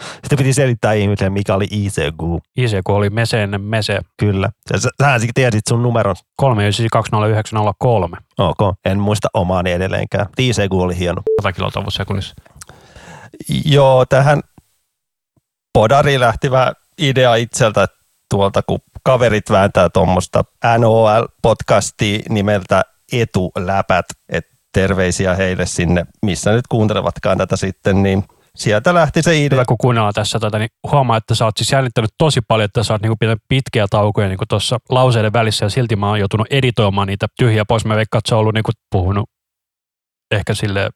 Sitten 0.00 0.38
piti 0.38 0.52
selittää 0.52 0.92
ihmisille, 0.92 1.30
mikä 1.30 1.54
oli 1.54 1.66
ICQ. 1.70 2.20
ICQ 2.56 2.88
oli 2.90 3.10
mese 3.10 3.42
ennen 3.42 3.60
mese 3.60 4.00
Kyllä. 4.16 4.50
Sä, 4.72 4.78
sä, 4.78 4.88
sähän 5.02 5.20
tiesit 5.34 5.66
sun 5.68 5.82
numeron. 5.82 6.14
3920903, 6.42 6.46
Ok. 8.38 8.58
En 8.84 8.98
muista 8.98 9.28
omaani 9.34 9.72
edelleenkään. 9.72 10.26
ICQ 10.38 10.72
oli 10.72 10.98
hieno. 10.98 11.22
100 11.42 11.52
kiloa 11.52 11.70
sekunnissa. 11.88 12.34
Joo, 12.38 12.45
tähän 14.08 14.40
Podari 15.72 16.20
lähti 16.20 16.50
vähän 16.50 16.74
idea 16.98 17.34
itseltä 17.34 17.86
tuolta, 18.30 18.62
kun 18.62 18.78
kaverit 19.04 19.50
vääntää 19.50 19.88
tuommoista 19.88 20.44
NOL-podcastia 20.78 22.22
nimeltä 22.28 22.82
Etuläpät, 23.12 24.06
että 24.28 24.56
terveisiä 24.72 25.34
heille 25.34 25.66
sinne, 25.66 26.06
missä 26.22 26.52
nyt 26.52 26.66
kuuntelevatkaan 26.68 27.38
tätä 27.38 27.56
sitten, 27.56 28.02
niin 28.02 28.24
sieltä 28.56 28.94
lähti 28.94 29.22
se 29.22 29.44
idea. 29.44 29.56
Hyvä, 29.56 29.64
kun 29.64 29.78
kuunnellaan 29.80 30.14
tässä 30.14 30.38
tätä, 30.38 30.58
niin 30.58 30.68
huomaa, 30.92 31.16
että 31.16 31.34
sä 31.34 31.44
oot 31.44 31.56
siis 31.56 31.72
jännittänyt 31.72 32.10
tosi 32.18 32.40
paljon, 32.48 32.64
että 32.64 32.84
sä 32.84 32.94
oot 32.94 33.02
niinku 33.02 33.16
pitänyt 33.16 33.42
pitkiä 33.48 33.86
taukoja 33.90 34.28
niinku 34.28 34.44
tuossa 34.48 34.78
lauseiden 34.88 35.32
välissä 35.32 35.64
ja 35.64 35.70
silti 35.70 35.96
mä 35.96 36.08
oon 36.08 36.18
joutunut 36.18 36.46
editoimaan 36.50 37.08
niitä 37.08 37.26
tyhjiä 37.38 37.64
pois. 37.64 37.84
Mä 37.84 37.96
veikkaan, 37.96 38.18
että 38.18 38.28
sä 38.28 38.36
oot 38.36 38.40
ollut 38.40 38.54
niinku 38.54 38.72
puhunut 38.90 39.30
ehkä 40.30 40.54
sille 40.54 40.90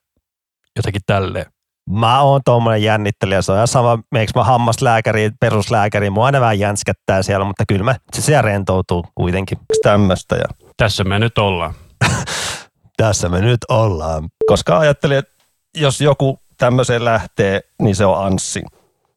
jotenkin 0.75 1.01
tälleen. 1.05 1.45
Mä 1.91 2.21
oon 2.21 2.41
tuommoinen 2.45 2.83
jännittelijä, 2.83 3.41
se 3.41 3.51
on 3.51 3.57
ihan 3.57 3.67
sama, 3.67 3.99
meikö 4.11 4.31
mä 4.35 4.43
hammaslääkäri, 4.43 5.31
peruslääkäri, 5.39 6.09
mua 6.09 6.25
aina 6.25 6.41
vähän 6.41 6.59
jänskättää 6.59 7.23
siellä, 7.23 7.45
mutta 7.45 7.63
kyllä 7.67 7.83
mä, 7.83 7.95
se 8.13 8.21
siellä 8.21 8.41
rentoutuu 8.41 9.05
kuitenkin. 9.15 9.57
Tämmöistä 9.83 10.35
ja 10.35 10.45
Tässä 10.77 11.03
me 11.03 11.19
nyt 11.19 11.37
ollaan. 11.37 11.73
tässä 12.97 13.29
me 13.29 13.41
nyt 13.41 13.59
ollaan. 13.69 14.29
Koska 14.47 14.79
ajattelin, 14.79 15.17
että 15.17 15.31
jos 15.77 16.01
joku 16.01 16.39
tämmöiseen 16.57 17.05
lähtee, 17.05 17.61
niin 17.81 17.95
se 17.95 18.05
on 18.05 18.25
Anssi. 18.25 18.61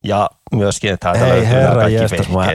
Ja 0.04 0.30
myöskin, 0.52 0.92
että 0.92 1.08
häntä 1.08 1.24
Ei 1.24 1.30
löytyy 1.30 1.48
herra 1.48 1.74
kaikki 1.74 1.94
jestas, 1.94 2.28
mä 2.28 2.46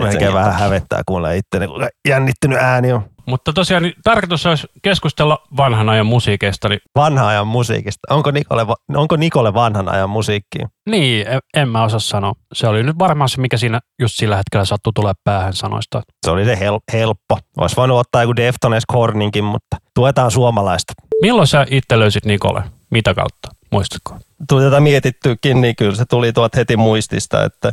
melkein 0.00 0.34
vähän 0.34 0.52
hävettää 0.52 1.02
kuulla 1.06 1.32
itteni, 1.32 1.66
kun 1.66 1.88
jännittynyt 2.08 2.58
ääni 2.58 2.92
on. 2.92 3.02
Mutta 3.28 3.52
tosiaan 3.52 3.82
niin 3.82 3.94
tarkoitus 4.04 4.46
olisi 4.46 4.66
keskustella 4.82 5.38
vanhan 5.56 5.88
ajan 5.88 6.06
musiikeista, 6.06 6.68
niin, 6.68 6.80
Vanhan 6.96 7.26
ajan 7.26 7.46
musiikista. 7.46 8.14
Onko 8.14 8.30
Nikolle, 8.30 8.66
onko 8.96 9.16
Nikolle 9.16 9.54
vanhan 9.54 9.88
ajan 9.88 10.10
musiikki? 10.10 10.58
niin 10.90 11.26
en, 11.28 11.40
en 11.54 11.68
mä 11.68 11.84
osaa 11.84 11.98
sanoa. 12.00 12.32
Se 12.54 12.66
oli 12.68 12.82
nyt 12.82 12.98
varmaan 12.98 13.28
se, 13.28 13.40
mikä 13.40 13.56
siinä 13.56 13.80
just 14.00 14.14
sillä 14.16 14.36
hetkellä 14.36 14.64
sattui 14.64 14.92
tulee 14.94 15.12
päähän 15.24 15.52
sanoista. 15.52 16.02
Se 16.26 16.30
oli 16.30 16.44
se 16.44 16.54
hel- 16.54 16.80
helppo. 16.92 17.38
Olisi 17.56 17.76
voinut 17.76 17.98
ottaa 17.98 18.22
joku 18.22 18.36
Deftones 18.36 18.86
Korninkin, 18.86 19.44
mutta 19.44 19.76
tuetaan 19.94 20.30
suomalaista. 20.30 20.92
Milloin 21.22 21.46
sä 21.48 21.66
itse 21.70 21.98
löysit 21.98 22.24
Nikole? 22.24 22.62
Mitä 22.90 23.14
kautta? 23.14 23.48
Muistatko? 23.70 24.16
Tuli 24.48 24.62
tätä 24.62 24.80
mietittyäkin, 24.80 25.60
niin 25.60 25.76
kyllä 25.76 25.94
se 25.96 26.04
tuli 26.04 26.32
tuot 26.32 26.56
heti 26.56 26.76
muistista, 26.76 27.44
että 27.44 27.72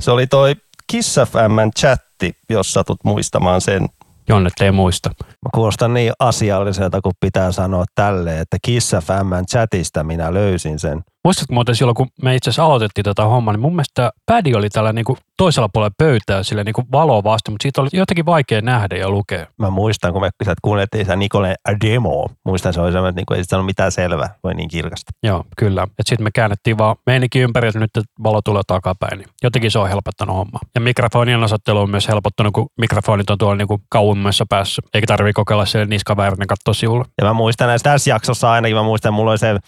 se 0.00 0.10
oli 0.10 0.26
toi 0.26 0.56
Kiss 0.86 1.16
FMn 1.16 1.70
chatti, 1.78 2.36
jos 2.50 2.72
satut 2.72 2.98
muistamaan 3.04 3.60
sen. 3.60 3.88
Jonne 4.28 4.50
ei 4.60 4.72
muista. 4.72 5.10
Mä 5.20 5.50
kuulostan 5.54 5.94
niin 5.94 6.12
asialliselta, 6.18 7.00
kun 7.00 7.12
pitää 7.20 7.52
sanoa 7.52 7.84
tälleen, 7.94 8.38
että 8.38 8.56
Kiss 8.62 8.92
FMn 8.92 9.46
chatista 9.50 10.04
minä 10.04 10.34
löysin 10.34 10.78
sen. 10.78 11.02
Muistatko 11.24 11.54
muuten 11.54 11.76
silloin, 11.76 11.94
kun 11.94 12.08
me 12.22 12.36
itse 12.36 12.50
asiassa 12.50 12.64
aloitettiin 12.64 13.04
tätä 13.04 13.24
hommaa, 13.24 13.54
niin 13.54 13.60
mun 13.60 13.72
mielestä 13.72 14.10
pädi 14.26 14.54
oli 14.54 14.70
tällä 14.70 14.92
niin 14.92 15.04
kuin 15.04 15.18
toisella 15.36 15.68
puolella 15.72 15.94
pöytää 15.98 16.42
sille 16.42 16.64
niin 16.64 16.72
kuin 16.72 16.86
valoa 16.92 17.24
vasta, 17.24 17.50
mutta 17.50 17.62
siitä 17.62 17.80
oli 17.80 17.88
jotenkin 17.92 18.26
vaikea 18.26 18.60
nähdä 18.60 18.96
ja 18.96 19.10
lukea. 19.10 19.46
Mä 19.58 19.70
muistan, 19.70 20.12
kun 20.12 20.22
me 20.22 20.30
sieltä 20.44 20.58
kuunneltiin 20.62 21.04
sitä 21.04 21.16
Nikole 21.16 21.54
demo. 21.84 22.26
Muistan, 22.44 22.74
se 22.74 22.80
oli 22.80 22.92
semmoinen, 22.92 23.10
että 23.10 23.18
niinku 23.18 23.34
ei 23.34 23.42
sitä 23.42 23.56
ollut 23.56 23.66
mitään 23.66 23.92
selvää, 23.92 24.34
voi 24.44 24.54
niin 24.54 24.68
kirkasta. 24.68 25.12
Joo, 25.22 25.44
kyllä. 25.56 25.82
Että 25.82 26.02
sitten 26.08 26.24
me 26.24 26.30
käännettiin 26.34 26.78
vaan 26.78 26.96
meininkin 27.06 27.42
ympäri, 27.42 27.68
että 27.68 27.80
nyt 27.80 27.90
valo 28.22 28.42
tulee 28.42 28.62
takapäin. 28.66 29.18
Niin 29.18 29.28
jotenkin 29.42 29.70
se 29.70 29.78
on 29.78 29.88
helpottanut 29.88 30.36
hommaa. 30.36 30.60
Ja 30.74 30.80
mikrofonien 30.80 31.44
asettelu 31.44 31.80
on 31.80 31.90
myös 31.90 32.08
helpottanut, 32.08 32.52
kun 32.52 32.66
mikrofonit 32.78 33.30
on 33.30 33.38
tuolla 33.38 33.56
niin 33.56 33.68
kuin 33.68 33.82
kauimmassa 33.88 34.44
päässä. 34.48 34.82
Eikä 34.94 35.06
tarvitse 35.06 35.32
kokeilla 35.32 35.66
siellä 35.66 35.86
niskaväärinen 35.86 36.46
katsoa 36.46 36.74
sivulla. 36.74 37.04
Ja 37.18 37.24
mä 37.24 37.32
muistan 37.32 37.68
näissä 37.68 37.90
tässä 37.90 38.10
jaksossa 38.10 38.52
ainakin, 38.52 38.76
mä 38.76 38.82
muistan, 38.82 39.14
mulla 39.14 39.30
oli 39.30 39.38
se... 39.38 39.58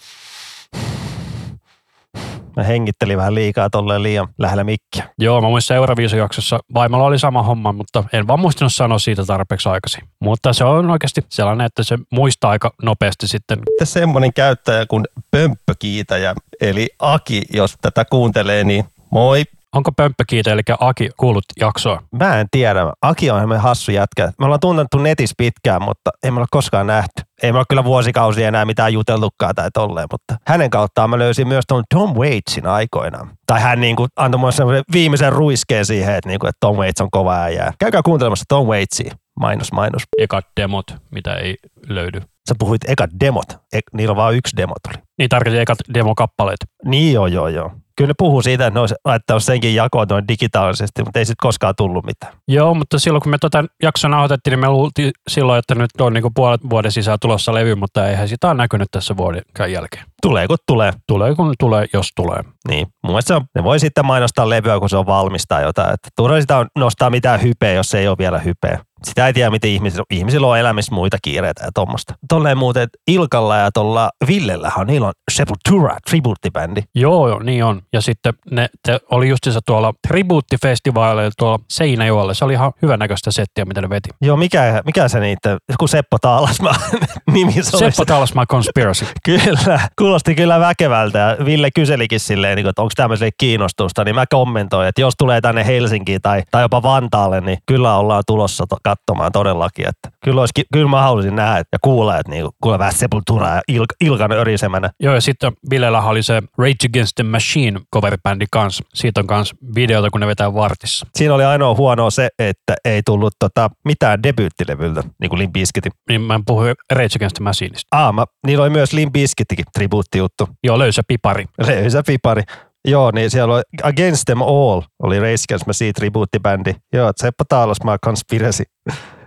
Mä 2.55 2.63
hengittelin 2.63 3.17
vähän 3.17 3.35
liikaa 3.35 3.69
tolleen 3.69 4.03
liian 4.03 4.27
lähellä 4.37 4.63
mikkiä. 4.63 5.09
Joo, 5.17 5.41
mä 5.41 5.47
muistan 5.47 5.77
Euroviisujaksossa 5.77 6.59
vaimolla 6.73 7.05
oli 7.05 7.19
sama 7.19 7.43
homma, 7.43 7.71
mutta 7.71 8.03
en 8.13 8.27
vaan 8.27 8.39
muistanut 8.39 8.73
sanoa 8.73 8.99
siitä 8.99 9.25
tarpeeksi 9.25 9.69
aikaisin. 9.69 10.03
Mutta 10.19 10.53
se 10.53 10.63
on 10.63 10.89
oikeasti 10.89 11.21
sellainen, 11.29 11.65
että 11.65 11.83
se 11.83 11.97
muistaa 12.11 12.51
aika 12.51 12.71
nopeasti 12.83 13.27
sitten. 13.27 13.57
Sitten 13.69 13.87
semmoinen 13.87 14.33
käyttäjä 14.33 14.85
kuin 14.85 15.05
Pömppökiitäjä, 15.31 16.35
eli 16.61 16.89
Aki, 16.99 17.41
jos 17.53 17.75
tätä 17.81 18.05
kuuntelee, 18.05 18.63
niin 18.63 18.85
moi. 19.09 19.43
Onko 19.75 19.91
Pömppäkiitä, 19.91 20.51
eli 20.51 20.61
Aki, 20.79 21.09
kuullut 21.17 21.45
jaksoa? 21.59 22.01
Mä 22.11 22.39
en 22.39 22.47
tiedä. 22.51 22.79
Aki 23.01 23.31
on 23.31 23.37
ihan 23.37 23.61
hassu 23.61 23.91
jätkä. 23.91 24.31
Me 24.39 24.45
ollaan 24.45 24.59
tunnettu 24.59 24.97
netissä 24.97 25.33
pitkään, 25.37 25.81
mutta 25.81 26.11
ei 26.23 26.31
me 26.31 26.39
ole 26.39 26.47
koskaan 26.51 26.87
nähty. 26.87 27.21
Ei 27.43 27.51
me 27.51 27.57
ole 27.57 27.65
kyllä 27.69 27.83
vuosikausia 27.83 28.47
enää 28.47 28.65
mitään 28.65 28.93
juteltukaan 28.93 29.55
tai 29.55 29.69
tolleen, 29.73 30.07
mutta 30.11 30.35
hänen 30.47 30.69
kauttaan 30.69 31.09
mä 31.09 31.19
löysin 31.19 31.47
myös 31.47 31.65
tuon 31.67 31.83
Tom 31.93 32.13
Waitsin 32.13 32.67
aikoinaan. 32.67 33.29
Tai 33.47 33.61
hän 33.61 33.81
niin 33.81 33.95
kuin 33.95 34.09
antoi 34.15 34.39
mulle 34.39 34.51
semmoisen 34.51 34.83
viimeisen 34.93 35.33
ruiskeen 35.33 35.85
siihen, 35.85 36.15
että, 36.15 36.29
niin 36.29 36.39
kuin, 36.39 36.49
että 36.49 36.59
Tom 36.59 36.75
Waits 36.75 37.01
on 37.01 37.11
kova 37.11 37.35
äijää. 37.41 37.73
Käykää 37.79 38.01
kuuntelemassa 38.05 38.45
Tom 38.49 38.67
Waitsia. 38.67 39.15
Mainos, 39.39 39.71
mainos. 39.71 40.01
Ekat 40.17 40.45
demot, 40.61 40.85
mitä 41.11 41.33
ei 41.35 41.55
löydy. 41.87 42.19
Sä 42.19 42.55
puhuit 42.59 42.89
ekat 42.89 43.09
demot. 43.19 43.45
E- 43.73 43.79
niillä 43.93 44.11
on 44.11 44.17
vain 44.17 44.37
yksi 44.37 44.57
demo 44.57 44.73
tuli. 44.87 45.03
Niin 45.17 45.29
tarkoitin 45.29 45.61
ekat 45.61 45.77
demokappaleet. 45.93 46.57
Niin 46.85 47.13
joo, 47.13 47.27
joo, 47.27 47.47
joo. 47.47 47.71
Kyllä 47.97 48.07
ne 48.09 48.13
puhuu 48.17 48.41
siitä, 48.41 48.67
että 48.67 48.77
ne 48.77 48.81
olisi 48.81 48.95
laittanut 49.05 49.43
senkin 49.43 49.75
jakoon 49.75 50.07
noin 50.09 50.27
digitaalisesti, 50.27 51.03
mutta 51.03 51.19
ei 51.19 51.25
sitten 51.25 51.47
koskaan 51.47 51.73
tullut 51.77 52.05
mitään. 52.05 52.33
Joo, 52.47 52.73
mutta 52.73 52.99
silloin 52.99 53.21
kun 53.21 53.29
me 53.29 53.37
tota 53.37 53.65
jakson 53.83 54.11
nauhoitettiin, 54.11 54.51
niin 54.51 54.59
me 54.59 54.69
luultiin 54.69 55.11
silloin, 55.27 55.59
että 55.59 55.75
nyt 55.75 55.89
on 56.01 56.13
niinku 56.13 56.31
puolet 56.35 56.61
vuoden 56.69 56.91
sisään 56.91 57.17
tulossa 57.21 57.53
levy, 57.53 57.75
mutta 57.75 58.07
eihän 58.07 58.27
sitä 58.27 58.47
ole 58.47 58.53
näkynyt 58.53 58.87
tässä 58.91 59.17
vuoden 59.17 59.41
jälkeen. 59.69 60.05
Tulee 60.21 60.47
kun 60.47 60.57
tulee. 60.67 60.93
Tulee 61.07 61.35
kun 61.35 61.53
tulee, 61.59 61.85
jos 61.93 62.09
tulee. 62.15 62.43
Niin, 62.67 62.87
mun 63.03 63.11
mielestä 63.11 63.27
se 63.27 63.35
on, 63.35 63.45
ne 63.55 63.63
voi 63.63 63.79
sitten 63.79 64.05
mainostaa 64.05 64.49
levyä, 64.49 64.79
kun 64.79 64.89
se 64.89 64.97
on 64.97 65.05
valmis 65.05 65.43
tai 65.47 65.63
jotain. 65.63 65.93
Että 65.93 66.09
turha 66.15 66.41
sitä 66.41 66.57
on 66.57 66.67
nostaa 66.77 67.09
mitään 67.09 67.41
hypeä, 67.41 67.73
jos 67.73 67.89
se 67.89 67.99
ei 67.99 68.07
ole 68.07 68.17
vielä 68.17 68.39
hypeä. 68.39 68.79
Sitä 69.03 69.27
ei 69.27 69.33
tiedä, 69.33 69.49
miten 69.49 69.71
ihmisillä, 69.71 70.05
ihmisillä 70.11 70.47
on 70.47 70.59
elämässä 70.59 70.95
muita 70.95 71.17
kiireitä 71.21 71.63
ja 71.65 71.71
tuommoista. 71.75 72.13
Tolleen 72.29 72.57
muuten, 72.57 72.87
Ilkalla 73.07 73.57
ja 73.57 73.71
tuolla 73.71 74.09
Villellähän 74.27 74.87
niillä 74.87 75.07
on 75.07 75.13
Sepultura 75.31 75.97
tribuuttibändi. 76.09 76.81
Joo, 76.95 77.29
joo, 77.29 77.39
niin 77.39 77.63
on. 77.63 77.81
Ja 77.93 78.01
sitten 78.01 78.33
ne 78.51 78.69
te 78.83 78.99
oli 79.11 79.29
justiinsa 79.29 79.59
tuolla 79.65 79.93
tribuuttifestivaaleilla 80.07 81.31
tuolla 81.37 81.59
Seinäjoella. 81.69 82.33
Se 82.33 82.45
oli 82.45 82.53
ihan 82.53 82.71
hyvän 82.81 82.99
näköistä 82.99 83.31
settiä, 83.31 83.65
mitä 83.65 83.81
ne 83.81 83.89
veti. 83.89 84.09
Joo, 84.21 84.37
mikä, 84.37 84.81
mikä 84.85 85.07
se 85.07 85.19
niitä, 85.19 85.57
joku 85.69 85.87
Seppo 85.87 86.17
Taalasma 86.21 86.71
nimi 87.33 87.51
se 87.51 87.77
oli. 87.77 87.79
Seppo 87.79 88.05
Talas 88.05 88.35
My 88.35 88.45
Conspiracy. 88.45 89.05
Kyllä, 89.25 89.79
kuulosti 89.97 90.35
kyllä 90.35 90.59
väkevältä 90.59 91.19
ja 91.19 91.45
Ville 91.45 91.69
kyselikin 91.75 92.19
silleen, 92.19 92.55
niin 92.55 92.67
että 92.67 92.81
onko 92.81 92.91
tämmöiselle 92.95 93.31
kiinnostusta, 93.37 94.03
niin 94.03 94.15
mä 94.15 94.25
kommentoin, 94.29 94.87
että 94.87 95.01
jos 95.01 95.13
tulee 95.17 95.41
tänne 95.41 95.65
Helsinkiin 95.65 96.21
tai, 96.21 96.43
tai 96.51 96.61
jopa 96.61 96.83
Vantaalle, 96.83 97.41
niin 97.41 97.57
kyllä 97.65 97.97
ollaan 97.97 98.23
tulossa 98.27 98.67
to- 98.69 98.77
katsomaan 98.85 99.31
todellakin, 99.31 99.87
että 99.87 100.09
kyllä, 100.25 100.39
olisi, 100.39 100.53
kyllä 100.73 100.89
mä 100.89 101.01
haluaisin 101.01 101.35
nähdä 101.35 101.57
ja 101.57 101.77
kuulla, 101.81 102.17
että 102.17 102.31
niin 102.31 102.45
kuule 102.61 102.79
vähän 102.79 102.93
Sepultura 102.93 103.47
ja 103.47 103.61
Il- 103.71 103.95
Ilkan 104.01 104.31
örisemänä. 104.31 104.89
Joo, 104.99 105.15
ja 105.15 105.21
sitten 105.21 105.51
Villellä 105.69 106.01
oli 106.01 106.23
se 106.23 106.41
Rage 106.57 106.85
Against 106.89 107.15
the 107.15 107.23
Machine 107.23 107.79
coverbändi 107.93 108.45
kanssa. 108.51 108.83
Siitä 108.93 109.19
on 109.19 109.27
kanssa 109.27 109.55
videota, 109.75 110.09
kun 110.09 110.21
ne 110.21 110.27
vetää 110.27 110.53
vartissa. 110.53 111.07
Siinä 111.15 111.33
oli 111.33 111.43
ainoa 111.43 111.75
huonoa 111.75 112.11
se, 112.11 112.29
että 112.39 112.73
ei 112.85 113.01
tullut 113.05 113.33
tota, 113.39 113.69
mitään 113.85 114.23
debyyttilevyltä, 114.23 115.03
niin 115.21 115.29
kuin 115.29 115.39
Limp 115.39 115.53
Bizkitin. 115.53 115.91
Niin 116.09 116.21
mä 116.21 116.35
en 116.35 116.45
puhu 116.45 116.61
Rage 116.93 117.15
Against 117.15 117.35
the 117.35 117.43
Machineista. 117.43 117.87
Aa, 117.91 118.11
mä, 118.11 118.25
niillä 118.47 118.63
oli 118.63 118.69
myös 118.69 118.93
Limp 118.93 119.13
Bizkittikin 119.13 119.65
tribuuttijuttu. 119.73 120.49
Joo, 120.63 120.79
löysä 120.79 121.01
pipari. 121.07 121.45
Löysä 121.67 122.03
pipari. 122.07 122.43
Joo, 122.85 123.11
niin 123.11 123.31
siellä 123.31 123.55
oli 123.55 123.61
Against 123.83 124.23
Them 124.25 124.41
All, 124.41 124.81
oli 125.03 125.19
Rage 125.19 125.65
Machine 125.65 125.93
tribuuttibändi. 125.93 126.75
Joo, 126.93 127.11
Seppo 127.15 127.43
Taalasmaa 127.49 127.97
Conspiracy. 128.05 128.63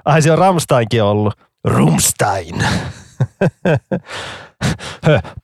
Ai 0.04 0.22
se 0.22 0.32
on 0.32 0.38
Ramsteinkin 0.38 1.02
ollut. 1.02 1.34
Rumstein. 1.64 2.54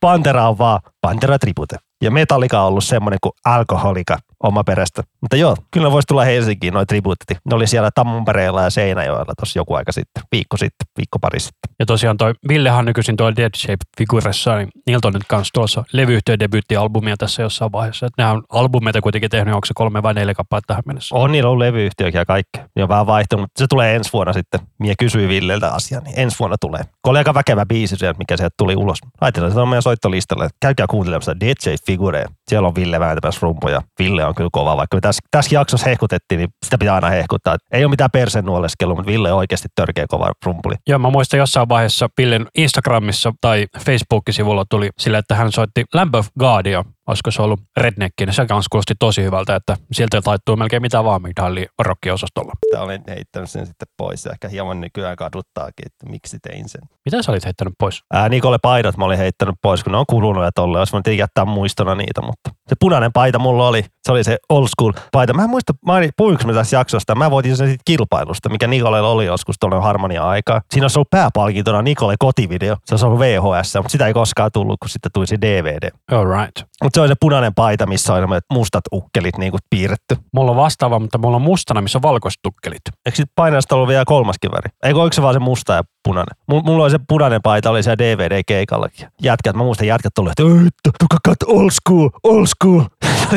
Pantera 0.01 0.49
on 0.49 0.57
vaan 0.57 0.79
Pantera 1.01 1.39
tribute. 1.39 1.77
Ja 2.05 2.11
Metallica 2.11 2.61
on 2.61 2.67
ollut 2.67 2.83
semmoinen 2.83 3.19
kuin 3.21 3.33
Alkoholika 3.45 4.17
oma 4.43 4.63
perästä. 4.63 5.03
Mutta 5.21 5.35
joo, 5.35 5.55
kyllä 5.71 5.91
voisi 5.91 6.05
tulla 6.07 6.23
Helsinkiin 6.23 6.73
noin 6.73 6.87
tribuutit. 6.87 7.37
Ne 7.45 7.55
oli 7.55 7.67
siellä 7.67 7.89
Tampereella 7.95 8.61
ja 8.61 8.69
Seinäjoella 8.69 9.33
tuossa 9.39 9.59
joku 9.59 9.73
aika 9.73 9.91
sitten, 9.91 10.23
viikko 10.31 10.57
sitten, 10.57 10.87
viikko 10.97 11.19
pari 11.19 11.39
sitten. 11.39 11.75
Ja 11.79 11.85
tosiaan 11.85 12.17
toi 12.17 12.33
Villehan 12.47 12.85
nykyisin 12.85 13.17
tuolla 13.17 13.35
Dead 13.35 13.51
Shape-figuressa, 13.57 14.57
niin 14.57 14.69
niiltä 14.87 15.07
on 15.07 15.13
nyt 15.13 15.23
kans 15.27 15.49
tuossa 15.53 15.83
levyyhtiön 15.93 16.39
debyyttialbumia 16.39 17.17
tässä 17.17 17.41
jossain 17.41 17.71
vaiheessa. 17.71 18.05
Että 18.05 18.21
nämä 18.21 18.31
on 18.31 18.43
albumeita 18.49 19.01
kuitenkin 19.01 19.29
tehnyt, 19.29 19.55
onko 19.55 19.65
se 19.65 19.73
kolme 19.75 20.03
vai 20.03 20.13
neljä 20.13 20.33
kappaletta 20.33 20.67
tähän 20.67 20.83
mennessä? 20.85 21.15
On 21.15 21.31
niillä 21.31 21.49
ollut 21.49 21.65
levyyhtiökin 21.65 22.19
ja 22.19 22.25
kaikki. 22.25 22.59
Ne 22.75 22.83
on 22.83 22.89
vähän 22.89 23.07
vaihtunut, 23.07 23.43
mutta 23.43 23.59
se 23.59 23.67
tulee 23.67 23.95
ensi 23.95 24.13
vuonna 24.13 24.33
sitten. 24.33 24.59
Mie 24.79 24.93
kysyi 24.99 25.27
Villeltä 25.27 25.73
asiaa, 25.73 26.01
niin 26.01 26.19
ensi 26.19 26.39
vuonna 26.39 26.55
tulee. 26.61 26.83
Kun 26.83 27.11
oli 27.11 27.17
aika 27.17 27.33
väkevä 27.33 27.65
biisi 27.65 27.95
sieltä, 27.95 28.17
mikä 28.17 28.37
sieltä 28.37 28.55
tuli 28.57 28.75
ulos. 28.75 28.99
Laitetaan 29.21 29.51
se 29.51 29.59
on 29.59 29.69
meidän 29.69 29.81
soittolistalle. 29.81 30.49
Käykää 30.61 30.87
kuuntelemassa 30.89 31.39
DJ 31.39 31.69
figurę 31.95 32.27
Siellä 32.49 32.67
on 32.67 32.75
Ville 32.75 32.99
vääntämässä 32.99 33.39
rumpuja. 33.41 33.81
Ville 33.99 34.25
on 34.25 34.35
kyllä 34.35 34.49
kova, 34.53 34.77
vaikka 34.77 34.97
me 34.97 35.01
tässä, 35.01 35.19
tässä 35.31 35.55
jaksossa 35.55 35.89
hehkutettiin, 35.89 36.39
niin 36.39 36.49
sitä 36.65 36.77
pitää 36.77 36.95
aina 36.95 37.09
hehkuttaa. 37.09 37.57
Ei 37.71 37.85
ole 37.85 37.89
mitään 37.89 38.11
persen 38.11 38.45
nuoleskelua, 38.45 38.95
mutta 38.95 39.11
Ville 39.11 39.31
on 39.31 39.37
oikeasti 39.37 39.67
törkeä 39.75 40.05
kova 40.07 40.31
rumpuli. 40.45 40.75
Joo, 40.87 40.99
mä 40.99 41.09
muistan 41.09 41.37
jossain 41.37 41.69
vaiheessa 41.69 42.09
Villen 42.17 42.47
Instagramissa 42.57 43.33
tai 43.41 43.65
Facebook-sivulla 43.79 44.65
tuli 44.69 44.89
sille, 44.97 45.17
että 45.17 45.35
hän 45.35 45.51
soitti 45.51 45.83
Lamb 45.93 46.15
of 46.15 46.27
Godia. 46.39 46.83
Olisiko 47.07 47.31
se 47.31 47.41
ollut 47.41 47.59
Redneckin? 47.77 48.33
Se 48.33 48.45
kanssa 48.45 48.69
kuulosti 48.71 48.93
tosi 48.99 49.23
hyvältä, 49.23 49.55
että 49.55 49.77
sieltä 49.91 50.21
taittuu 50.21 50.55
melkein 50.55 50.81
mitä 50.81 51.03
vaan, 51.03 51.21
mitä 51.21 51.43
oli 51.43 51.67
rockiosastolla. 51.79 52.53
Tää 52.71 52.81
olen 52.81 53.03
heittänyt 53.07 53.49
sen 53.49 53.65
sitten 53.65 53.87
pois 53.97 54.25
ja 54.25 54.31
ehkä 54.31 54.47
hieman 54.47 54.81
nykyään 54.81 55.15
kaduttaakin, 55.15 55.85
että 55.85 56.09
miksi 56.09 56.37
tein 56.39 56.69
sen. 56.69 56.81
Mitä 57.05 57.21
sä 57.21 57.31
olit 57.31 57.45
heittänyt 57.45 57.73
pois? 57.79 58.03
Ää, 58.13 58.29
Nikolle 58.29 58.57
paidat 58.61 58.97
mä 58.97 59.05
olin 59.05 59.17
heittänyt 59.17 59.55
pois, 59.61 59.83
kun 59.83 59.91
ne 59.91 59.97
on 59.97 60.05
kulunut 60.09 60.43
ja 60.43 60.51
tolle. 60.51 60.79
Olisi 60.79 60.93
voinut 60.93 61.07
jättää 61.07 61.45
muistona 61.45 61.95
niitä, 61.95 62.21
mutta 62.21 62.34
se 62.67 62.75
punainen 62.79 63.13
paita 63.13 63.39
mulla 63.39 63.67
oli. 63.67 63.85
Se 64.03 64.11
oli 64.11 64.23
se 64.23 64.37
old 64.49 64.67
school 64.67 64.93
paita. 65.11 65.33
Mä 65.33 65.43
en 65.43 65.49
muista, 65.49 65.73
maini, 65.85 66.09
puhuinko 66.17 66.43
mä 66.47 66.53
tässä 66.53 66.77
jaksosta. 66.77 67.15
Mä 67.15 67.31
voitin 67.31 67.57
sen 67.57 67.67
siitä 67.67 67.81
kilpailusta, 67.85 68.49
mikä 68.49 68.67
Nikolella 68.67 69.09
oli 69.09 69.25
joskus 69.25 69.55
tuolla 69.59 69.81
harmonia-aikaa. 69.81 70.61
Siinä 70.71 70.83
olisi 70.83 70.99
ollut 70.99 71.09
pääpalkintona 71.09 71.81
Nikolle 71.81 72.15
kotivideo. 72.19 72.75
Se 72.85 72.93
olisi 72.93 73.05
ollut 73.05 73.19
VHS, 73.19 73.75
mutta 73.75 73.89
sitä 73.89 74.07
ei 74.07 74.13
koskaan 74.13 74.51
tullut, 74.53 74.79
kun 74.79 74.89
sitten 74.89 75.11
tuli 75.13 75.27
se 75.27 75.37
DVD. 75.41 75.89
All 76.11 76.25
right. 76.25 76.69
Mutta 76.83 76.97
se 76.97 77.01
oli 77.01 77.07
se 77.07 77.15
punainen 77.19 77.53
paita, 77.53 77.85
missä 77.85 78.13
on 78.13 78.41
mustat 78.53 78.83
ukkelit 78.93 79.37
niin 79.37 79.53
piirretty. 79.69 80.17
Mulla 80.33 80.51
on 80.51 80.57
vastaava, 80.57 80.99
mutta 80.99 81.17
mulla 81.17 81.35
on 81.35 81.41
mustana, 81.41 81.81
missä 81.81 81.97
on 81.97 82.01
valkoiset 82.01 82.39
tukkelit. 82.43 82.81
Eikö 83.05 83.15
sitten 83.15 83.33
painasta 83.35 83.75
ollut 83.75 83.87
vielä 83.87 84.05
kolmaskin 84.05 84.51
väri? 84.51 84.69
Eikö 84.83 85.01
oliko 85.01 85.13
se 85.13 85.21
vaan 85.21 85.33
se 85.33 85.39
musta 85.39 85.73
ja 85.73 85.83
punainen? 86.05 86.35
Mulla, 86.47 86.63
mulla 86.63 86.83
oli 86.83 86.91
se 86.91 86.99
punainen 87.07 87.41
paita, 87.41 87.69
oli 87.69 87.83
siellä 87.83 88.03
DVD-keikallakin. 88.03 89.07
Jätkät, 89.21 89.55
mä 89.55 89.63
muistan 89.63 89.87
jätkät 89.87 90.13
tuli, 90.15 90.29
että 90.29 90.43
"Ei, 90.43 90.69
tuka 90.99 91.17
kat 91.25 91.37
old 91.47 91.69
school, 91.71 92.09
old 92.23 92.45
school. 92.45 92.81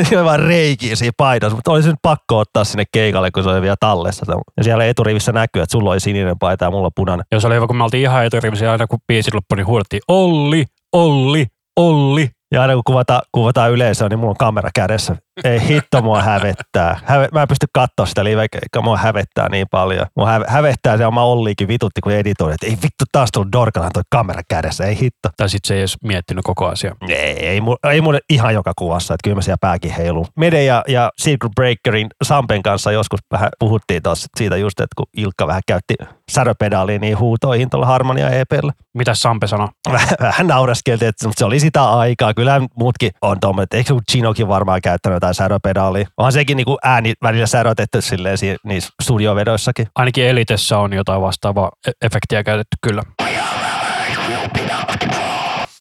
Se 0.08 0.16
oli 0.18 0.24
vaan 0.24 0.40
reikiä 0.40 0.96
siinä 0.96 1.12
paidassa, 1.16 1.56
mutta 1.56 1.70
oli 1.72 1.82
se 1.82 1.88
nyt 1.88 1.98
pakko 2.02 2.38
ottaa 2.38 2.64
sinne 2.64 2.84
keikalle, 2.92 3.30
kun 3.30 3.42
se 3.42 3.48
oli 3.48 3.62
vielä 3.62 3.76
tallessa. 3.80 4.26
Ja 4.56 4.64
siellä 4.64 4.84
eturivissä 4.84 5.32
näkyy, 5.32 5.62
että 5.62 5.72
sulla 5.72 5.90
oli 5.90 6.00
sininen 6.00 6.38
paita 6.38 6.64
ja 6.64 6.70
mulla 6.70 6.90
punainen. 6.96 7.26
Ja 7.32 7.40
se 7.40 7.46
oli 7.46 7.54
hyvä, 7.54 7.66
kun 7.66 7.76
me 7.76 7.84
oltiin 7.84 8.02
ihan 8.02 8.24
eturivisiä 8.24 8.72
aina 8.72 8.86
kun 8.86 8.98
biisi 9.08 9.30
loppui, 9.34 9.56
niin 9.56 9.66
huudettiin 9.66 10.02
Olli, 10.08 10.64
Olli, 10.92 11.46
Olli. 11.76 12.30
Ja 12.52 12.62
aina 12.62 12.74
kun 12.74 12.82
kuvataan, 12.86 13.22
kuvataan 13.32 13.70
yleisöä, 13.72 14.08
niin 14.08 14.18
mulla 14.18 14.30
on 14.30 14.36
kamera 14.36 14.70
kädessä. 14.74 15.16
Ei 15.44 15.68
hitto 15.68 16.02
mua 16.02 16.22
hävettää. 16.22 17.00
Häve, 17.04 17.28
mä 17.32 17.42
en 17.42 17.48
pysty 17.48 17.66
katsoa 17.72 18.06
sitä 18.06 18.24
livekeikkaa, 18.24 18.82
mua 18.82 18.96
hävettää 18.96 19.48
niin 19.48 19.66
paljon. 19.70 20.06
Mua 20.16 20.26
häve, 20.26 20.44
hävettää 20.48 20.96
se 20.96 21.06
oma 21.06 21.24
Olliikin 21.24 21.68
vitutti, 21.68 22.00
kun 22.00 22.12
editoi, 22.12 22.54
että 22.54 22.66
ei 22.66 22.72
vittu 22.72 23.04
taas 23.12 23.30
tullut 23.32 23.52
Dorkalan 23.52 23.90
toi 23.94 24.02
kamera 24.10 24.42
kädessä, 24.48 24.84
ei 24.84 25.00
hitto. 25.00 25.28
Tai 25.36 25.48
sitten 25.48 25.68
se 25.68 25.74
ei 25.74 25.80
edes 25.80 25.96
miettinyt 26.04 26.44
koko 26.44 26.66
asiaa. 26.66 26.94
Ei, 27.08 27.46
ei, 27.46 27.60
mu- 27.60 27.90
ei 27.90 28.00
mun 28.00 28.18
ihan 28.30 28.54
joka 28.54 28.72
kuvassa, 28.78 29.14
että 29.14 29.24
kyllä 29.24 29.34
mä 29.34 29.42
siellä 29.42 29.58
pääkin 29.60 29.90
heiluu. 29.90 30.26
Mede 30.36 30.64
ja, 30.64 30.84
ja 30.88 31.10
Secret 31.18 31.52
Breakerin 31.56 32.08
Sampen 32.24 32.62
kanssa 32.62 32.92
joskus 32.92 33.20
vähän 33.32 33.48
puhuttiin 33.58 34.02
tossa 34.02 34.26
siitä 34.36 34.56
just, 34.56 34.80
että 34.80 34.94
kun 34.96 35.06
Ilkka 35.16 35.46
vähän 35.46 35.62
käytti 35.66 35.94
säröpedaaliin 36.30 37.00
niin 37.00 37.18
huutoihin 37.18 37.70
tuolla 37.70 37.86
Harmonia 37.86 38.30
EPllä. 38.30 38.72
Mitä 38.94 39.14
Sampe 39.14 39.46
sanoi? 39.46 39.68
Vähän, 39.92 40.08
vähän 40.20 40.46
nauraskeltiin, 40.46 41.08
että 41.08 41.28
se 41.36 41.44
oli 41.44 41.60
sitä 41.60 41.84
aikaa. 41.90 42.34
Kyllä 42.34 42.60
muutkin 42.78 43.10
on 43.22 43.40
tuommoinen, 43.40 43.62
että 43.64 43.76
eikö 43.76 43.94
Chinokin 44.10 44.48
varmaan 44.48 44.80
käyttänyt 44.82 45.16
jotain 45.16 45.27
säröpedaalia. 45.34 46.06
Onhan 46.16 46.32
sekin 46.32 46.56
niin 46.56 46.64
kuin 46.64 46.78
ääni 46.84 47.12
välillä 47.22 47.46
särötetty 47.46 48.00
silleen 48.00 48.38
si- 48.38 48.56
niissä 48.64 48.90
studiovedoissakin. 49.02 49.86
Ainakin 49.94 50.24
Elitessä 50.24 50.78
on 50.78 50.92
jotain 50.92 51.20
vastaavaa 51.22 51.70
e- 51.86 51.90
efektiä 52.02 52.44
käytetty 52.44 52.76
kyllä. 52.82 53.02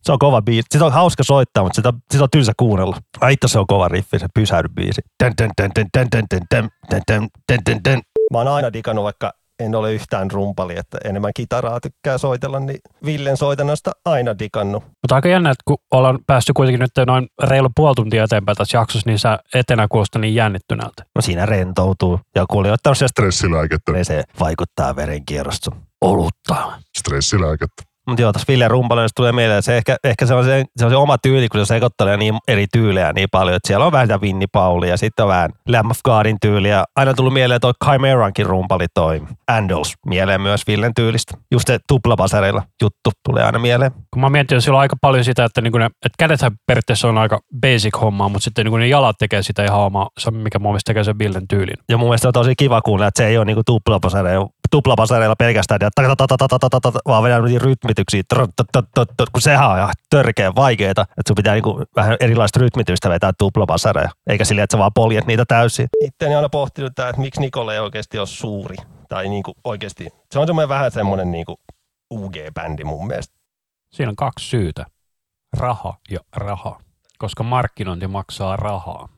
Se 0.04 0.12
on 0.12 0.20
kova 0.20 0.42
biisi. 0.42 0.66
Sitä 0.72 0.86
on 0.86 0.92
hauska 0.92 1.24
soittaa, 1.24 1.64
mutta 1.64 1.76
sitä, 1.76 1.94
sitä 2.12 2.24
on 2.24 2.30
tylsä 2.32 2.52
kuunnella. 2.58 2.98
Ai 3.22 3.34
itse 3.34 3.48
se 3.48 3.60
on 3.60 3.68
kova 3.68 3.88
riffi, 3.88 4.20
se 4.20 4.28
pysähdy 4.34 4.68
biisi. 4.76 5.02
Tän, 5.18 5.36
tän, 5.36 5.50
tän, 5.56 5.72
tän, 5.74 5.88
tän, 5.92 6.08
tän, 6.10 6.26
tän, 6.30 6.48
tän, 6.50 6.70
tän, 6.90 7.02
tän, 7.08 7.28
tän, 7.48 7.60
tän, 7.64 7.84
tän. 7.84 8.02
Mä 8.32 8.38
oon 8.38 8.48
aina 8.48 8.74
digannut, 8.74 9.04
vaikka 9.04 9.32
en 9.60 9.76
ole 9.76 9.94
yhtään 9.94 10.32
rumpali, 10.32 10.78
että 10.78 10.98
enemmän 11.04 11.32
kitaraa 11.36 11.80
tykkää 11.80 12.18
soitella, 12.18 12.60
niin 12.60 12.80
Villen 13.06 13.38
soitannasta 13.38 13.92
aina 14.06 14.40
digannut. 14.40 14.84
Mutta 14.84 15.16
aika 15.16 15.30
jännä, 15.30 15.52
että 15.52 15.64
kun 15.66 15.78
ollaan 15.92 16.20
päästy 16.28 16.54
kuitenkin 16.54 16.80
nyt 16.80 17.06
noin 17.08 17.28
reilu 17.44 17.70
puoli 17.76 17.96
tuntia 17.96 18.24
eteenpäin 18.24 18.58
tässä 18.58 18.78
jaksossa, 18.78 19.10
niin 19.10 19.20
sä 19.20 19.40
etenä 19.54 19.88
kuulostaa 19.88 20.22
niin 20.22 20.36
jännittyneeltä. 20.36 21.04
No 21.16 21.22
siinä 21.22 21.46
rentoutuu. 21.46 22.20
Ja 22.36 22.46
ottanut 22.74 22.98
sitä 22.98 23.08
Stressilääkettä. 23.08 23.92
niin 23.92 24.06
se 24.06 24.24
vaikuttaa 24.40 24.96
verenkierrosta. 24.96 25.72
Olutta. 26.02 26.72
Stressilääkettä. 26.98 27.84
Mutta 28.08 28.22
joo, 28.22 28.34
tuossa 28.34 28.46
Ville 28.48 28.68
Rumpalainen 28.68 29.10
tulee 29.16 29.32
mieleen, 29.32 29.60
että 29.60 29.66
se 29.66 29.78
ehkä, 29.78 29.96
ehkä 30.04 30.26
se, 30.26 30.34
on 30.34 30.46
se, 30.46 30.66
se, 30.78 30.86
on 30.86 30.92
se 30.92 30.98
oma 30.98 31.18
tyyli, 31.18 31.50
kun 31.50 31.62
se 31.62 31.66
sekoittelee 31.66 32.18
niin 32.18 32.38
eri 32.48 32.66
tyylejä 32.74 33.14
niin 33.14 33.28
paljon, 33.32 33.56
että 33.56 33.68
siellä 33.68 33.86
on 33.86 33.92
vähän 33.92 34.08
sitä 34.08 34.22
Vinnie 34.22 34.48
Pauli 34.52 34.90
ja 34.90 34.98
sitten 34.98 35.24
on 35.24 35.30
vähän 35.30 35.50
Lamb 35.70 35.92
of 35.92 35.98
Godin 36.04 36.38
tyyli 36.42 36.70
ja 36.70 36.86
aina 36.96 37.14
tullut 37.14 37.34
mieleen 37.34 37.62
toi 37.62 37.74
Chimerankin 37.86 38.46
rumpali 38.46 38.86
toi 38.94 39.22
Andals 39.48 39.94
mieleen 40.06 40.42
myös 40.42 40.68
Villen 40.68 40.92
tyylistä. 40.96 41.38
Just 41.52 41.68
se 41.68 41.80
tuplapasereilla 41.88 42.64
juttu 42.82 43.12
tulee 43.30 43.44
aina 43.44 43.60
mieleen. 43.60 43.92
Kun 43.92 44.22
mä 44.22 44.30
mietin 44.30 44.62
silloin 44.62 44.82
aika 44.82 44.96
paljon 45.02 45.24
sitä, 45.24 45.46
että, 45.46 45.62
niin 45.62 45.74
ne, 45.74 45.86
että 45.86 46.16
kädethän 46.20 46.52
periaatteessa 46.68 47.08
on 47.08 47.18
aika 47.18 47.40
basic 47.62 48.02
hommaa, 48.02 48.30
mutta 48.30 48.44
sitten 48.44 48.66
niin 48.66 48.80
ne 48.80 48.88
jalat 48.88 49.16
tekee 49.20 49.44
sitä 49.44 49.64
ihan 49.64 49.80
omaa, 49.80 50.10
se, 50.20 50.32
mikä 50.32 50.60
mun 50.60 50.72
mielestä 50.72 50.90
tekee 50.90 51.04
sen 51.04 51.20
Villen 51.20 51.48
tyylin. 51.48 51.78
Ja 51.90 51.98
mun 51.98 52.08
mielestä 52.08 52.28
on 52.30 52.34
tosi 52.34 52.56
kiva 52.56 52.82
kuulla, 52.82 53.08
että 53.08 53.24
se 53.24 53.28
ei 53.28 53.38
ole 53.38 53.46
niinku 53.46 53.64
tuplapasereilla 53.66 54.50
tuplapasereilla 54.72 55.36
pelkästään, 55.36 55.80
ja 55.82 55.90
vaan 57.08 57.24
vedän 57.24 57.44
rytmityksiä, 57.62 58.24
kun 59.32 59.42
sehän 59.42 59.70
on 59.70 59.78
ihan 59.78 59.94
törkeä 60.10 60.56
vaikeeta, 60.56 61.02
että 61.02 61.28
sun 61.28 61.36
pitää 61.36 61.54
niinku 61.54 61.84
vähän 61.96 62.18
erilaista 62.20 62.60
rytmitystä 62.60 63.10
vetää 63.10 63.32
tuplapasereja, 63.38 64.10
eikä 64.30 64.46
silleen, 64.46 64.64
että 64.64 64.78
sä 64.78 64.80
vaan 64.80 64.94
poljet 64.94 65.26
niitä 65.26 65.46
täysin. 65.48 65.88
Itteni 66.02 66.36
aina 66.36 66.50
pohtinut 66.50 66.96
tää, 66.96 67.10
että 67.10 67.22
miksi 67.22 67.42
Nikolle 67.42 67.74
ei 67.74 67.80
oikeasti 67.80 68.20
ole 68.20 68.28
suuri, 68.28 68.76
tai 69.10 69.30
niinku 69.30 69.54
oikeasti, 69.64 70.08
se 70.32 70.40
on 70.40 70.48
semmoinen 70.48 70.70
vähän 70.70 70.92
semmoinen 70.92 71.32
niinku 71.32 71.60
UG-bändi 72.14 72.84
mun 72.84 73.08
mielestä. 73.08 73.36
Siinä 73.94 74.10
on 74.10 74.16
kaksi 74.16 74.50
syytä. 74.50 74.86
Raha 75.58 75.98
ja 76.10 76.20
raha. 76.36 76.80
Koska 77.18 77.44
markkinointi 77.44 78.08
maksaa 78.08 78.56
rahaa. 78.56 79.10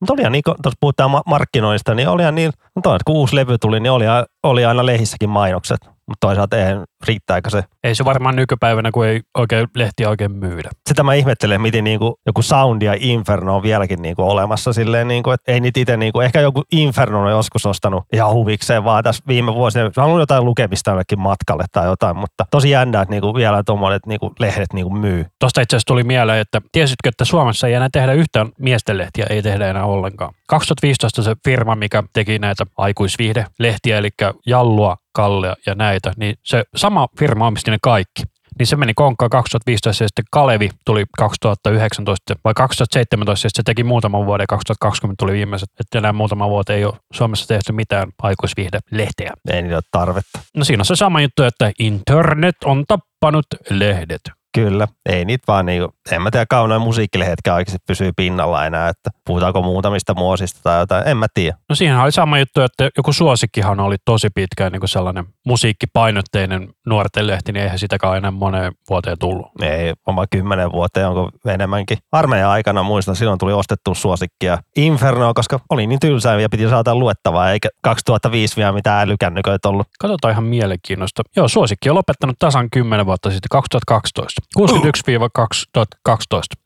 Mutta 0.00 0.12
olihan 0.12 0.32
niin, 0.32 0.42
tuossa 0.44 0.78
puhutaan 0.80 1.22
markkinoista, 1.26 1.94
niin 1.94 2.08
olihan 2.08 2.34
niin, 2.34 2.52
no 2.76 2.82
kun 3.04 3.16
uusi 3.16 3.36
levy 3.36 3.58
tuli, 3.58 3.80
niin 3.80 3.92
oli, 3.92 4.04
oli 4.42 4.64
aina 4.64 4.86
lehissäkin 4.86 5.30
mainokset. 5.30 5.97
Mutta 6.08 6.26
toisaalta 6.26 6.56
eihän 6.56 6.84
riittääkö 7.06 7.50
se. 7.50 7.64
Ei 7.84 7.94
se 7.94 8.04
varmaan 8.04 8.36
nykypäivänä, 8.36 8.90
kun 8.90 9.06
ei 9.06 9.20
oikein 9.38 9.68
lehtiä 9.74 10.08
oikein 10.08 10.32
myydä. 10.32 10.70
Sitä 10.88 11.02
mä 11.02 11.14
ihmettelen, 11.14 11.60
miten 11.60 11.84
niinku 11.84 12.20
joku 12.26 12.42
Sound 12.42 12.82
ja 12.82 12.94
Inferno 12.98 13.56
on 13.56 13.62
vieläkin 13.62 14.02
niinku 14.02 14.30
olemassa 14.30 14.72
silleen, 14.72 15.08
niinku, 15.08 15.30
että 15.30 15.52
ei 15.52 15.60
niitä 15.60 15.80
itse, 15.80 15.96
niinku, 15.96 16.20
ehkä 16.20 16.40
joku 16.40 16.62
Inferno 16.72 17.22
on 17.22 17.30
joskus 17.30 17.66
ostanut 17.66 18.04
ihan 18.12 18.32
huvikseen, 18.32 18.84
vaan 18.84 19.04
tässä 19.04 19.24
viime 19.28 19.54
vuosina, 19.54 19.90
haluan 19.96 20.20
jotain 20.20 20.44
lukemista 20.44 20.90
jollekin 20.90 21.20
matkalle 21.20 21.64
tai 21.72 21.86
jotain, 21.86 22.16
mutta 22.16 22.44
tosi 22.50 22.70
jännä, 22.70 23.02
että 23.02 23.12
niinku 23.14 23.34
vielä 23.34 23.62
tuommoiset 23.66 24.06
niinku 24.06 24.32
lehdet 24.38 24.72
niinku 24.72 24.90
myy. 24.90 25.26
Tuosta 25.40 25.60
itse 25.60 25.76
asiassa 25.76 25.86
tuli 25.86 26.04
mieleen, 26.04 26.40
että 26.40 26.60
tiesitkö, 26.72 27.08
että 27.08 27.24
Suomessa 27.24 27.66
ei 27.66 27.74
enää 27.74 27.88
tehdä 27.92 28.12
yhtään 28.12 28.48
miestenlehtiä, 28.58 29.26
ei 29.30 29.42
tehdä 29.42 29.68
enää 29.68 29.84
ollenkaan. 29.84 30.34
2015 30.48 31.22
se 31.22 31.34
firma, 31.44 31.76
mikä 31.76 32.02
teki 32.12 32.38
näitä 32.38 32.64
aikuisviihdelehtiä, 32.76 33.98
eli 33.98 34.08
Jallua, 34.46 34.96
Kallea 35.12 35.56
ja 35.66 35.74
näitä, 35.74 36.12
niin 36.16 36.34
se 36.44 36.64
sama 36.76 37.08
firma 37.18 37.46
omisti 37.46 37.70
ne 37.70 37.78
kaikki. 37.82 38.22
Niin 38.58 38.66
se 38.66 38.76
meni 38.76 38.94
konkkaan 38.94 39.30
2015 39.30 40.04
ja 40.04 40.08
sitten 40.08 40.24
Kalevi 40.30 40.70
tuli 40.84 41.04
2019 41.18 42.34
vai 42.44 42.54
2017 42.54 43.46
ja 43.46 43.50
se 43.54 43.62
teki 43.62 43.84
muutaman 43.84 44.26
vuoden 44.26 44.42
ja 44.42 44.46
2020 44.46 45.14
tuli 45.18 45.32
viimeiset. 45.32 45.68
Että 45.80 45.98
enää 45.98 46.12
muutama 46.12 46.48
vuotta 46.48 46.72
ei 46.72 46.84
ole 46.84 46.94
Suomessa 47.12 47.48
tehty 47.48 47.72
mitään 47.72 48.08
aikuisviihde-lehteä. 48.22 49.32
Ei 49.50 49.62
niillä 49.62 49.76
ole 49.76 49.82
tarvetta. 49.90 50.38
No 50.56 50.64
siinä 50.64 50.80
on 50.80 50.84
se 50.84 50.96
sama 50.96 51.20
juttu, 51.20 51.42
että 51.42 51.72
internet 51.78 52.56
on 52.64 52.84
tappanut 52.88 53.46
lehdet. 53.70 54.37
Kyllä, 54.54 54.88
ei 55.08 55.24
niitä 55.24 55.44
vaan 55.48 55.66
niinku, 55.66 55.94
en 56.12 56.22
mä 56.22 56.30
tiedä 56.30 56.46
kauan 56.46 56.70
noin 56.70 56.82
musiikkilehdetkään 56.82 57.54
oikeasti 57.54 57.78
pysyy 57.86 58.10
pinnalla 58.16 58.66
enää, 58.66 58.88
että 58.88 59.10
puhutaanko 59.26 59.62
muutamista 59.62 60.14
muosista 60.14 60.60
tai 60.62 60.80
jotain, 60.80 61.08
en 61.08 61.16
mä 61.16 61.26
tiedä. 61.34 61.56
No 61.68 61.74
siihen 61.74 61.98
oli 61.98 62.12
sama 62.12 62.38
juttu, 62.38 62.60
että 62.60 62.90
joku 62.96 63.12
suosikkihan 63.12 63.80
oli 63.80 63.96
tosi 64.04 64.28
pitkään 64.34 64.72
niin 64.72 64.80
kuin 64.80 64.88
sellainen 64.88 65.24
musiikkipainotteinen 65.46 66.68
nuorten 66.86 67.26
lehti, 67.26 67.52
niin 67.52 67.62
eihän 67.62 67.78
sitäkään 67.78 68.16
enää 68.16 68.30
moneen 68.30 68.72
vuoteen 68.90 69.18
tullut. 69.18 69.46
Ei, 69.62 69.94
oma 70.06 70.26
kymmenen 70.30 70.72
vuoteen, 70.72 71.08
onko 71.08 71.30
enemmänkin. 71.46 71.98
Armeijan 72.12 72.50
aikana 72.50 72.82
muistan, 72.82 73.16
silloin 73.16 73.38
tuli 73.38 73.52
ostettu 73.52 73.94
suosikkia 73.94 74.58
Inferno, 74.76 75.34
koska 75.34 75.60
oli 75.70 75.86
niin 75.86 76.00
tylsää 76.00 76.40
ja 76.40 76.48
piti 76.48 76.68
saada 76.68 76.94
luettavaa, 76.94 77.50
eikä 77.50 77.68
2005 77.82 78.56
vielä 78.56 78.72
mitään 78.72 79.08
älykännyköitä 79.08 79.68
ollut. 79.68 79.86
Katsotaan 80.00 80.32
ihan 80.32 80.44
mielenkiinnosta. 80.44 81.22
Joo, 81.36 81.48
suosikki 81.48 81.90
on 81.90 81.96
lopettanut 81.96 82.36
tasan 82.38 82.70
10 82.70 83.06
vuotta 83.06 83.30
sitten, 83.30 83.48
2012. 83.50 84.37
61-2012. 84.58 84.62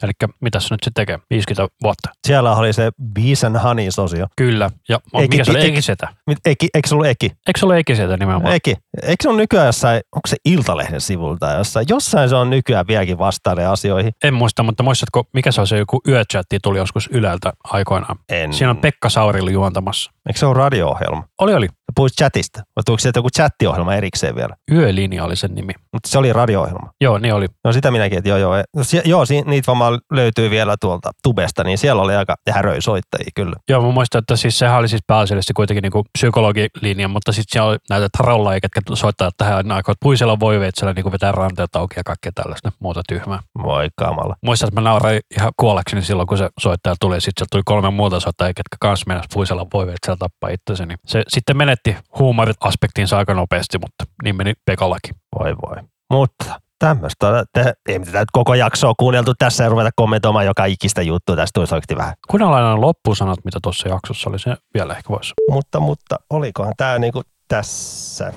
Eli 0.03 0.13
mitä 0.41 0.61
se 0.61 0.67
nyt 0.75 0.81
sitten 0.85 0.93
tekee? 1.07 1.19
50 1.31 1.75
vuotta. 1.83 2.11
Siellä 2.27 2.57
oli 2.57 2.73
se 2.73 2.91
Bees 3.15 3.45
and 3.45 3.57
Honey-sosio. 3.59 4.27
Kyllä. 4.37 4.71
Ja 4.89 5.01
Eki- 5.15 5.29
mikä 5.29 5.45
se 5.45 5.51
oli? 5.51 5.59
eki- 5.61 5.69
Ekisetä. 5.69 6.09
Eki, 6.45 6.69
eikö 6.75 6.89
se 6.89 6.95
ollut 6.95 7.07
Eki? 7.07 7.27
Eikö 7.47 7.61
se 7.61 7.67
ole 7.67 7.79
Ekisetä 7.79 8.17
nimenomaan? 8.17 8.55
Eki. 8.55 8.75
Eikö 9.03 9.23
se 9.23 9.29
ole 9.29 9.37
nykyään 9.37 9.67
jossain, 9.67 10.01
onko 10.17 10.27
se 10.29 10.37
Iltalehden 10.45 11.01
sivulta 11.01 11.51
jossain? 11.53 11.87
Jossain 11.89 12.29
se 12.29 12.35
on 12.37 12.51
nykyään 12.51 12.87
vieläkin 12.87 13.19
vastailee 13.19 13.67
asioihin. 13.67 14.13
En 14.25 14.35
muista, 14.35 14.63
mutta 14.63 14.83
muistatko, 14.83 15.25
mikä 15.35 15.53
se 15.53 15.61
on 15.61 15.67
se 15.67 15.79
joku 15.79 16.01
yöchatti 16.09 16.59
tuli 16.63 16.79
joskus 16.79 17.09
Yleltä 17.13 17.53
aikoinaan? 17.65 18.17
En. 18.29 18.53
Siinä 18.53 18.71
on 18.71 18.77
Pekka 18.77 19.09
Saurili 19.09 19.53
juontamassa. 19.53 20.11
Eikö 20.29 20.39
se 20.39 20.47
ole 20.47 20.55
radio-ohjelma? 20.59 21.25
Oli, 21.41 21.55
oli. 21.55 21.69
Puhuit 21.97 22.13
chatista. 22.19 22.61
Vai 22.77 22.83
tuliko 22.87 23.01
sieltä 23.01 23.19
joku 23.19 23.29
chattiohjelma 23.31 23.95
erikseen 23.95 24.37
vielä? 24.37 24.57
Yölinja 24.73 25.25
oli 25.25 25.37
sen 25.37 25.55
nimi. 25.55 25.73
Mutta 25.93 26.09
se 26.09 26.19
oli 26.19 26.33
radio-ohjelma. 26.33 26.91
Joo, 27.01 27.19
niin 27.19 27.35
oli. 27.35 27.47
No 27.65 27.73
sitä 27.73 27.91
minäkin, 27.91 28.19
että 28.19 28.29
joo 28.29 28.39
joo. 28.39 28.55
No, 28.77 28.83
sie- 28.85 29.03
joo, 29.05 29.27
si- 29.27 29.43
niitä 29.43 29.67
varmaan 29.67 30.01
löytyy 30.13 30.51
vielä 30.51 30.77
tuolta 30.81 31.11
tubesta, 31.23 31.65
niin 31.65 31.79
siellä 31.79 32.03
oli 32.03 32.17
aika 32.17 32.35
häröi 32.51 32.83
soittajia 32.83 33.31
kyllä. 33.35 33.57
Joo, 33.69 33.83
mä 33.83 33.91
muistan, 33.91 34.19
että 34.19 34.37
siis 34.37 34.59
sehän 34.59 34.79
oli 34.79 34.89
siis 34.89 35.03
pääasiallisesti 35.07 35.53
kuitenkin 35.53 35.83
niinku 35.83 36.05
psykologilinja, 36.19 37.09
mutta 37.09 37.33
sitten 37.33 37.53
siellä 37.53 37.71
oli 37.71 37.79
näitä 37.91 38.09
trollajia, 38.17 38.61
ketkä 38.61 38.81
soittaa 38.95 39.31
tähän 39.37 39.57
aikaan, 39.57 39.93
että 39.93 40.03
puisella 40.03 40.41
voi 40.41 40.61
veitsellä 40.61 40.93
niinku 40.93 41.13
vetää 41.13 41.33
ranteet 41.33 41.77
auki 41.77 41.95
ja 41.97 42.05
kaikkea 42.05 42.33
tällaista 42.35 42.73
muuta 42.79 43.03
tyhmää. 43.09 43.41
Voi 43.63 43.89
kamala. 43.97 44.37
Muistan, 44.45 44.69
että 44.69 44.81
mä 44.81 44.89
nauroin 44.89 45.21
ihan 45.37 45.53
kuollakseni 45.57 46.03
silloin, 46.03 46.27
kun 46.27 46.39
se 46.39 46.49
soittaja 46.61 46.95
tuli. 47.01 47.21
Sitten 47.21 47.47
tuli 47.51 47.63
kolme 47.65 47.91
muuta 47.91 48.21
soittajia, 48.21 48.55
ketkä 48.55 48.77
kanssa 48.81 49.05
mennä 49.09 49.23
puisella 49.35 49.67
voi 49.73 49.87
veitsellä 49.87 50.17
tappaa 50.17 50.51
itsensä. 50.51 50.87
Niin 50.87 50.99
se 51.07 51.23
sitten 51.29 51.57
menetti 51.87 52.09
huumorit-aspektiinsa 52.19 53.19
aika 53.19 53.35
nopeasti, 53.35 53.79
mutta 53.79 54.05
niin 54.23 54.37
meni 54.37 54.53
Pekallakin. 54.67 55.15
Voi 55.39 55.57
voi. 55.57 55.77
Mutta 56.13 56.61
tämmöistä, 56.79 57.45
te, 57.53 57.73
ei 57.89 57.99
mitä 57.99 58.19
nyt 58.19 58.31
koko 58.33 58.55
jaksoa 58.55 58.95
kuunneltu 58.99 59.35
tässä 59.39 59.65
ja 59.65 59.71
ruveta 59.71 59.91
kommentoimaan 59.97 60.47
joka 60.47 60.65
ikistä 60.65 61.03
juttua. 61.03 61.37
Tästä 61.37 61.51
tulisi 61.55 61.75
oikeasti 61.75 61.97
vähän. 61.97 62.15
Kuunnellaan 62.31 62.65
aina 62.65 62.81
loppusanat, 62.81 63.45
mitä 63.45 63.59
tuossa 63.63 63.89
jaksossa 63.89 64.31
oli. 64.31 64.39
Se 64.39 64.57
vielä 64.75 64.95
ehkä 64.95 65.09
voisi. 65.09 65.33
Mutta, 65.51 65.81
mutta 65.81 66.17
olikohan 66.31 66.73
tämä 66.77 66.99
niinku 66.99 67.23
tässä? 67.49 68.33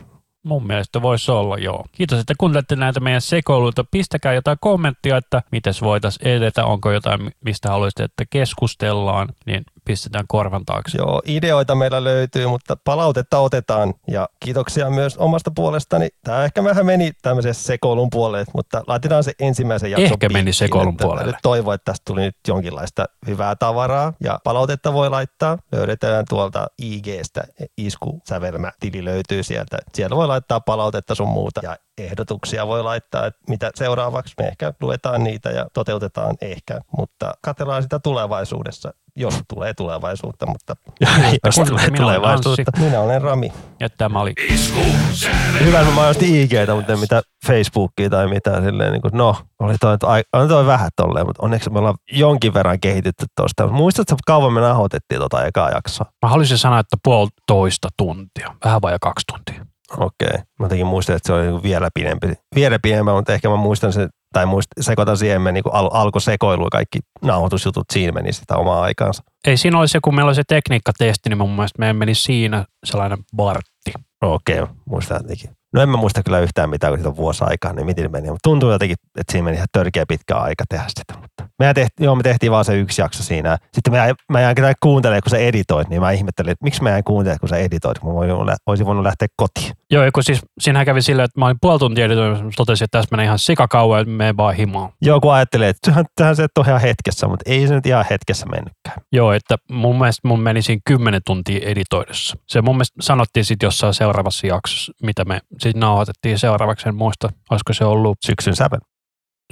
Mun 0.46 0.68
mielestä 0.68 1.02
voisi 1.02 1.32
olla, 1.32 1.58
joo. 1.58 1.86
Kiitos, 1.92 2.20
että 2.20 2.34
kuuntelette 2.38 2.76
näitä 2.76 3.00
meidän 3.00 3.22
sekoiluita. 3.22 3.86
Pistäkää 3.92 4.34
jotain 4.34 4.58
kommenttia, 4.62 5.18
että 5.18 5.42
miten 5.52 5.74
voitaisiin 5.82 6.28
edetä, 6.28 6.66
onko 6.66 6.92
jotain, 6.92 7.32
mistä 7.46 7.70
haluaisitte, 7.70 8.04
että 8.04 8.24
keskustellaan, 8.30 9.30
niin 9.46 9.64
pistetään 9.86 10.26
korvan 10.28 10.66
taakse. 10.66 10.98
Joo, 10.98 11.22
ideoita 11.26 11.76
meillä 11.76 12.04
löytyy, 12.04 12.48
mutta 12.48 12.78
palautetta 12.84 13.40
otetaan. 13.40 13.94
Ja 14.08 14.30
kiitoksia 14.40 14.90
myös 14.90 15.18
omasta 15.18 15.52
puolestani. 15.56 16.10
Tämä 16.24 16.44
ehkä 16.44 16.64
vähän 16.64 16.86
meni 16.86 17.12
tämmöisen 17.22 17.56
sekoilun 17.56 18.10
puolelle, 18.10 18.46
mutta 18.54 18.84
laitetaan 18.88 19.24
se 19.24 19.32
ensimmäisen 19.40 19.92
jakson 19.92 20.14
Ehkä 20.14 20.30
meni 20.30 20.54
sekoilun 20.54 20.94
että 20.94 21.04
puolelle. 21.04 21.38
Toivon, 21.42 21.76
että 21.76 21.92
tästä 21.92 22.04
tuli 22.06 22.22
nyt 22.22 22.38
jonkinlaista 22.48 23.06
hyvää 23.28 23.56
tavaraa. 23.56 24.14
Ja 24.24 24.40
palautetta 24.44 24.94
voi 24.94 25.10
laittaa. 25.10 25.58
Löydetään 25.72 26.26
tuolta 26.30 26.68
IGstä. 26.82 27.44
Isku-sävelmä 27.78 28.72
tili 28.80 29.06
löytyy 29.06 29.44
sieltä. 29.44 29.78
Siellä 29.94 30.16
voi 30.16 30.28
laittaa 30.28 30.60
palautetta 30.60 31.16
sun 31.16 31.30
muuta. 31.30 31.62
Ja 31.64 31.76
ehdotuksia 31.98 32.68
voi 32.68 32.84
laittaa, 32.84 33.26
että 33.26 33.40
mitä 33.50 33.72
seuraavaksi. 33.76 34.34
Me 34.40 34.48
ehkä 34.48 34.74
luetaan 34.82 35.24
niitä 35.24 35.50
ja 35.50 35.66
toteutetaan 35.74 36.36
ehkä, 36.42 36.82
mutta 36.98 37.34
katsellaan 37.42 37.84
sitä 37.84 38.00
tulevaisuudessa, 38.00 38.94
jos 39.16 39.40
tulee 39.54 39.74
tulevaisuutta, 39.74 40.46
mutta 40.46 40.76
jos 41.46 41.56
tulee 41.56 41.68
Minä 41.68 42.06
olen 42.06 42.16
tulevaisuutta. 42.16 42.72
Minä 42.80 43.00
olen 43.00 43.22
Rami. 43.22 43.54
Ja 43.80 43.90
tämä 43.90 44.22
oli 44.22 44.34
Hyvä, 45.60 45.80
että 45.80 45.92
mä 45.92 45.96
mainostin 45.96 46.36
IGtä, 46.36 46.76
mutta 46.76 46.94
en 46.94 47.00
mitä 47.00 47.22
Facebookia 47.48 48.10
tai 48.10 48.28
mitään 48.28 48.64
silleen, 48.64 48.92
niin 48.92 49.02
kuin, 49.02 49.18
no, 49.18 49.36
oli 49.60 49.76
toi, 49.78 49.98
on 50.34 50.48
toi 50.48 50.66
vähän 50.66 50.90
tolleen, 50.96 51.26
mutta 51.26 51.44
onneksi 51.44 51.70
me 51.70 51.80
ollaan 51.80 51.96
jonkin 52.12 52.54
verran 52.54 52.80
kehitytty 52.80 53.26
tuosta. 53.38 53.68
Muistatko, 53.68 54.16
kauan 54.26 54.54
me 54.54 54.62
nauhoitettiin 54.62 55.22
tota 55.22 55.46
ekaa 55.46 55.70
jaksoa? 55.70 56.12
Mä 56.22 56.30
haluaisin 56.30 56.58
sanoa, 56.58 56.80
että 56.80 56.98
puolitoista 57.04 57.90
tuntia. 57.98 58.56
Vähän 58.66 58.82
vajaa 58.82 59.00
kaksi 59.02 59.26
tuntia. 59.34 59.75
Okei. 59.98 60.38
Mä 60.60 60.66
jotenkin 60.66 60.88
muistan, 60.88 61.16
että 61.16 61.28
se 61.28 61.34
oli 61.34 61.48
niin 61.48 61.64
vielä 61.64 61.90
pidempi. 61.94 62.28
Vielä 62.56 62.80
pidempi, 62.82 63.12
mutta 63.12 63.34
ehkä 63.34 63.50
mä 63.50 63.56
muistan 63.56 63.94
sen, 63.94 64.10
tai 64.34 64.46
muist, 64.46 64.68
sekoitan 64.82 65.18
siihen 65.18 65.42
me 65.42 65.52
niin 65.52 65.64
al, 65.72 65.90
alkoi 65.94 66.22
sekoilu 66.22 66.64
ja 66.64 66.70
kaikki 66.72 67.00
nauhoitusjutut 67.22 67.86
siinä 67.94 68.12
meni 68.12 68.34
sitä 68.34 68.58
omaa 68.58 68.82
aikaansa. 68.82 69.24
Ei 69.48 69.58
siinä 69.58 69.80
oli 69.80 69.88
se, 69.88 70.00
kun 70.04 70.16
meillä 70.16 70.30
oli 70.30 70.36
se 70.36 70.44
tekniikkatesti, 70.48 71.30
niin 71.30 71.38
mun 71.38 71.56
mielestä 71.56 71.80
meidän 71.80 71.96
meni 71.96 72.16
siinä 72.16 72.66
sellainen 72.86 73.18
vartti. 73.38 73.94
Okei, 74.22 74.64
muistan 74.90 75.18
jotenkin. 75.22 75.50
No 75.76 75.82
en 75.82 75.90
mä 75.90 75.98
muista 75.98 76.24
kyllä 76.24 76.40
yhtään 76.40 76.70
mitään, 76.70 76.92
kun 76.92 76.98
siitä 76.98 77.10
on 77.10 77.16
vuosi 77.16 77.44
aikaa, 77.48 77.74
niin 77.74 77.86
miten 77.86 78.12
meni. 78.12 78.30
Mutta 78.30 78.50
tuntuu 78.50 78.72
jotenkin, 78.72 78.98
että 79.20 79.32
siinä 79.32 79.46
meni 79.46 79.56
ihan 79.56 79.68
törkeä 79.72 80.06
pitkä 80.08 80.36
aika 80.36 80.64
tehdä 80.70 80.86
sitä. 80.88 81.14
Mutta 81.22 81.48
mehän 81.60 81.76
tehti, 81.76 82.04
joo, 82.04 82.16
me 82.16 82.24
tehtiin 82.24 82.52
vaan 82.52 82.66
se 82.66 82.78
yksi 82.78 83.02
jakso 83.02 83.24
siinä. 83.24 83.58
Sitten 83.74 83.94
mä, 83.94 83.98
jäin- 83.98 84.16
mä 84.30 84.42
jäin 84.42 84.56
kuuntelemaan, 84.80 85.22
kun 85.24 85.30
sä 85.30 85.38
editoit, 85.38 85.90
niin 85.90 86.02
mä 86.02 86.12
ihmettelin, 86.12 86.52
että 86.52 86.64
miksi 86.64 86.84
mä 86.84 86.90
jäin 86.90 87.04
kuuntelemaan, 87.04 87.40
kun 87.40 87.50
sä 87.50 87.58
editoit, 87.58 88.00
kun 88.00 88.14
mä 88.14 88.56
olisin 88.66 88.86
voinut 88.86 89.04
lähteä 89.04 89.28
kotiin. 89.36 89.74
Joo, 89.92 90.04
kun 90.14 90.24
siis 90.24 90.42
siinähän 90.60 90.86
kävi 90.86 91.02
silleen, 91.02 91.26
että 91.26 91.40
mä 91.40 91.46
olin 91.46 91.58
puoli 91.62 91.80
tuntia 91.80 92.06
editoimassa, 92.06 92.46
totesin, 92.56 92.86
että 92.86 92.98
tässä 92.98 93.12
menee 93.12 93.26
ihan 93.26 93.40
sikakauan, 93.40 94.02
että 94.02 94.12
mene 94.12 94.38
vaan 94.38 94.56
himaan. 94.56 94.90
Joo, 95.02 95.20
kun 95.20 95.34
ajattelee, 95.34 95.70
että 95.70 96.06
tähän, 96.16 96.36
se 96.36 96.44
et 96.44 96.58
ole 96.58 96.66
ihan 96.68 96.82
hetkessä, 96.82 97.28
mutta 97.28 97.52
ei 97.52 97.68
se 97.68 97.76
nyt 97.76 97.86
ihan 97.86 98.06
hetkessä 98.10 98.46
mennytkään. 98.46 98.98
Joo, 99.12 99.34
että 99.34 99.56
mun 99.72 99.98
mielestä 99.98 100.28
mun 100.28 100.40
meni 100.40 100.62
siinä 100.62 100.82
10 100.86 101.22
tuntia 101.26 101.60
editoidessa. 101.70 102.38
Se 102.48 102.62
mun 102.62 102.76
mielestä 102.76 102.96
sanottiin 103.02 103.46
sitten 103.46 103.68
jossain 103.68 103.94
seuraavassa 103.94 104.48
jaksossa, 104.48 104.92
mitä 105.04 105.26
me 105.26 105.40
sitten 105.70 105.80
nauhoitettiin 105.80 106.40
seuraavaksi, 106.40 106.90
en 106.90 106.96
muista, 106.96 107.30
olisiko 107.52 107.74
se 107.74 107.86
ollut 107.86 108.18
Syksyn 108.26 108.56
sävel. 108.56 108.80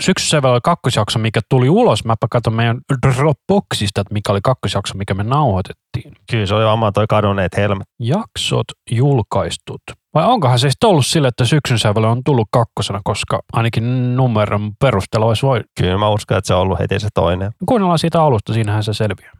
syksyssä 0.02 0.42
vielä 0.42 0.54
oli 0.54 0.60
kakkosjakso, 0.64 1.20
mikä 1.20 1.40
tuli 1.50 1.70
ulos. 1.70 2.06
Mäpä 2.06 2.28
katson 2.32 2.54
meidän 2.54 2.78
Dropboxista, 3.08 4.02
että 4.02 4.14
mikä 4.14 4.32
oli 4.32 4.40
kakkosjakso, 4.44 4.94
mikä 4.98 5.14
me 5.14 5.24
nauhoitettiin. 5.24 6.14
Kyllä 6.32 6.46
se 6.46 6.56
oli 6.56 6.66
varmaan 6.66 6.94
toi 6.94 7.06
kadonneet 7.10 7.58
helmet. 7.58 7.88
Jaksot 8.00 8.66
julkaistut. 8.92 9.82
Vai 10.14 10.26
onkohan 10.26 10.60
se 10.60 10.70
sitten 10.70 10.90
ollut 10.90 11.06
sille, 11.06 11.28
että 11.28 11.46
syksyn 11.46 11.80
sävel 11.80 12.04
on 12.04 12.22
tullut 12.26 12.48
kakkosena, 12.52 13.02
koska 13.04 13.40
ainakin 13.54 14.16
numeron 14.16 14.72
perusteella 14.80 15.28
olisi 15.28 15.46
voi. 15.46 15.62
Kyllä 15.80 15.98
mä 15.98 16.10
uskon, 16.10 16.38
että 16.38 16.48
se 16.48 16.54
on 16.54 16.62
ollut 16.62 16.80
heti 16.80 17.00
se 17.00 17.08
toinen. 17.14 17.52
Kuunnellaan 17.66 18.00
siitä 18.00 18.24
alusta, 18.24 18.54
siinähän 18.54 18.84
se 18.84 18.94
selviää. 18.94 19.32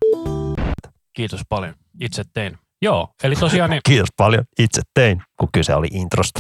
Kiitos 1.14 1.42
paljon. 1.50 1.74
Itse 2.02 2.24
tein. 2.34 2.58
Joo, 2.82 3.08
eli 3.24 3.36
tosiaan, 3.36 3.70
niin, 3.70 3.82
Kiitos 3.86 4.10
paljon. 4.18 4.44
Itse 4.60 4.82
tein, 4.94 5.22
kun 5.40 5.50
kyse 5.54 5.76
oli 5.76 5.88
introsta. 5.92 6.40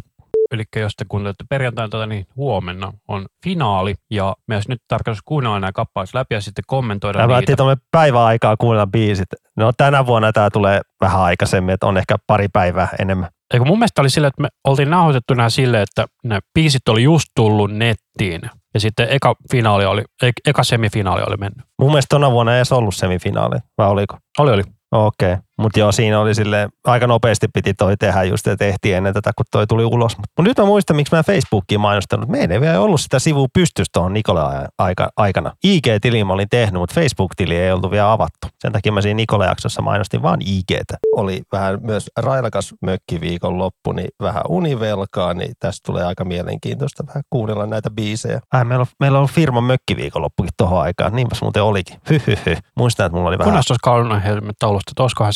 Eli 0.54 0.64
jos 0.76 0.96
te 0.96 1.06
kuuntelette 1.08 1.44
perjantaina 1.50 1.90
tätä, 1.90 2.06
niin 2.06 2.26
huomenna 2.36 2.94
on 3.08 3.26
finaali. 3.44 3.96
Ja 4.12 4.36
myös 4.48 4.68
nyt 4.68 4.80
tarkoitus 4.88 5.22
kuunnella 5.26 5.60
nämä 5.60 5.72
kappaleet 5.72 6.14
läpi 6.14 6.36
ja 6.36 6.42
sitten 6.42 6.64
kommentoida 6.68 7.18
Tämä 7.18 7.28
niitä. 7.28 7.36
päättiin 7.36 7.58
tuonne 7.58 7.78
päiväaikaa 7.92 8.58
kuunnella 8.58 8.88
biisit. 8.88 9.28
No 9.58 9.72
tänä 9.78 10.06
vuonna 10.06 10.32
tämä 10.32 10.50
tulee 10.50 10.82
vähän 11.02 11.22
aikaisemmin, 11.22 11.74
että 11.74 11.88
on 11.88 11.98
ehkä 11.98 12.16
pari 12.28 12.48
päivää 12.54 12.88
enemmän. 13.00 13.30
Eikö 13.54 13.66
mun 13.66 13.80
mielestä 13.80 14.02
oli 14.02 14.10
sille, 14.10 14.28
että 14.28 14.42
me 14.42 14.48
oltiin 14.68 14.90
nauhoitettu 14.90 15.34
nämä 15.34 15.50
silleen, 15.50 15.84
että 15.84 16.06
ne 16.24 16.40
biisit 16.54 16.90
oli 16.90 17.04
just 17.04 17.26
tullut 17.36 17.72
nettiin. 17.72 18.42
Ja 18.74 18.80
sitten 18.80 19.08
eka, 19.10 19.36
finaali 19.52 19.86
oli, 19.86 20.04
e- 20.24 20.32
eka 20.46 20.64
semifinaali 20.64 21.24
oli 21.28 21.38
mennyt. 21.38 21.66
Mun 21.82 21.90
mielestä 21.90 22.16
tona 22.16 22.32
vuonna 22.32 22.52
ei 22.52 22.58
edes 22.58 22.72
ollut 22.72 22.96
semifinaali, 22.96 23.56
vai 23.78 23.88
oliko? 23.88 24.18
Oli, 24.40 24.52
oli. 24.52 24.64
Okei, 24.92 25.34
okay. 25.34 25.44
Mutta 25.58 25.80
joo, 25.80 25.92
siinä 25.92 26.20
oli 26.20 26.36
sille 26.36 26.70
aika 26.84 27.08
nopeasti 27.08 27.48
piti 27.48 27.74
toi 27.74 27.98
tehdä 27.98 28.24
just, 28.24 28.48
että 28.48 28.66
tehtiin 28.66 28.96
ennen 28.96 29.14
tätä, 29.14 29.32
kun 29.38 29.46
toi 29.52 29.68
tuli 29.68 29.86
ulos. 29.86 30.18
Mutta 30.18 30.42
nyt 30.42 30.58
mä 30.58 30.66
muistan, 30.66 30.96
miksi 30.96 31.16
mä 31.16 31.24
Facebookiin 31.24 31.82
mainostanut. 31.82 32.30
Meillä 32.30 32.54
ei 32.54 32.62
vielä 32.62 32.80
ollut 32.80 33.02
sitä 33.02 33.20
sivua 33.20 33.48
pystyssä 33.54 33.90
tuohon 33.94 34.14
Nikola 34.14 34.68
aika, 34.78 35.10
aikana. 35.18 35.52
IG-tili 35.64 36.24
mä 36.24 36.34
olin 36.34 36.50
tehnyt, 36.50 36.82
mutta 36.82 36.96
Facebook-tili 36.96 37.56
ei 37.56 37.72
oltu 37.72 37.92
vielä 37.92 38.12
avattu. 38.12 38.48
Sen 38.60 38.72
takia 38.72 38.92
mä 38.92 39.02
siinä 39.02 39.18
Nikola-jaksossa 39.18 39.82
mainostin 39.82 40.22
vaan 40.22 40.40
IGtä. 40.42 40.98
oli 41.16 41.42
vähän 41.52 41.78
myös 41.82 42.10
railakas 42.18 42.74
mökkiviikon 42.82 43.58
loppu, 43.58 43.92
niin 43.92 44.10
vähän 44.22 44.44
univelkaa, 44.50 45.34
niin 45.34 45.54
tästä 45.60 45.86
tulee 45.86 46.06
aika 46.06 46.26
mielenkiintoista 46.26 47.04
vähän 47.08 47.24
kuunnella 47.30 47.66
näitä 47.66 47.90
biisejä. 47.90 48.40
Ai, 48.52 48.66
meillä 48.66 48.82
on, 48.82 48.88
meillä 49.00 49.16
on 49.16 49.20
ollut 49.20 49.32
firman 49.32 49.64
mökkiviikonloppukin 49.64 50.52
tuohon 50.58 50.82
aikaan. 50.82 51.16
Niinpäs 51.16 51.42
muuten 51.42 51.64
olikin. 51.64 51.98
Hyhyhy. 52.10 52.58
Muistan, 52.78 53.06
että 53.06 53.16
mulla 53.16 53.30
oli 53.30 53.38
vähän... 53.38 53.52
Kunnes 53.52 53.66
tuossa 53.66 53.84
kadonneet 53.84 54.24
helmet 54.24 54.56
taulusta, 54.60 54.92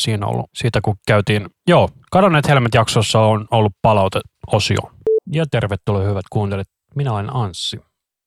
siinä 0.08 0.26
ollut 0.26 0.50
siitä, 0.54 0.80
kun 0.80 0.96
käytiin. 1.06 1.46
Joo, 1.68 1.88
kadonneet 2.10 2.48
helmet 2.48 2.74
jaksossa 2.74 3.20
on 3.20 3.46
ollut 3.50 3.72
palauteosio. 3.82 4.78
Ja 5.32 5.46
tervetuloa 5.50 6.02
hyvät 6.02 6.24
kuuntelijat. 6.30 6.68
Minä 6.94 7.12
olen 7.12 7.36
Anssi. 7.36 7.80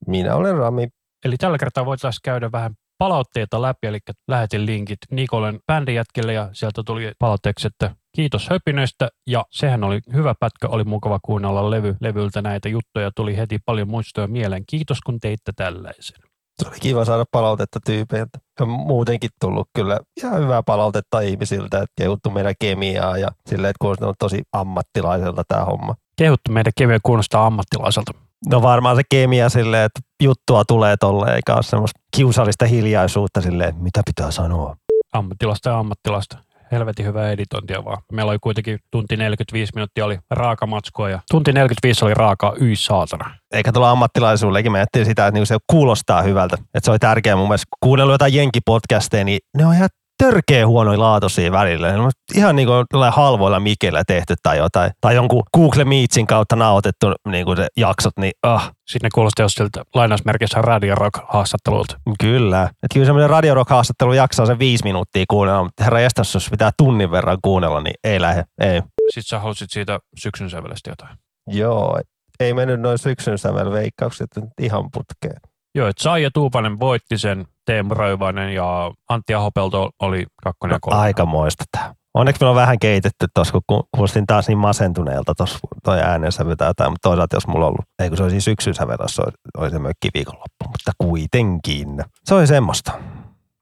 Minä 0.08 0.36
olen 0.36 0.58
Rami. 0.58 0.88
Eli 1.26 1.38
tällä 1.38 1.58
kertaa 1.58 1.86
voitaisiin 1.86 2.22
käydä 2.24 2.52
vähän 2.52 2.74
palautteita 2.98 3.62
läpi, 3.62 3.88
eli 3.88 4.00
lähetin 4.28 4.66
linkit 4.66 4.98
Nikolen 5.12 5.60
bändijätkille 5.68 6.34
ja 6.34 6.50
sieltä 6.54 6.84
tuli 6.86 7.12
palautteeksi, 7.20 7.68
että 7.68 7.96
kiitos 8.16 8.50
höpinöistä 8.50 9.10
ja 9.28 9.46
sehän 9.52 9.84
oli 9.84 10.00
hyvä 10.14 10.36
pätkä, 10.40 10.68
oli 10.68 10.84
mukava 10.84 11.20
kuunnella 11.22 11.70
levy, 11.70 11.96
levyltä 12.02 12.42
näitä 12.42 12.70
juttuja, 12.70 13.12
tuli 13.16 13.38
heti 13.38 13.60
paljon 13.66 13.88
muistoja 13.88 14.28
mieleen. 14.28 14.64
Kiitos 14.68 15.02
kun 15.02 15.20
teitte 15.20 15.52
tällaisen. 15.56 16.18
Se 16.62 16.70
oli 16.70 16.80
kiva 16.80 17.06
saada 17.06 17.26
palautetta 17.32 17.80
tyypeiltä. 17.86 18.40
Ja 18.62 18.66
muutenkin 18.66 19.30
tullut 19.42 19.68
kyllä 19.76 20.00
ihan 20.18 20.40
hyvää 20.40 20.64
palautetta 20.64 21.20
ihmisiltä, 21.20 21.78
että 21.78 21.94
kehuttu 21.98 22.30
meidän 22.30 22.54
kemiaa 22.60 23.18
ja 23.18 23.28
silleen, 23.48 23.70
että 23.70 23.78
kuulostaa 23.82 24.10
on 24.10 24.16
tosi 24.20 24.42
ammattilaiselta 24.54 25.44
tämä 25.48 25.66
homma. 25.66 25.96
Kehuttu 26.18 26.52
meidän 26.52 26.74
kemiä 26.78 27.00
kuulostaa 27.04 27.46
ammattilaiselta. 27.46 28.12
No 28.50 28.62
varmaan 28.62 28.96
se 28.96 29.02
kemia 29.10 29.50
silleen, 29.50 29.86
että 29.86 30.00
juttua 30.24 30.66
tulee 30.66 30.98
tolleen, 30.98 31.36
eikä 31.36 31.54
ole 31.54 31.64
semmoista 31.64 32.00
kiusallista 32.16 32.66
hiljaisuutta 32.66 33.42
silleen, 33.42 33.70
että 33.70 33.82
mitä 33.82 34.02
pitää 34.06 34.32
sanoa. 34.32 34.76
Ammattilasta 35.14 35.70
ja 35.70 35.80
ammattilasta. 35.80 36.38
Helvetin 36.72 37.06
hyvää 37.06 37.32
editointia 37.32 37.86
vaan. 37.86 37.98
Meillä 38.12 38.30
oli 38.30 38.40
kuitenkin 38.40 38.80
tunti 38.92 39.18
45 39.18 39.72
minuuttia 39.76 40.06
oli 40.06 40.20
raaka 40.30 40.68
matskua 40.68 41.10
ja 41.10 41.20
tunti 41.32 41.54
45 41.54 42.06
oli 42.06 42.14
raakaa 42.14 42.56
yi 42.62 42.76
saatana. 42.76 43.36
Eikä 43.52 43.72
tuolla 43.72 43.92
ammattilaisuudellekin, 43.92 44.72
me 44.72 44.78
ajattelin 44.78 45.06
sitä, 45.06 45.28
että 45.28 45.34
niinku 45.36 45.46
se 45.46 45.58
kuulostaa 45.72 46.22
hyvältä. 46.22 46.58
Että 46.62 46.86
se 46.86 46.92
oli 46.92 47.00
tärkeää 47.00 47.36
mun 47.36 47.48
mielestä. 47.48 47.66
Kuunnellut 47.80 48.14
jotain 48.14 48.34
jenkipodcasteja, 48.34 49.24
niin 49.24 49.40
ne 49.58 49.66
on 49.66 49.74
ihan 49.74 49.90
törkeä 50.22 50.68
huonoja 50.68 51.00
laatuisia 51.00 51.52
välillä. 51.52 51.88
Ihan 52.36 52.56
niin 52.56 52.68
kuin 52.68 52.86
halvoilla 53.12 53.60
mikellä 53.60 54.04
tehty 54.08 54.36
tai 54.44 54.58
jotain. 54.58 54.92
Tai 55.02 55.16
jonkun 55.16 55.44
Google 55.58 55.86
Meetsin 55.86 56.28
kautta 56.28 56.56
nauhoitettu 56.56 57.14
niin 57.28 57.46
kuin 57.46 57.58
se 57.58 57.68
jaksot, 57.78 58.14
niin 58.20 58.32
ah, 58.44 58.72
Sitten 58.88 59.08
ne 59.08 59.10
kuulosti 59.14 59.42
jos 59.42 59.54
siltä 59.54 59.84
lainausmerkissä 59.94 60.62
Radio 60.62 60.96
Rock-haastattelulta. 60.96 61.96
kyllä. 62.20 62.64
Että 62.64 62.94
kyllä 62.94 63.06
semmoinen 63.06 63.30
Radio 63.30 63.54
Rock-haastattelu 63.54 64.14
jaksaa 64.14 64.46
se 64.46 64.60
viisi 64.60 64.84
minuuttia 64.84 65.26
kuunnella, 65.30 65.64
mutta 65.64 65.84
herra 65.84 66.00
jästäs, 66.00 66.34
jos 66.34 66.50
pitää 66.50 66.72
tunnin 66.78 67.12
verran 67.12 67.38
kuunnella, 67.42 67.82
niin 67.82 67.96
ei 68.04 68.22
lähde, 68.22 68.44
ei. 68.62 68.82
Sitten 69.10 69.24
sä 69.24 69.40
halusit 69.40 69.72
siitä 69.72 70.00
syksyn 70.20 70.50
sävelestä 70.50 70.90
jotain. 70.90 71.18
Joo, 71.48 71.98
et 72.00 72.08
ei 72.40 72.54
mennyt 72.54 72.82
noin 72.82 72.98
syksyn 72.98 73.38
sävel 73.38 73.72
veikkaukset 73.72 74.28
ihan 74.62 74.90
putkeen. 74.92 75.51
Joo, 75.76 75.88
että 75.88 76.04
Saija 76.04 76.30
Tuupanen 76.34 76.80
voitti 76.80 77.18
sen, 77.18 77.46
Teemu 77.66 77.94
Röyvainen 77.94 78.54
ja 78.54 78.92
Antti 79.10 79.34
Ahopelto 79.34 79.90
oli 80.02 80.26
kakkonen 80.44 80.76
ja 80.76 80.80
kolme. 80.82 81.00
Aikamoista 81.00 81.64
tämä. 81.72 81.94
Onneksi 82.14 82.44
me 82.44 82.50
on 82.50 82.56
vähän 82.56 82.80
keitetty 82.80 83.28
tuossa, 83.34 83.52
kun 83.52 83.62
ku- 83.68 83.88
kuulostin 83.96 84.26
taas 84.26 84.48
niin 84.48 84.58
masentuneelta 84.58 85.36
tuossa 85.36 85.60
toi 85.84 86.00
äänensävy 86.00 86.56
tai 86.56 86.68
jotain, 86.70 86.92
mutta 86.92 87.10
toisaalta 87.10 87.36
jos 87.36 87.48
mulla 87.48 87.66
on 87.66 87.70
ollut, 87.70 87.86
ei 88.00 88.10
kun 88.10 88.18
se 88.18 88.24
olisi 88.24 88.42
syksyn 88.42 88.74
sävelossa, 88.74 89.24
oli, 89.26 89.32
oli 89.58 89.70
se 89.70 89.80
mökki 89.80 90.10
viikonloppu, 90.14 90.66
mutta 90.66 90.92
kuitenkin. 90.98 91.88
Se 92.24 92.36
oli 92.36 92.48
semmoista. 92.48 92.92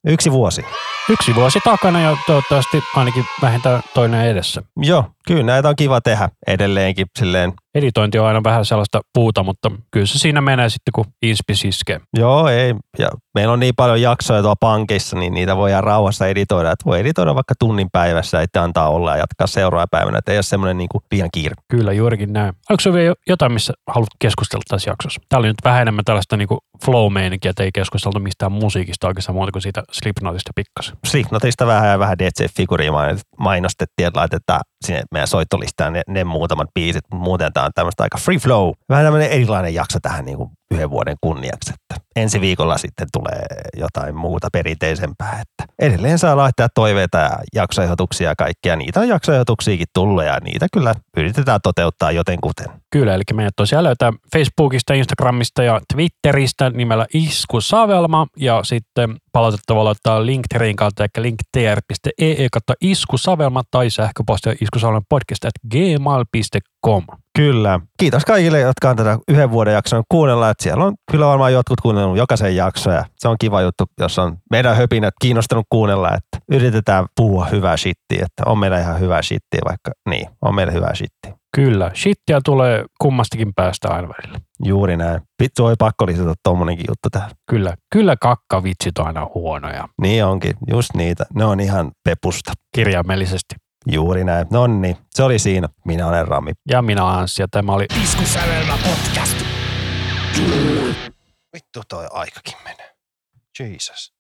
Yksi 0.08 0.32
vuosi. 0.32 0.66
Yksi 1.10 1.36
vuosi 1.36 1.60
takana 1.64 2.02
ja 2.02 2.18
toivottavasti 2.28 2.84
ainakin 2.96 3.26
vähintään 3.42 3.82
toinen 3.94 4.26
edessä. 4.28 4.64
Joo, 4.78 5.06
kyllä 5.28 5.44
näitä 5.44 5.70
on 5.70 5.76
kiva 5.76 6.02
tehdä 6.02 6.30
edelleenkin 6.48 7.08
silleen. 7.20 7.54
Editointi 7.76 8.20
on 8.20 8.28
aina 8.28 8.44
vähän 8.44 8.66
sellaista 8.66 9.02
puuta, 9.14 9.44
mutta 9.44 9.72
kyllä 9.92 10.06
se 10.06 10.20
siinä 10.20 10.42
menee 10.42 10.70
sitten, 10.70 10.92
kun 10.96 11.06
inspis 11.22 11.66
iskee. 11.66 12.02
Joo, 12.18 12.48
ei. 12.48 12.76
Ja 13.00 13.10
meillä 13.36 13.54
on 13.54 13.60
niin 13.60 13.74
paljon 13.78 14.02
jaksoja 14.02 14.42
tuolla 14.42 14.56
pankissa, 14.60 15.18
niin 15.18 15.34
niitä 15.34 15.58
voidaan 15.58 15.84
rauhassa 15.84 16.28
editoida. 16.28 16.72
Että 16.72 16.86
voi 16.86 17.00
editoida 17.00 17.36
vaikka 17.36 17.54
tunnin 17.60 17.88
päivässä, 17.92 18.42
että 18.42 18.64
antaa 18.64 18.90
olla 18.90 19.12
ja 19.12 19.18
jatkaa 19.18 19.48
seuraavana 19.48 19.88
päivänä. 19.92 20.18
Että 20.18 20.32
ei 20.32 20.38
ole 20.38 20.44
semmoinen 20.44 20.78
niin 20.78 20.90
kuin 20.90 21.02
liian 21.12 21.30
kiire. 21.34 21.56
Kyllä, 21.72 21.94
juurikin 21.94 22.34
näin. 22.34 22.54
Oliko 22.70 22.82
se 22.82 22.94
vielä 22.94 23.16
jotain, 23.28 23.54
missä 23.54 23.74
haluat 23.88 24.10
keskustella 24.20 24.64
tässä 24.70 24.90
jaksossa? 24.90 25.22
Tämä 25.30 25.40
oli 25.40 25.48
nyt 25.48 25.58
vähän 25.64 25.82
enemmän 25.82 26.06
tällaista 26.06 26.38
niin 26.38 26.48
flow 26.86 27.14
meininkiä 27.14 27.50
että 27.50 27.64
ei 27.64 27.72
keskusteltu 27.74 28.20
mistään 28.20 28.52
musiikista 28.52 29.08
oikeastaan 29.08 29.36
muuta 29.36 29.52
kuin 29.52 29.62
siitä 29.62 29.84
Slipknotista 29.92 30.52
pikkasen. 30.56 30.98
Slipknotista 31.06 31.68
vähän 31.68 31.90
ja 31.90 32.00
vähän 32.00 32.18
DJ-figuria 32.20 32.92
mainostettiin, 33.40 34.08
että 34.08 34.20
laitetaan 34.20 34.62
sinne 34.86 35.02
meidän 35.12 35.28
soittolistaan 35.28 35.94
ne, 35.94 36.02
ne 36.08 36.24
muutamat 36.24 36.68
biisit. 36.74 37.04
Mutta 37.12 37.24
muuten 37.24 37.54
tämä 37.60 37.66
on 37.66 37.72
tämmöistä 37.76 38.04
aika 38.04 38.18
free 38.18 38.38
flow. 38.38 38.72
Vähän 38.90 39.06
tämmöinen 39.06 39.30
erilainen 39.30 39.74
jakso 39.74 40.00
tähän 40.02 40.26
niin 40.26 40.38
kuin 40.38 40.50
yhden 40.72 40.90
vuoden 40.90 41.16
kunniaksi. 41.22 41.74
Että 41.74 42.06
ensi 42.16 42.42
viikolla 42.42 42.78
sitten 42.78 43.08
tulee 43.14 43.46
jotain 43.78 44.16
muuta 44.16 44.48
perinteisempää. 44.54 45.42
Että 45.42 45.74
edelleen 45.80 46.20
saa 46.20 46.38
laittaa 46.38 46.68
toiveita 46.76 47.18
ja 47.18 47.38
jaksoehdotuksia 47.56 48.30
ja 48.30 48.36
kaikkia. 48.38 48.76
Niitä 48.76 49.00
on 49.00 49.08
jaksoehdotuksiakin 49.08 49.88
tullut 49.94 50.24
ja 50.24 50.40
niitä 50.44 50.68
kyllä 50.74 50.96
yritetään 51.18 51.60
toteuttaa 51.64 52.12
jotenkuten. 52.12 52.68
Kyllä, 52.92 53.16
eli 53.16 53.24
meidät 53.34 53.54
tosiaan 53.56 53.84
löytää 53.84 54.14
Facebookista, 54.34 54.94
Instagramista 54.94 55.64
ja 55.64 55.82
Twitteristä 55.94 56.70
nimellä 56.70 57.06
Isku 57.14 57.62
Savelma 57.62 58.28
ja 58.38 58.64
sitten 58.64 59.18
palautetta 59.32 59.76
voi 59.76 59.84
laittaa 59.84 60.26
Linktreen 60.26 60.76
kautta, 60.76 61.04
eli 61.04 61.24
linktr.ee 61.24 62.48
kautta 62.52 62.74
Isku 62.82 63.18
Savelma 63.18 63.64
tai 63.72 63.90
sähköpostia 63.90 64.54
iskusavelma 64.62 65.02
podcast 65.10 65.46
at 65.46 65.54
gmail.com. 65.72 67.04
Kyllä. 67.36 67.80
Kiitos 67.98 68.26
kaikille, 68.26 68.60
jotka 68.60 68.90
on 68.90 68.96
tätä 68.96 69.20
yhden 69.28 69.52
vuoden 69.52 69.74
jakson 69.74 70.04
kuunnella. 70.10 70.50
Että 70.60 70.64
siellä 70.64 70.86
on 70.86 70.94
kyllä 71.12 71.26
varmaan 71.26 71.54
jotkut 71.54 71.82
kuunnellut 71.82 72.18
jokaisen 72.18 72.56
jakson 72.56 72.94
ja 72.94 73.06
se 73.16 73.28
on 73.28 73.36
kiva 73.40 73.62
juttu, 73.62 73.86
jos 74.00 74.20
on 74.20 74.38
meidän 74.52 74.76
höpinät 74.76 75.14
kiinnostanut 75.22 75.66
kuunnella, 75.70 76.08
että 76.08 76.46
yritetään 76.52 77.06
puhua 77.16 77.46
hyvää 77.46 77.78
shittiä, 77.78 78.26
että 78.26 78.44
on 78.46 78.58
meillä 78.58 78.80
ihan 78.80 79.00
hyvää 79.00 79.22
shittiä, 79.22 79.60
vaikka 79.66 79.92
niin, 80.10 80.30
on 80.42 80.56
meillä 80.56 80.74
hyvää 80.74 80.96
shittiä. 80.96 81.40
Kyllä, 81.56 81.92
shittiä 81.96 82.40
tulee 82.46 82.86
kummastakin 83.02 83.54
päästä 83.56 83.88
aina 83.90 84.08
välillä. 84.08 84.40
Juuri 84.66 84.98
näin. 84.98 85.22
Vittu, 85.44 85.66
oli 85.66 85.76
pakko 85.80 86.06
lisätä 86.06 86.34
tommonenkin 86.44 86.86
juttu 86.90 87.10
tähän. 87.12 87.32
Kyllä, 87.50 87.74
kyllä 87.94 88.16
kakkavitsit 88.22 88.98
on 88.98 89.08
aina 89.08 89.28
huonoja, 89.36 89.88
Niin 90.02 90.26
onkin, 90.26 90.54
just 90.72 90.90
niitä. 90.96 91.26
Ne 91.36 91.46
on 91.46 91.60
ihan 91.60 91.92
pepusta. 92.04 92.54
kirjaimellisesti. 92.76 93.56
Juuri 93.92 94.24
näin. 94.24 94.48
No 94.52 94.68
niin, 94.68 94.98
se 95.10 95.24
oli 95.24 95.40
siinä. 95.40 95.68
Minä 95.86 96.08
olen 96.08 96.28
Rami. 96.28 96.52
Ja 96.72 96.82
minä 96.82 97.08
Anssi, 97.08 97.42
ja 97.42 97.48
tämä 97.52 97.74
oli 97.74 97.86
Iskusävelmä 98.04 98.74
podcast. 98.84 99.49
Vittu 101.54 101.84
toi 101.90 102.08
aikakin 102.12 102.58
menee. 102.64 102.96
Jesus. 103.60 104.19